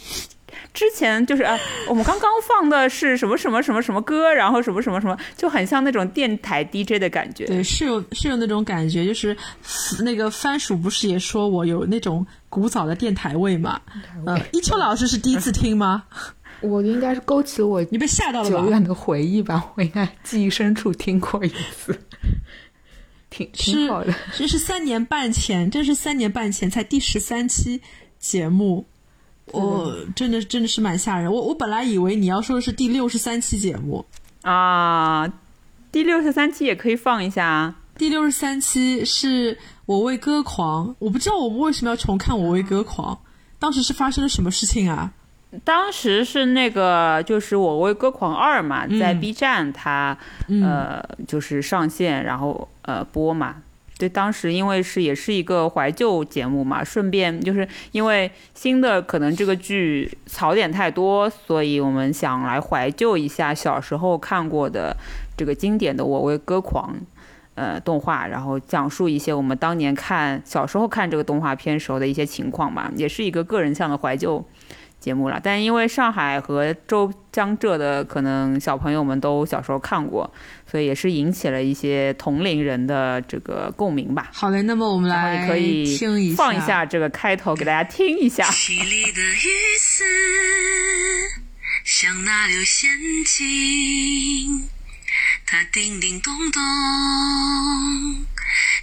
[0.77, 1.57] 之前就是啊，
[1.89, 7.47] 我们刚刚放的是什么什么什么什么歌，然后什么什么什么，就很像那种电台 DJ 的感觉。
[7.47, 9.35] 对，是有是有那种感觉，就是
[10.03, 13.81] 那个番薯不是也说我有那种古早的电台味嘛？
[14.27, 16.03] 嗯，一秋老师是第一次听吗？
[16.61, 19.73] 我应该是勾起了我你被吓到了久远的回忆吧？
[19.75, 21.99] 我应该记忆深处听过一次，
[23.31, 24.13] 挺挺好的。
[24.35, 27.81] 这是三年半前，这是三年半前才第十三期
[28.19, 28.85] 节目。
[29.51, 31.31] 我真的真的是蛮吓人。
[31.31, 34.05] 我我本来以为你要说的是第六十三期节目
[34.41, 35.27] 啊，
[35.91, 37.73] 第六十三期也可以放一下。
[37.97, 43.17] 第六十三期是我为歌狂，我不知道我们为什么要重看我为歌狂。
[43.57, 45.11] 当时是发生了什么事情啊？
[45.63, 50.15] 当时是那个就是我为歌狂二嘛，在 B 站它
[50.61, 53.55] 呃就是上线，然后呃播嘛。
[53.97, 64.95] 对，当时因为是也是一个怀旧节目嘛，顺便就是因为新的可能这个剧槽点太多，所以我们想来怀旧一下小时候看过的
[65.35, 66.93] 这个经典的《我为歌狂》
[67.55, 74.45] 呃动画，然后讲述一些我们当年看小时候看这个动画片时候的一些情况嘛，也是一个个人向的怀旧。
[75.07, 80.29] 节目了，但因为上海和周江浙的可能小朋友们都小时候看过，
[80.69, 84.27] 所以也是引起了一些同龄人的这个共鸣吧。
[84.33, 85.95] 好嘞，那么我们来可以
[86.35, 88.43] 放一下这个开头给大家听一下。
[88.47, 89.47] 淅沥的雨
[89.79, 90.03] 丝
[91.85, 92.89] 像那流仙
[93.23, 94.67] 境，
[95.45, 96.61] 它叮叮咚咚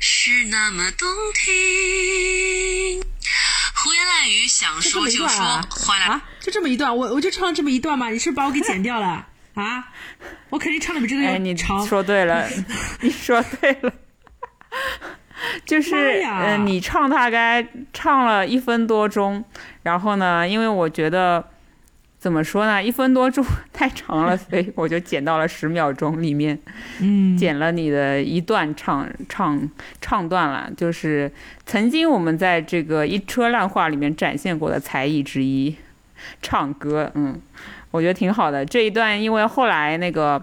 [0.01, 3.03] 是那么动听。
[3.85, 9.85] 胡言乱语，想说就说，啊，就这么一段，我我就唱了这么一段嘛，你是不是把我给剪掉了啊？
[10.49, 11.87] 我肯定唱的比这个要长。
[11.87, 12.49] 说对了，
[13.03, 13.93] 你说对了，
[15.67, 19.45] 就是嗯，你唱大概唱了一分多钟，
[19.83, 21.51] 然后呢，因为我觉得。
[22.25, 22.83] 怎么说呢？
[22.83, 26.59] 一分多钟太长了，所以我就剪到了十秒钟里面，
[27.03, 29.71] 嗯，剪了你的一段唱唱
[30.01, 31.31] 唱段了，就是
[31.67, 35.77] 曾经我们在这个一车烂话里面展现过的才艺之一，
[36.41, 37.39] 唱歌，嗯，
[37.91, 38.65] 我觉得挺好的。
[38.65, 40.43] 这一段因为后来那个，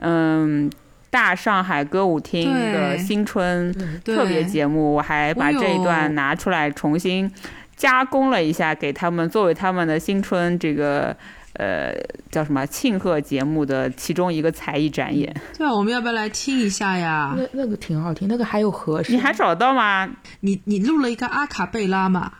[0.00, 0.70] 嗯，
[1.08, 3.72] 大上海歌舞厅的新春
[4.04, 7.32] 特别节目，我还把这一段拿出来重新。
[7.76, 11.16] 加工了一下，给他们作为他们的新春这个
[11.54, 11.92] 呃
[12.30, 15.34] 叫什么庆贺节目的其中一个才艺展演。
[15.56, 17.34] 对啊，我们要不要来听一下呀？
[17.36, 19.14] 那那个挺好听，那个还有和声。
[19.14, 20.08] 你还找到吗？
[20.40, 22.32] 你你录了一个阿卡贝拉嘛？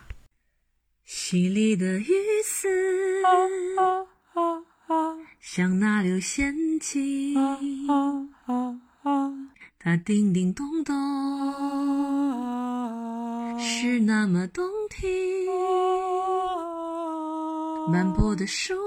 [1.07, 2.07] 淅沥的雨
[2.43, 2.67] 丝，
[5.39, 7.35] 像那流仙境，
[9.87, 10.95] 它叮叮咚咚。
[13.59, 15.07] 是那么动听，
[17.91, 18.81] 满坡的树影，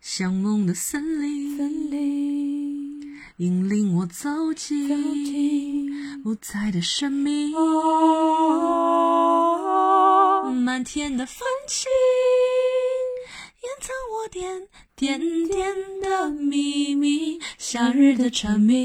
[0.00, 1.58] 像梦的森林，
[3.38, 5.92] 引领我走进
[6.24, 7.50] 五彩的生命。
[10.64, 11.90] 满天的繁星，
[13.62, 17.38] 掩藏我点点点的秘密。
[17.58, 18.78] 夏日的蝉鸣，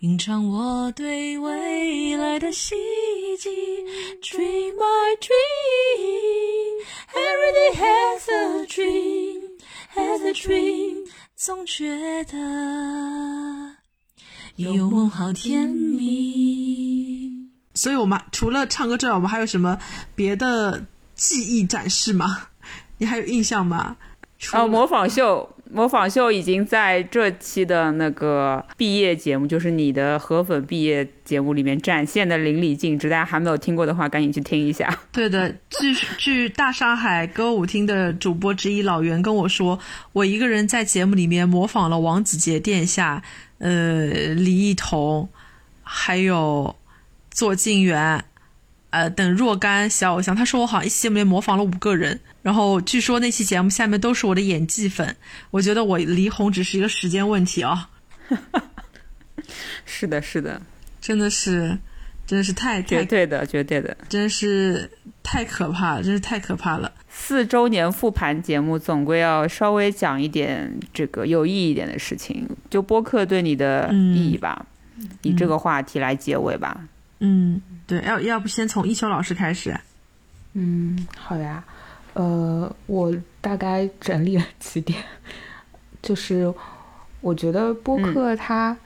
[0.00, 2.74] 吟唱我对未来的希
[3.38, 3.48] 冀。
[4.20, 6.82] Dream my dream,
[7.14, 9.40] every day has a dream,
[9.94, 11.06] has a dream。
[11.36, 13.76] 总觉得
[14.56, 17.30] 有梦好甜蜜。
[17.72, 19.78] 所以，我们除了唱歌之外，我们还有什么
[20.16, 20.84] 别的
[21.14, 22.48] 技艺展示吗？
[23.00, 23.96] 你还有印象吗？
[24.52, 33.10] 哦，模仿秀，模仿秀已经在这期的那个毕业节目，就是你的河粉毕业节目里面展现的淋漓尽致。
[33.10, 34.96] 大家还没有听过的话，赶紧去听一下。
[35.10, 39.78] 对的，据据大上海歌舞厅的主播之一老袁跟我说，
[40.12, 43.22] 我一个人在节目里面模仿了王子杰殿下，
[43.58, 45.28] 呃，李艺彤，
[45.82, 46.76] 还有。
[47.32, 48.24] 左静元，
[48.90, 55.16] 呃，等若干小偶像，他说我好像一期节目里模仿了五个人，然后据说那期节目下面都是我的演技粉，
[55.50, 57.90] 我觉得我离红只是一个时间问题啊。
[59.84, 60.60] 是的，是的，
[61.00, 61.76] 真的是，
[62.26, 64.90] 真的是太绝对的，绝对的，真是
[65.22, 66.92] 太可怕了，真是太可怕了。
[67.08, 74.64] 四周年复盘节目总归要稍微讲一点这个有意义一点的事情，就播客对你的意义吧，
[75.22, 76.80] 以这个话题来结尾吧。
[77.18, 79.76] 嗯，对，要要不先从一秋老师开始。
[80.54, 81.62] 嗯，好呀，
[82.14, 85.02] 呃，我大概整理了几点，
[86.02, 86.52] 就是
[87.20, 88.76] 我觉得播客它，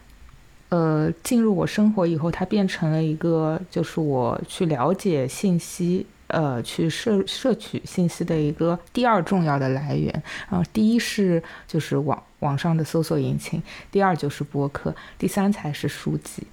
[0.69, 10.13] 呃，进入我生活以后，它变成了一个，就是我去了解信息，呃，去摄摄取信息的一个第二重要的来源。
[10.51, 16.47] 然后，第一是就是网网上的搜索引擎，第二就是播客，第三才是书籍。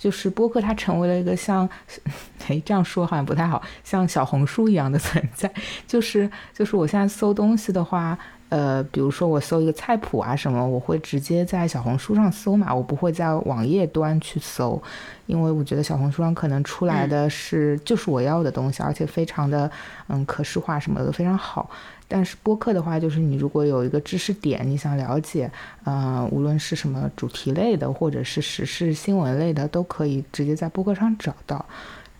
[0.00, 1.68] 就是播客，它成为了一个像，
[2.48, 5.52] 哎，这样说好像不太好，像小红书一样的 存在。
[5.86, 8.18] 就是，就是我现在搜东西的话，
[8.48, 14.82] 呃，比如说我搜一个菜谱啊什么，我会直接在小红书上搜嘛，我不会在网页端去搜，
[15.26, 19.70] 因为我觉得小红书上可能出来的是就是我要的东西，而且非常的
[20.08, 21.68] 嗯可视化什么的都非常好。
[22.12, 25.48] 但是播客的话，就是你如果有一个知识点，你想了解，
[25.84, 31.64] 呃，无论是什么主题类的，或者是时事新闻类的，都可以直接在播客上找到。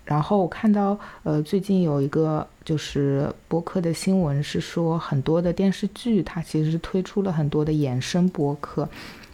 [0.05, 8.89] 然后我看到，呃，最近有一个就是播客的新闻是说，很多的电视剧它其实推出了很多的衍生播客，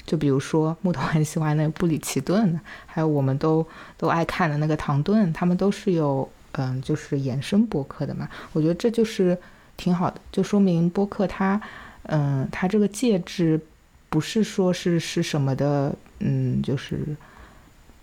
[0.07, 3.66] 就比如说木头很喜欢那个布里奇顿，还有我们都
[3.99, 8.27] 都爱看的那个唐顿，他们都是有嗯，就是衍生播客的嘛。
[8.55, 9.37] 我觉得这就是。
[9.77, 11.61] 挺好的，就说明播客它，
[12.05, 13.61] 嗯，它这个介质
[14.09, 17.16] 不是说是是什么的，嗯，就是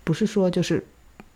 [0.04, 0.86] 不是说就是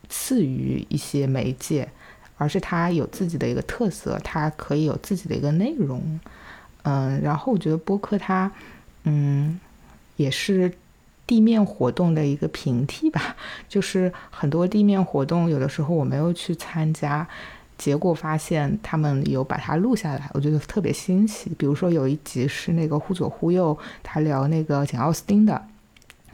[0.10, 1.90] 次于一些媒介，
[2.38, 6.20] 而是它有自己的一个特色，它可以有自己的一个内容，
[6.84, 8.52] 嗯，然后我觉得播客它，
[9.04, 9.60] 嗯，
[10.18, 10.72] 也是
[11.26, 13.36] 地面活动的一个平替吧，
[13.68, 17.28] 就是很多地面活动有的时候我没有去参加。
[17.78, 21.52] 结果发现他们有把它录下来，我觉得特别新奇。
[21.58, 25.62] 比如说有一集是那个忽左忽右，他聊那个简奥斯汀的，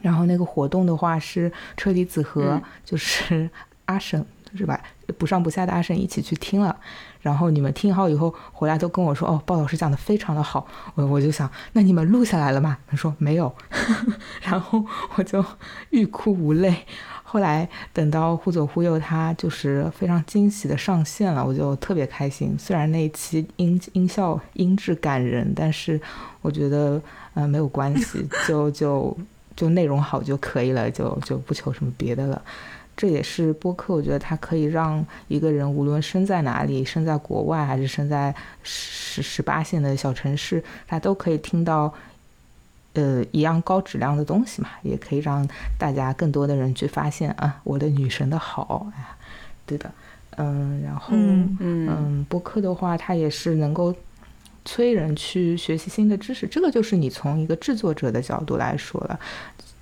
[0.02, 3.49] 然后那个活动的话是车厘子和就是
[3.86, 4.26] 阿婶
[4.56, 4.80] 是吧，
[5.18, 6.76] 不上不下的阿婶一起去听了。
[7.22, 10.68] 然后你们听好以后回来都跟我说，哦，鲍老师讲的非常的好。
[10.95, 12.78] 我我就想，那你们录下来了吗？
[12.86, 13.53] 他说没有，
[14.44, 14.84] 然后
[15.15, 15.44] 我就
[15.90, 16.86] 欲哭无泪。
[17.34, 22.55] 后来等到忽左忽右，他就是非常惊喜的上线了，我就特别开心。
[22.60, 25.99] 虽然那一期音音效音质感人，但是
[26.43, 27.01] 我觉得
[27.34, 29.18] 呃没有关系， 就就
[29.55, 32.39] 就内容好就可以了，就就不求什么别的了。
[32.95, 38.31] 这也是播客，我觉得它可以让一个人无论身在哪里，身在国外还是身在
[38.61, 41.91] 十十八线的小城市，他都可以听到。
[42.94, 45.48] 呃，一样高质量的东西嘛，也可以让
[45.80, 49.03] 大家更多的人去发现啊，我的女神的好，哎，
[49.65, 49.91] 对的，
[50.38, 53.95] 嗯，然后嗯，播客的话，它也是能够
[54.64, 59.20] 催人去学习新的知识，这个就是你从一个制作者的角度来说了，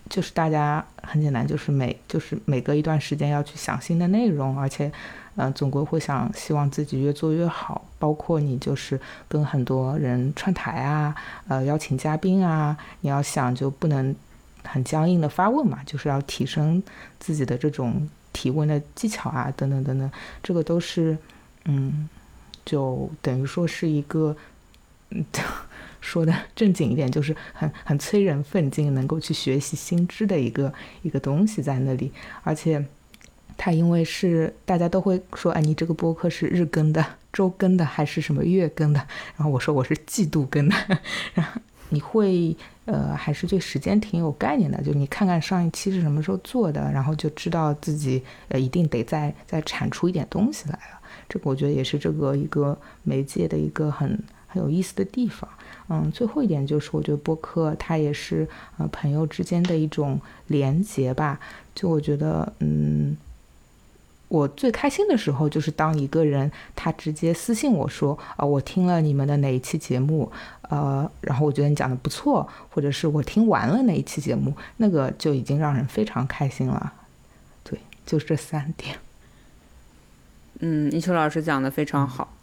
[0.10, 4.92] 就是大家很简单，就是每就是每隔一段时间要去想新的内容，而且。
[5.42, 11.16] 嗯，总归会想希望自己越做越好，包括你就是跟很多人串台啊，
[11.48, 14.16] 呃，邀请嘉宾啊，你要想就不能
[14.64, 16.84] 很僵硬的发问嘛，就是要提升
[17.20, 20.12] 自己的这种提问的技巧啊，等等等等，
[20.44, 21.18] 这个都是，
[21.66, 22.08] 嗯，
[22.64, 24.38] 就等于说是一个，
[25.10, 25.26] 嗯，
[26.02, 32.12] 说的正经一点，就是很很催人奋进，能够去学习新知的一个一个东西在那里。
[32.44, 32.86] 而且，
[33.58, 39.00] 它因为是大家都会说，哎，你这个播客是日更的、周更的还是什么月更的？
[39.38, 40.76] 然后我说我是季度更的，
[41.34, 41.62] 然后。
[41.94, 42.56] 你会
[42.86, 51.02] 呃，还是对时间挺有概念的，就你看看上一期是什么时候做的，然后就知道自己呃一定得再再产出一点东西来了。
[51.28, 54.18] 这个我觉得也是这个一个媒介的一个很
[54.48, 55.50] 很有意思的地方。
[55.90, 58.48] 嗯，最后一点就是我觉得播客它也是
[58.78, 60.18] 呃朋友之间的一种
[60.48, 61.38] 连结吧。
[61.76, 63.18] 就我觉得嗯。
[64.32, 70.32] 我最开心的时候就是当一个人他直接私信我说啊，我听了你们的哪一期节目，
[70.70, 76.94] 呃，然后我觉得你讲的不错，或者是我听完了哪一期节目，那个就已经让人非常开心了。
[77.66, 78.96] 对，就这三点。
[80.64, 82.34] 嗯，一秋老师讲的非常好，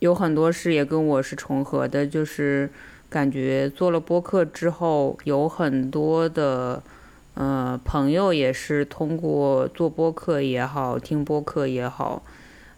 [0.00, 2.68] 有很多事也跟我是重合的，就是
[3.08, 6.82] 感觉做了播客之后有很多的。
[7.40, 12.22] 呃，朋友也是通过做播客也好，听播客也好，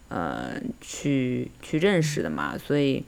[0.09, 2.57] 呃，去去认识的嘛。
[2.57, 3.03] 所以，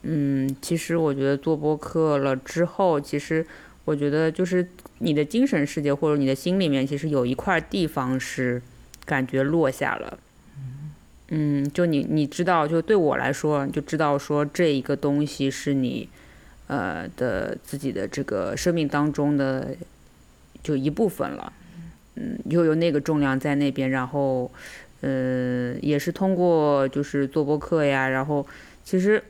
[0.00, 3.46] 嗯，其实我觉得做播客了之后，其实
[3.84, 4.66] 我觉得就是
[5.00, 8.62] 你的精神世界或者你的心里面，其实有一块地方是
[9.04, 10.18] 感觉落下了。
[11.28, 16.08] 嗯，就你你知道，就对我来说，就知道说这一个东西是你
[16.68, 19.76] 呃的自己的这个生命当中的。
[20.64, 21.52] 就一部分了，
[22.16, 24.50] 嗯，又有那个重量在那边，然后，
[25.02, 28.44] 呃，也是通过就是做播客呀，然后
[28.82, 29.22] 其实，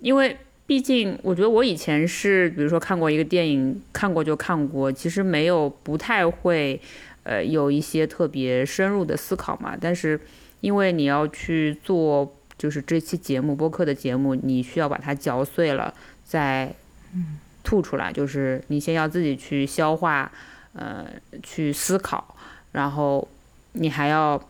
[0.00, 0.36] 因为
[0.66, 6.78] 毕竟我觉得我以前是，比如说看过一个电影，看过就看过，其实没有不太会，
[7.22, 9.74] 呃，有一些特别深入的思考嘛。
[9.80, 10.20] 但是
[10.60, 16.74] 因为你要去做，就是这期节目播客的节目，你需要把它嚼碎了再
[17.64, 20.30] 吐出来，就是你先要自己去消化。
[20.74, 21.06] 呃，
[21.42, 22.34] 去思考，
[22.72, 23.28] 然后
[23.72, 24.42] 你还要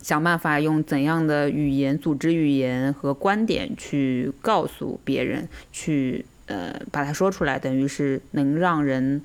[0.00, 9.20] 想办法用怎样的语言、组织语言和观点去告诉别人，去呃把它说出来，等于是能让人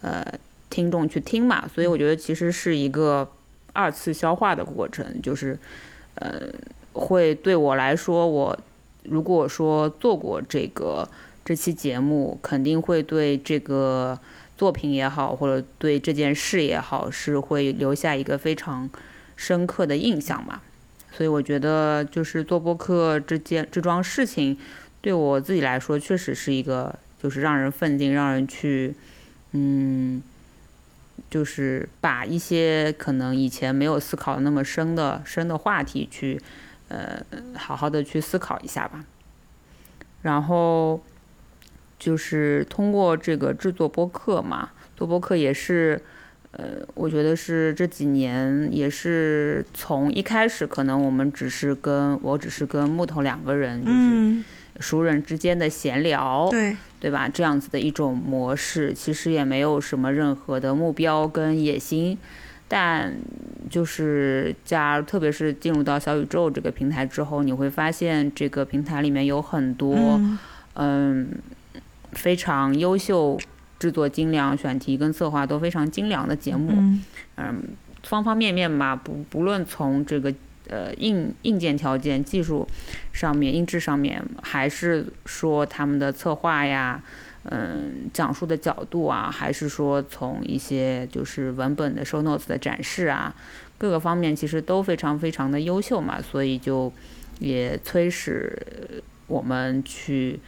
[0.00, 0.24] 呃
[0.68, 1.66] 听众去听嘛。
[1.66, 3.28] 所以我觉得其实是一个
[3.72, 5.58] 二次消化的过程，就是
[6.14, 6.42] 呃
[6.92, 8.56] 会对我来说，我
[9.02, 11.08] 如果说做过这个
[11.44, 14.16] 这期节目，肯定会对这个。
[14.60, 18.90] 作品也好，或者对这件事也好，是会留下一个非常
[19.34, 20.60] 深刻的印象嘛。
[21.10, 24.58] 所以我觉得，就是做播客这件这桩事情，
[25.00, 28.94] 对我自己来说，确实是一个就是让人奋进，让人去，
[29.52, 30.22] 嗯，
[31.30, 36.38] 就是把一些可能以前没有思考那么深的深的话题去，
[36.88, 37.24] 呃，
[37.56, 39.06] 好好的去思考一下吧。
[40.20, 41.02] 然后。
[42.00, 46.00] 就是通过这个制作播客嘛，做播客也是，
[46.52, 54.42] 呃，我觉得是这几年也是从一开始可能我们只是跟我只是跟木头两个人，就是
[54.80, 57.28] 熟人之间的闲聊，对对吧？
[57.28, 62.16] 这样子的一种模式，其实也没有什么任何的目标跟野心，
[62.66, 63.14] 但
[63.68, 69.94] 就是加，特别是进入到小宇宙这个平台之后，你会发现这个平台里面有很多，
[70.72, 71.28] 嗯。
[72.12, 73.38] 非常优秀，
[73.78, 76.70] 制作精良，选题跟策划都非常精良的节目，
[77.36, 77.62] 嗯，
[78.02, 80.34] 方方面面吧，不不论从这个
[80.68, 82.68] 呃硬硬件条件、技术
[83.12, 87.02] 上面、音质上面，还是说他们的策划呀，
[87.44, 93.34] 嗯，讲述的角度啊，还是说从一些就是文本的 show notes 的展示啊，
[93.78, 96.92] 各个方面其实都非常非常的优秀嘛，所以就
[97.38, 100.38] 也催使我们去。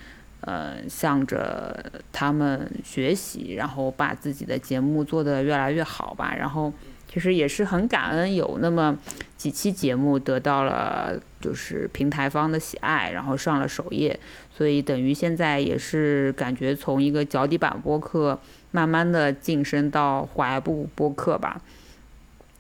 [0.45, 6.35] 呃，向着他们学习，然后把自己的节目做得越来越好吧。
[6.37, 6.73] 然后
[7.09, 8.99] 其实也是很感恩有那么
[9.37, 14.19] 几期节目得到了就是平台方的喜爱，然后上了首页。
[14.53, 18.37] 所以等于现在也是感觉从一个脚底板播客
[18.73, 21.61] 慢慢的晋升到怀步播客吧，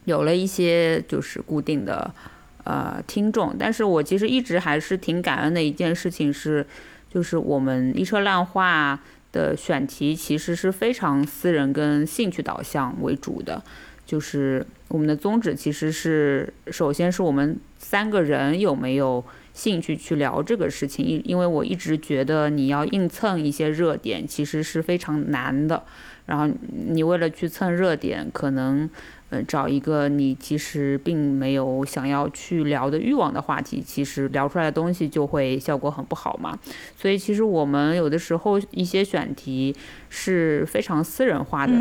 [0.05, 2.15] 有了一些就是固定的
[2.63, 3.57] 呃听众。
[3.59, 6.65] 但是我其实一直还是挺感恩的一件事情是。
[7.13, 8.99] 就是我们一车烂话
[9.33, 13.63] 的选题其实是非常私人跟兴趣导向为主的，
[14.07, 19.23] 就是我们的宗旨其实是，首先是我们三个人有没有
[19.53, 25.83] 兴趣去聊这个事情，因因为我一直觉得你要硬蹭一些热点其实是非常难的，
[26.25, 26.49] 然后
[26.87, 28.89] 你为了去蹭热点，可能
[29.33, 36.59] 呃，找一个你其实并没有想要去聊的欲望的话题，其实聊出来的东西就会效果很不好嘛。
[36.95, 39.75] 所以其实我们有的时候一些选题
[40.11, 41.73] 是非常私人化的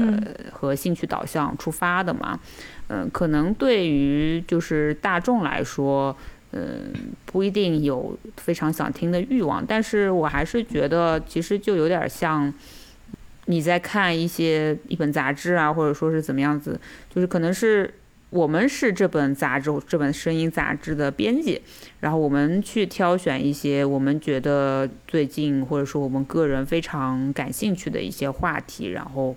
[0.53, 2.39] 和兴趣导向出发的嘛。
[2.87, 6.15] 嗯，可能对于就是大众来说，
[6.53, 6.93] 嗯，
[7.25, 12.53] 不一定有非常想听的欲望，但是我还是觉得其实就有点像。
[13.51, 16.79] 你在看一些一本杂志啊，或者说是怎么样子，
[17.13, 17.93] 就是可能是
[18.29, 21.61] 我们是这本杂志这本声音杂志的编辑，
[21.99, 29.35] 然后我们去挑选一些我们觉得最近或者说我们个人非常感兴趣的一些话题，然后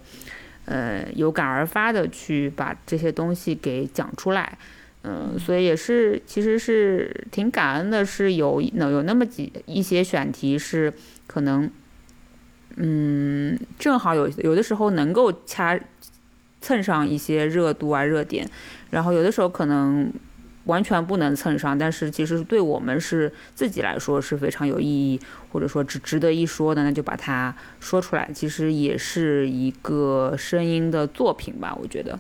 [0.66, 4.57] 呃有感而发的去把这些东西给讲出来，
[5.03, 10.93] 嗯，所以也是其实是挺感恩的，是有能有那么几一些选题是
[11.27, 11.69] 可能。
[12.77, 15.79] 嗯，正好有有的时候能够掐
[16.61, 18.49] 蹭上一些热度啊热点，
[18.91, 20.13] 然后有的时候可能
[20.65, 25.21] 完全不能蹭上，但是其实对我们是自己来说是非常有意义，
[25.53, 28.29] 或者说值值得一说的，那就把它说出来。
[28.35, 32.19] 其实也是一个声音的作品吧，我觉得，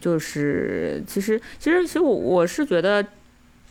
[0.00, 3.06] 就是其实其实其实我我是觉得，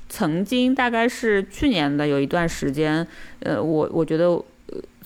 [0.08, 3.06] 曾经大概是去年的有一段时间，
[3.42, 4.42] 呃，我我觉得。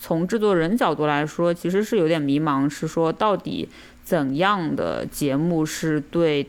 [0.02, 3.68] 从制作人角度来说，其实是有点迷茫，是说到底
[4.02, 6.48] 怎样的节目是对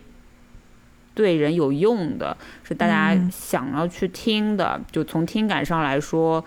[1.14, 6.42] 对人有用的，是大家想要去听的，就从听感上来说，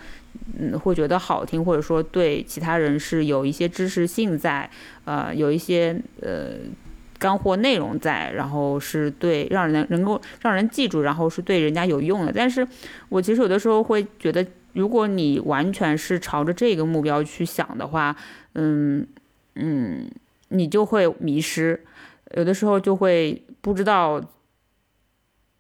[0.58, 4.70] 嗯，会觉得好听，或者说对其他人是有一些知识性在，
[5.04, 6.54] 呃，有一些呃
[7.20, 12.32] 干货内容在，然后是对让人能够让人记住，然后是对人家有用的。
[12.34, 12.66] 但是
[13.10, 14.44] 我其实有的时候会觉得。
[14.74, 18.16] 如果你完全是朝着这个目标去想的话，
[18.54, 19.08] 嗯
[19.56, 20.10] 嗯，
[20.50, 21.84] 你就会迷失，
[22.36, 24.22] 有的时候就会不知道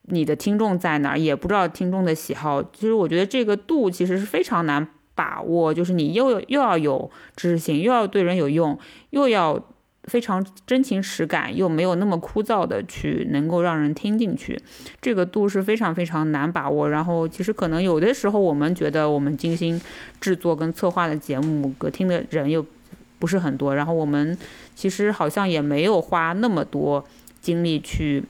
[0.03, 2.61] 你的听众在哪儿，也不知道听众的喜好。
[2.61, 8.77] 其实我觉得这个度其实是非常难把握，就是你又又要有知识性，又要对人有用，
[9.11, 9.63] 又要。
[10.05, 14.61] 非常真情实感，又没有那么枯燥的去能够让人听进去，
[15.01, 16.89] 这个度是非常非常难把握。
[16.89, 19.79] 然后其实可能有的时候我们觉得我们精心
[20.19, 22.65] 制作跟策划的节目，歌听的人又
[23.17, 23.73] 不是很多。
[23.73, 24.37] 然后我们
[24.75, 27.05] 其实好像也没有花那么多
[27.39, 28.25] 精力去，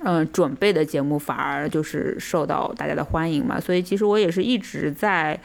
[0.00, 3.60] 嗯，准备的节目反而就是受到大家的欢迎嘛。
[3.60, 5.40] 所以其实我也是一直在，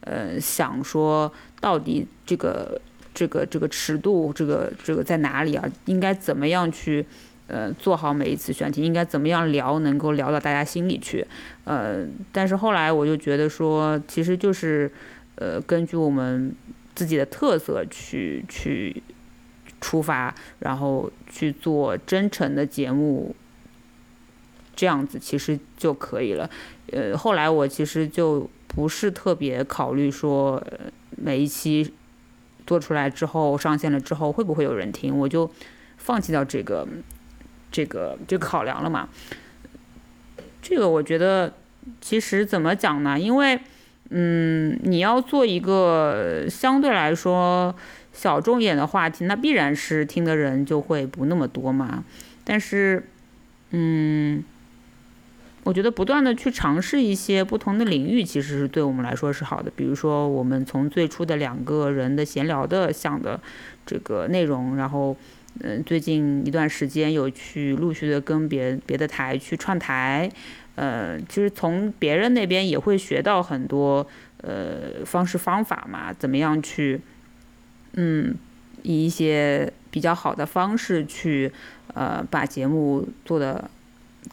[0.00, 2.78] 呃，想说到底这个。
[3.16, 5.64] 这个这个尺度，这个这个在哪里啊？
[5.86, 7.06] 应该怎么样去，
[7.46, 8.82] 呃，做好每一次选题？
[8.82, 11.26] 应该怎么样聊，能够聊到大家心里去？
[11.64, 14.92] 呃，但是后来我就觉得说，其实就是，
[15.36, 16.54] 呃，根据我们
[16.94, 19.02] 自己的特色去去
[19.80, 23.34] 出发，然后去做真诚的节目，
[24.76, 26.50] 这样子其实就可以了。
[26.92, 30.62] 呃，后来我其实就不是特别考虑说
[31.16, 31.94] 每一期。
[32.66, 35.16] 做出来之后上线了之后会不会有人听？
[35.16, 35.50] 我就
[35.96, 36.86] 放弃掉这个
[37.70, 39.08] 这个这个考量了嘛。
[40.60, 41.52] 这个我觉得
[42.00, 43.18] 其实怎么讲呢？
[43.18, 43.60] 因为
[44.10, 47.74] 嗯，你要做一个相对来说
[48.12, 52.04] 小众一点的话题，那必然是听的人就会不那么多嘛。
[52.44, 53.08] 但是
[53.70, 54.44] 嗯。
[55.66, 59.68] 我觉得不断的去尝试一些不同的领域，其实是对我们来说是好的。
[59.74, 63.40] 比如说，我们从最初的两个人的闲聊的想的
[63.84, 65.16] 这个内容，然后，
[65.58, 70.30] 嗯，最近一段时间有去陆续的跟别别的台去串台，
[70.76, 74.06] 呃，其实从别人那边也会学到很多
[74.42, 77.00] 呃方式方法嘛，怎么样去，
[77.94, 78.32] 嗯，
[78.84, 81.50] 以一些比较好的方式去，
[81.92, 83.68] 呃，把节目做的。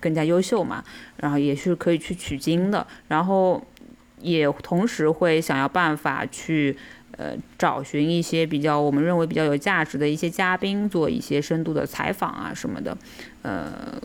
[0.03, 0.83] 更加优秀嘛，
[1.21, 3.63] 然后也是可以去取经的，然后
[4.19, 6.75] 也同时会想要办法去
[7.17, 12.97] 呃找寻一些比较我们认为比较有价值的一些嘉宾，做一些深度的采访啊什么的，
[13.43, 14.01] 呃，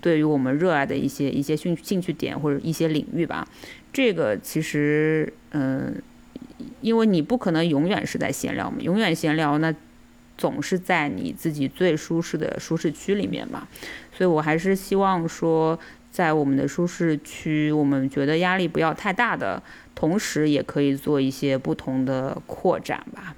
[0.00, 3.46] 对于我们热爱的一些一些兴兴趣点或者一些领域吧，
[3.92, 6.00] 这个其实嗯，
[6.80, 9.74] 因为你不可能永远是在闲聊嘛，永远闲聊那
[10.38, 13.66] 总是在你自己最舒适的舒适区里面嘛。
[14.16, 15.78] 所以，我还是希望说，
[16.10, 19.62] 在我们的舒适区，我们觉得压力不要太大的
[19.94, 23.34] 同时，也可以做一些不同的扩展吧。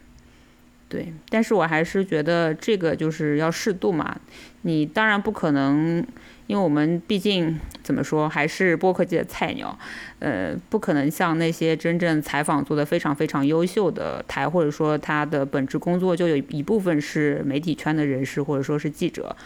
[0.88, 4.16] 对，但是我还是觉得这个就是要适度嘛。
[4.62, 6.02] 你当然不可能，
[6.46, 9.76] 因为我们毕竟怎么说，还是播客界的菜鸟，
[10.20, 19.36] 呃，不可能像那些真正采访做的非常非常优秀的台，或者说他的本职工作就有一部分是媒体圈的人士，或者说是记者。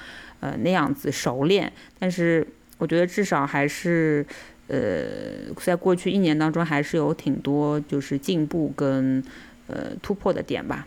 [0.43, 1.73] 呃那样子熟练。
[1.99, 2.47] 但是
[2.77, 4.27] 我觉得至少还是，
[4.67, 9.25] 呃，在过去一年当中还是有挺多就是进步跟
[9.69, 10.87] 呃突破的点吧。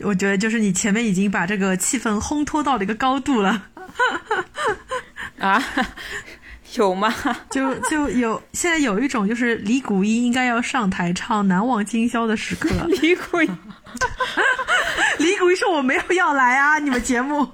[0.00, 3.68] 我觉得就是你前面已经把这个气氛烘托到了一个高度了。
[5.38, 5.62] 啊。
[6.76, 7.12] 有吗？
[7.48, 12.68] 就就有，现在有一种就是李谷一应该要上台唱《难忘今宵》的时刻。
[13.00, 13.50] 李谷一，
[15.18, 17.48] 李谷一说我没有要来啊，你们节目。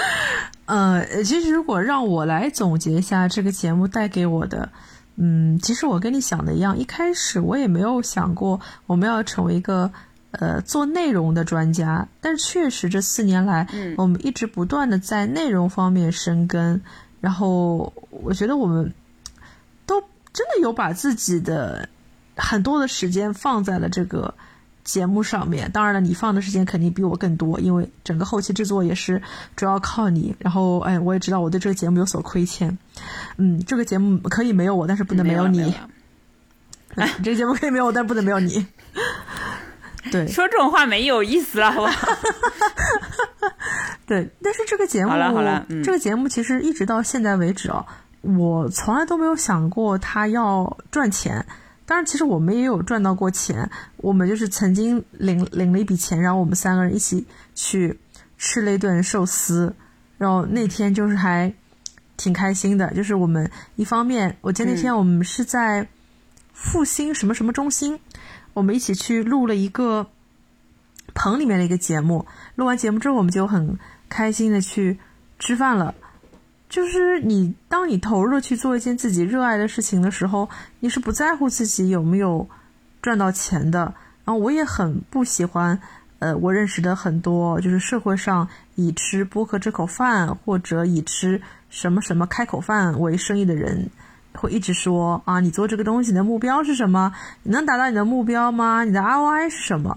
[0.66, 4.68] 呃，其实如果让我来总结一下这个节目带给我的，
[5.16, 9.90] 嗯，其实我跟你想的一样，一开始我也没有想过我们要成为一个
[10.32, 13.66] 呃做内容的专家，但是确实这四年来，
[13.96, 16.80] 我们一直不断的在内容方面深耕。
[17.20, 18.92] 然后我觉得我们
[19.86, 20.00] 都
[20.32, 21.88] 真的有把自己的
[22.36, 24.34] 很多的时间放在了这个
[24.86, 25.70] 节目上面。
[25.72, 29.20] 当然了，你放的时间肯定比我更多，因为整个后期制作也是
[29.54, 30.34] 主要靠你。
[30.38, 32.78] 然后，哎，我也知道我对这个节目有所亏欠。
[33.36, 35.74] 嗯，这个节目可以没有我，但是不能没有你。
[36.94, 38.66] 哎， 这个节目可以没有我，但不能没有你。
[40.10, 41.92] 对，说这种话没有意思了，好吧？
[44.06, 47.84] 对，但是这个节目，好了好了，这个节目其实一直到现在为止哦，
[48.22, 51.44] 我从来都没有想过他要赚钱。
[51.86, 57.98] 当然，其实我们也有赚到过钱，我们就是曾经领领了一笔钱，然后我们三个人一起去
[58.36, 59.72] 吃了一顿寿司，
[60.18, 61.54] 然后那天就是还
[62.16, 62.92] 挺开心的。
[62.92, 65.86] 就是我们一方面，我记得那天我们是在
[66.52, 68.00] 复兴什么什么中心。
[68.52, 70.08] 我们一起去录了一个
[71.14, 72.26] 棚里面的一个节目，
[72.56, 74.98] 录完节目之后，我们就很开心的去
[75.38, 75.94] 吃饭了。
[76.68, 80.48] 就是你，当你投入去做一件自己热爱的事情的时候，
[80.80, 82.48] 你是不在乎自己有没有
[83.00, 83.94] 赚到钱的。
[84.24, 85.80] 然后我也很不喜欢，
[86.18, 91.40] 呃，我认识的很多就是社会上以吃播客这口饭或者以吃
[91.70, 93.88] 什么什么开口饭为生意的人。
[94.34, 97.14] 会一直说啊，你做这个东西，你的目标是什么？
[97.44, 98.84] 你能达到你的目标吗？
[98.84, 99.96] 你的 ROI 是什么？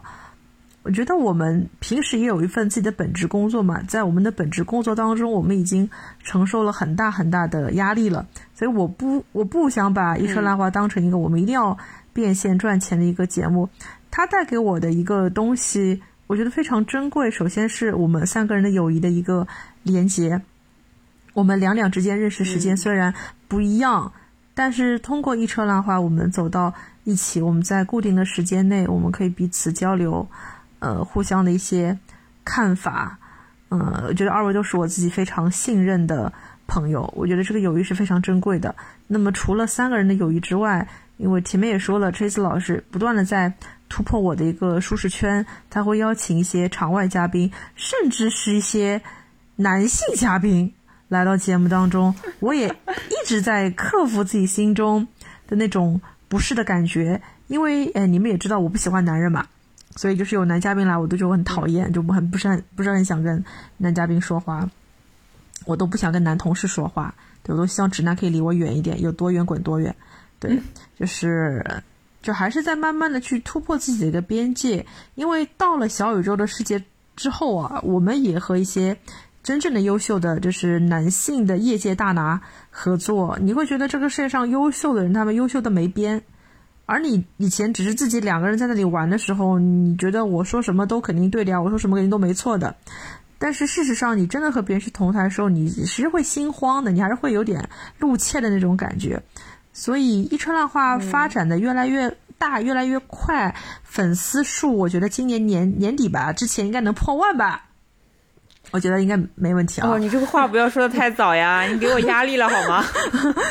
[0.82, 5.90] 我觉得我们平时也有一份自己的本职工作嘛，在我们的本职工作当中，我们已经
[6.24, 8.26] 承受了很大很大的压力了。
[8.56, 11.78] 所以我不我不想把一车烂花当成一个我们一定要
[12.14, 13.70] 变现赚钱的一个节目。
[14.10, 17.30] 它带给我的一个东西，我觉得非常珍贵。
[17.30, 19.48] 首先是我们三个人的友谊的一个
[19.84, 20.42] 连接，
[21.34, 23.14] 我们两两之间认识时间虽然
[23.48, 24.12] 不一样。
[24.56, 26.74] 但是通过一车拉花，我们走到
[27.06, 30.28] 一起，我们在固定的时间内，我们可以彼此交流，
[30.80, 31.98] 呃，互相的一些
[32.44, 33.18] 看法，
[33.70, 36.32] 嗯，我觉得二位都是我自己非常信任的
[36.68, 38.76] 朋友，我觉得这个友谊是非常珍贵的。
[39.08, 40.88] 那么除了三个人的友谊之外，
[41.18, 43.54] 因为前面也说了，Trace 老师不断的在
[43.90, 49.02] 突破我的一个舒适圈，他会邀请一些场外嘉宾，甚至是一些
[49.58, 50.74] 男性嘉宾。
[51.10, 55.08] 来到节目当中，我也一直在克服自己心中
[55.48, 59.48] 的那种不适的感觉，因为呃，你们也知道我不喜欢男人嘛，
[59.96, 63.44] 所以就是有男嘉宾来，我都觉得很讨厌，就很不是很不是很想跟
[63.78, 64.70] 男嘉宾说话，
[65.66, 67.14] 我都不想跟男同事说话，
[67.44, 69.96] 对我都希望直男可以离我远一点，有多远滚多远，
[70.40, 70.60] 对，
[71.00, 71.66] 就是
[72.22, 74.86] 就还是在慢慢的去突破自己的一个边界，
[75.16, 76.84] 因为到了小宇宙的世界
[77.16, 78.98] 之后啊，我们也和一些。
[79.42, 82.40] 真正的优秀的就是男性的业界大拿
[82.70, 86.22] 合作，你会觉得这个世界上优秀的人，他们优秀的没边。
[86.90, 92.76] 而你以前只是自己两个人在那里玩的时候，你觉得我说什么都肯定对的呀，我说什么肯定都没错的。
[93.38, 99.22] 但是事实上，你真的和别人去同台的时候，你其实会心慌的，你还是会有点露怯的那种感觉。
[99.72, 107.69] 所以一川浪花发展的越来越大，越来越快，粉丝数我觉得今年年年底吧，之前应该能破万吧。
[108.72, 109.90] 我觉得应该没问题啊！
[109.90, 112.86] 哦，你这个话不要说的太早呀， 你给我压力了好吗？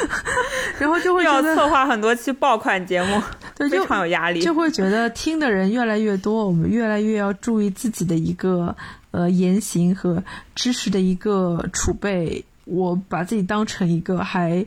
[0.79, 3.21] 然后就会要策划很多期爆款节目，
[3.57, 4.41] 对，非常有压力。
[4.41, 8.77] 就会觉得听的人越来越多，我们越来越要注意自己的一个
[9.11, 10.23] 呃言行和
[10.55, 12.45] 知识的一个储备。
[12.65, 14.65] 我把自己当成一个还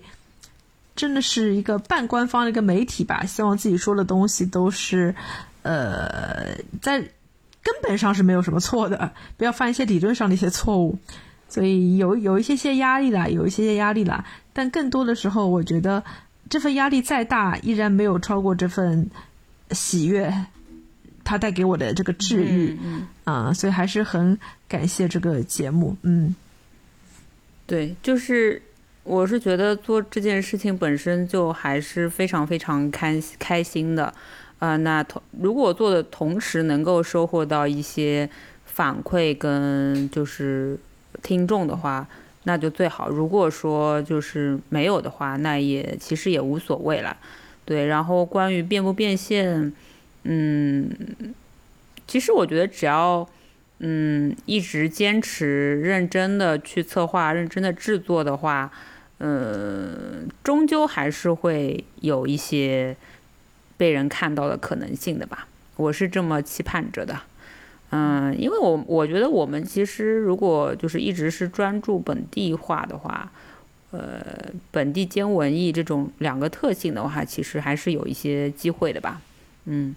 [0.95, 5.15] 真的是一个半官方的一个媒体吧，希望自己说的东西都是
[5.61, 7.01] 呃在。
[7.63, 10.97] 根本上是没有什么错的，不要犯一些理论上的一些错误，
[11.47, 14.25] 所以有有一些些压力啦，有一些些压力啦。
[14.53, 16.03] 但更多的时候，我觉得
[16.49, 19.09] 这份压力再大，依然没有超过这份
[19.71, 20.33] 喜悦，
[21.23, 22.77] 它带给我的这个治愈
[23.23, 25.95] 啊，所以还是很感谢这个节目。
[26.01, 26.35] 嗯，
[27.67, 28.61] 对，就是
[29.03, 34.13] 我是觉得做这件事情本身就还是非常非常开开心的。
[34.61, 38.29] 啊，那同如果做的同时能够收获到一些
[38.63, 40.77] 反馈跟就是
[41.23, 42.07] 听众的话，
[42.43, 43.09] 那就最好。
[43.09, 47.17] 如果说就是没有的话，那也其实也无所谓了。
[47.65, 49.73] 对，然后关于变不变现，
[50.25, 50.87] 嗯，
[52.05, 53.27] 其实我觉得只要
[53.79, 58.71] 嗯一直坚持认真的去策划、认真的制作的话，
[59.17, 62.95] 嗯，终究还是会有一些
[63.81, 65.47] 被人看到的可能性的吧。
[65.75, 67.19] 我是这么期盼着的。
[67.89, 73.31] 嗯，因为我我觉得我们其实如果就是一直是专注本地化的话，
[73.89, 74.23] 呃，
[74.69, 79.19] 本地兼文艺这种两个特性的话，其实还是有一些机会的吧。
[79.65, 79.95] 嗯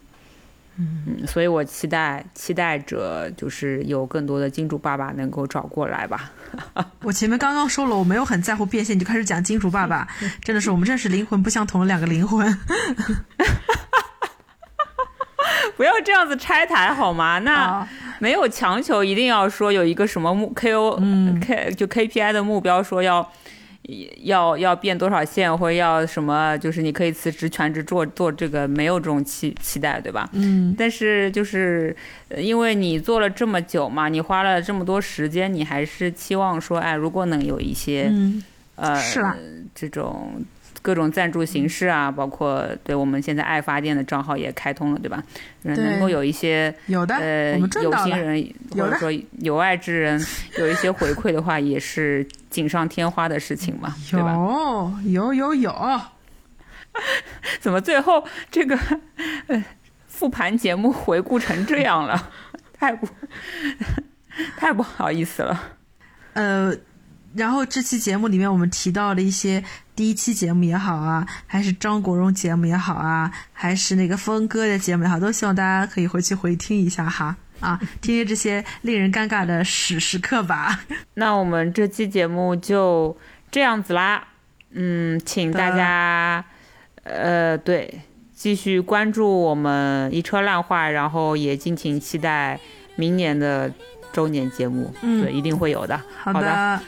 [0.76, 6.32] 嗯，所以我期待期待着就是有更多的金主爸爸能够找过来吧。
[7.02, 10.08] 我前面刚刚说了，我没有很在乎变现，你就开始讲金主爸爸，
[10.42, 12.46] 真的是我们真是灵魂不相同的两个灵魂。
[15.76, 17.38] 不要这样子拆台好吗？
[17.40, 17.86] 那
[18.20, 23.28] 没有强求，一定要说有一个什么目 K O 嗯 K 就 K P I 的目标，说要
[24.22, 30.28] 要要变多少线，或者要什么，就是你可以辞职全职做做这个，没有这种期期待，对吧？
[30.32, 30.74] 嗯。
[30.78, 31.94] 但是就是
[32.36, 38.12] 因为你做了这么久嘛，你花了这么多时间，你还是期望说，哎，如果能有一些
[38.76, 38.98] 呃
[39.74, 40.44] 这种。
[40.84, 45.22] 各种赞助形式啊，包括对我们现在爱发电的账号也开通了，对吧？
[45.62, 50.22] 能够有一些有的呃有心人或者说有爱之人
[50.58, 54.34] 有一些回馈的话，也是锦上添花的事情嘛，对吧？
[55.06, 56.00] 有有有有，
[57.60, 58.78] 怎么最后这个
[59.46, 59.64] 呃
[60.06, 62.30] 复盘节目回顾成这样了？
[62.74, 63.08] 太不
[64.58, 65.62] 太不好意思了。
[66.34, 66.76] 呃。
[67.36, 69.64] 然后这期节目里面，我们提到了一些
[69.96, 77.36] 第一期节目也好啊，还是张国荣节目也好啊，还是那个峰哥的节目也好，都希望大家可以回去回听一下哈。
[77.60, 80.80] 啊，听听这些令人尴尬的史时刻吧。
[81.14, 83.16] 那我们这期节目就
[83.50, 84.24] 这样子啦，
[84.72, 86.44] 嗯，请大家
[87.04, 88.00] 呃对
[88.34, 92.58] 继续关注我们一车烂话，然后也敬请期待
[92.96, 93.72] 明年的
[94.12, 95.22] 周年节目，嗯。
[95.22, 95.98] 对，一定会有的。
[96.18, 96.80] 好的。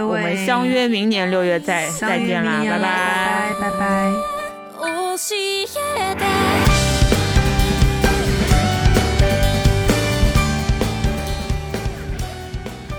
[0.00, 4.12] 我们相约明年六月再再见啦，拜拜拜拜。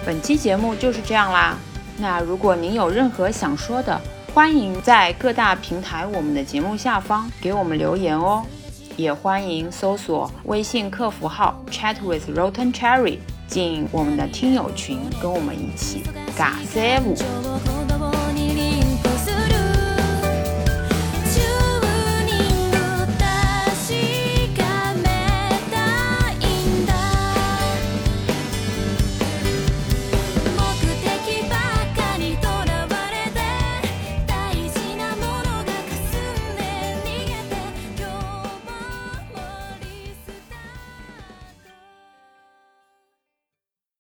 [0.06, 1.58] 本期节目就是这样啦。
[1.98, 4.00] 那如果您有任何想说的，
[4.34, 8.46] 欢迎在各大平台我们的节目下方给我们留言哦。
[8.96, 13.18] 也欢迎搜索微信客服号 Chat with Rotten Cherry。
[13.54, 16.02] 进我们的听友群，跟我们一起
[16.36, 17.16] 尬三五。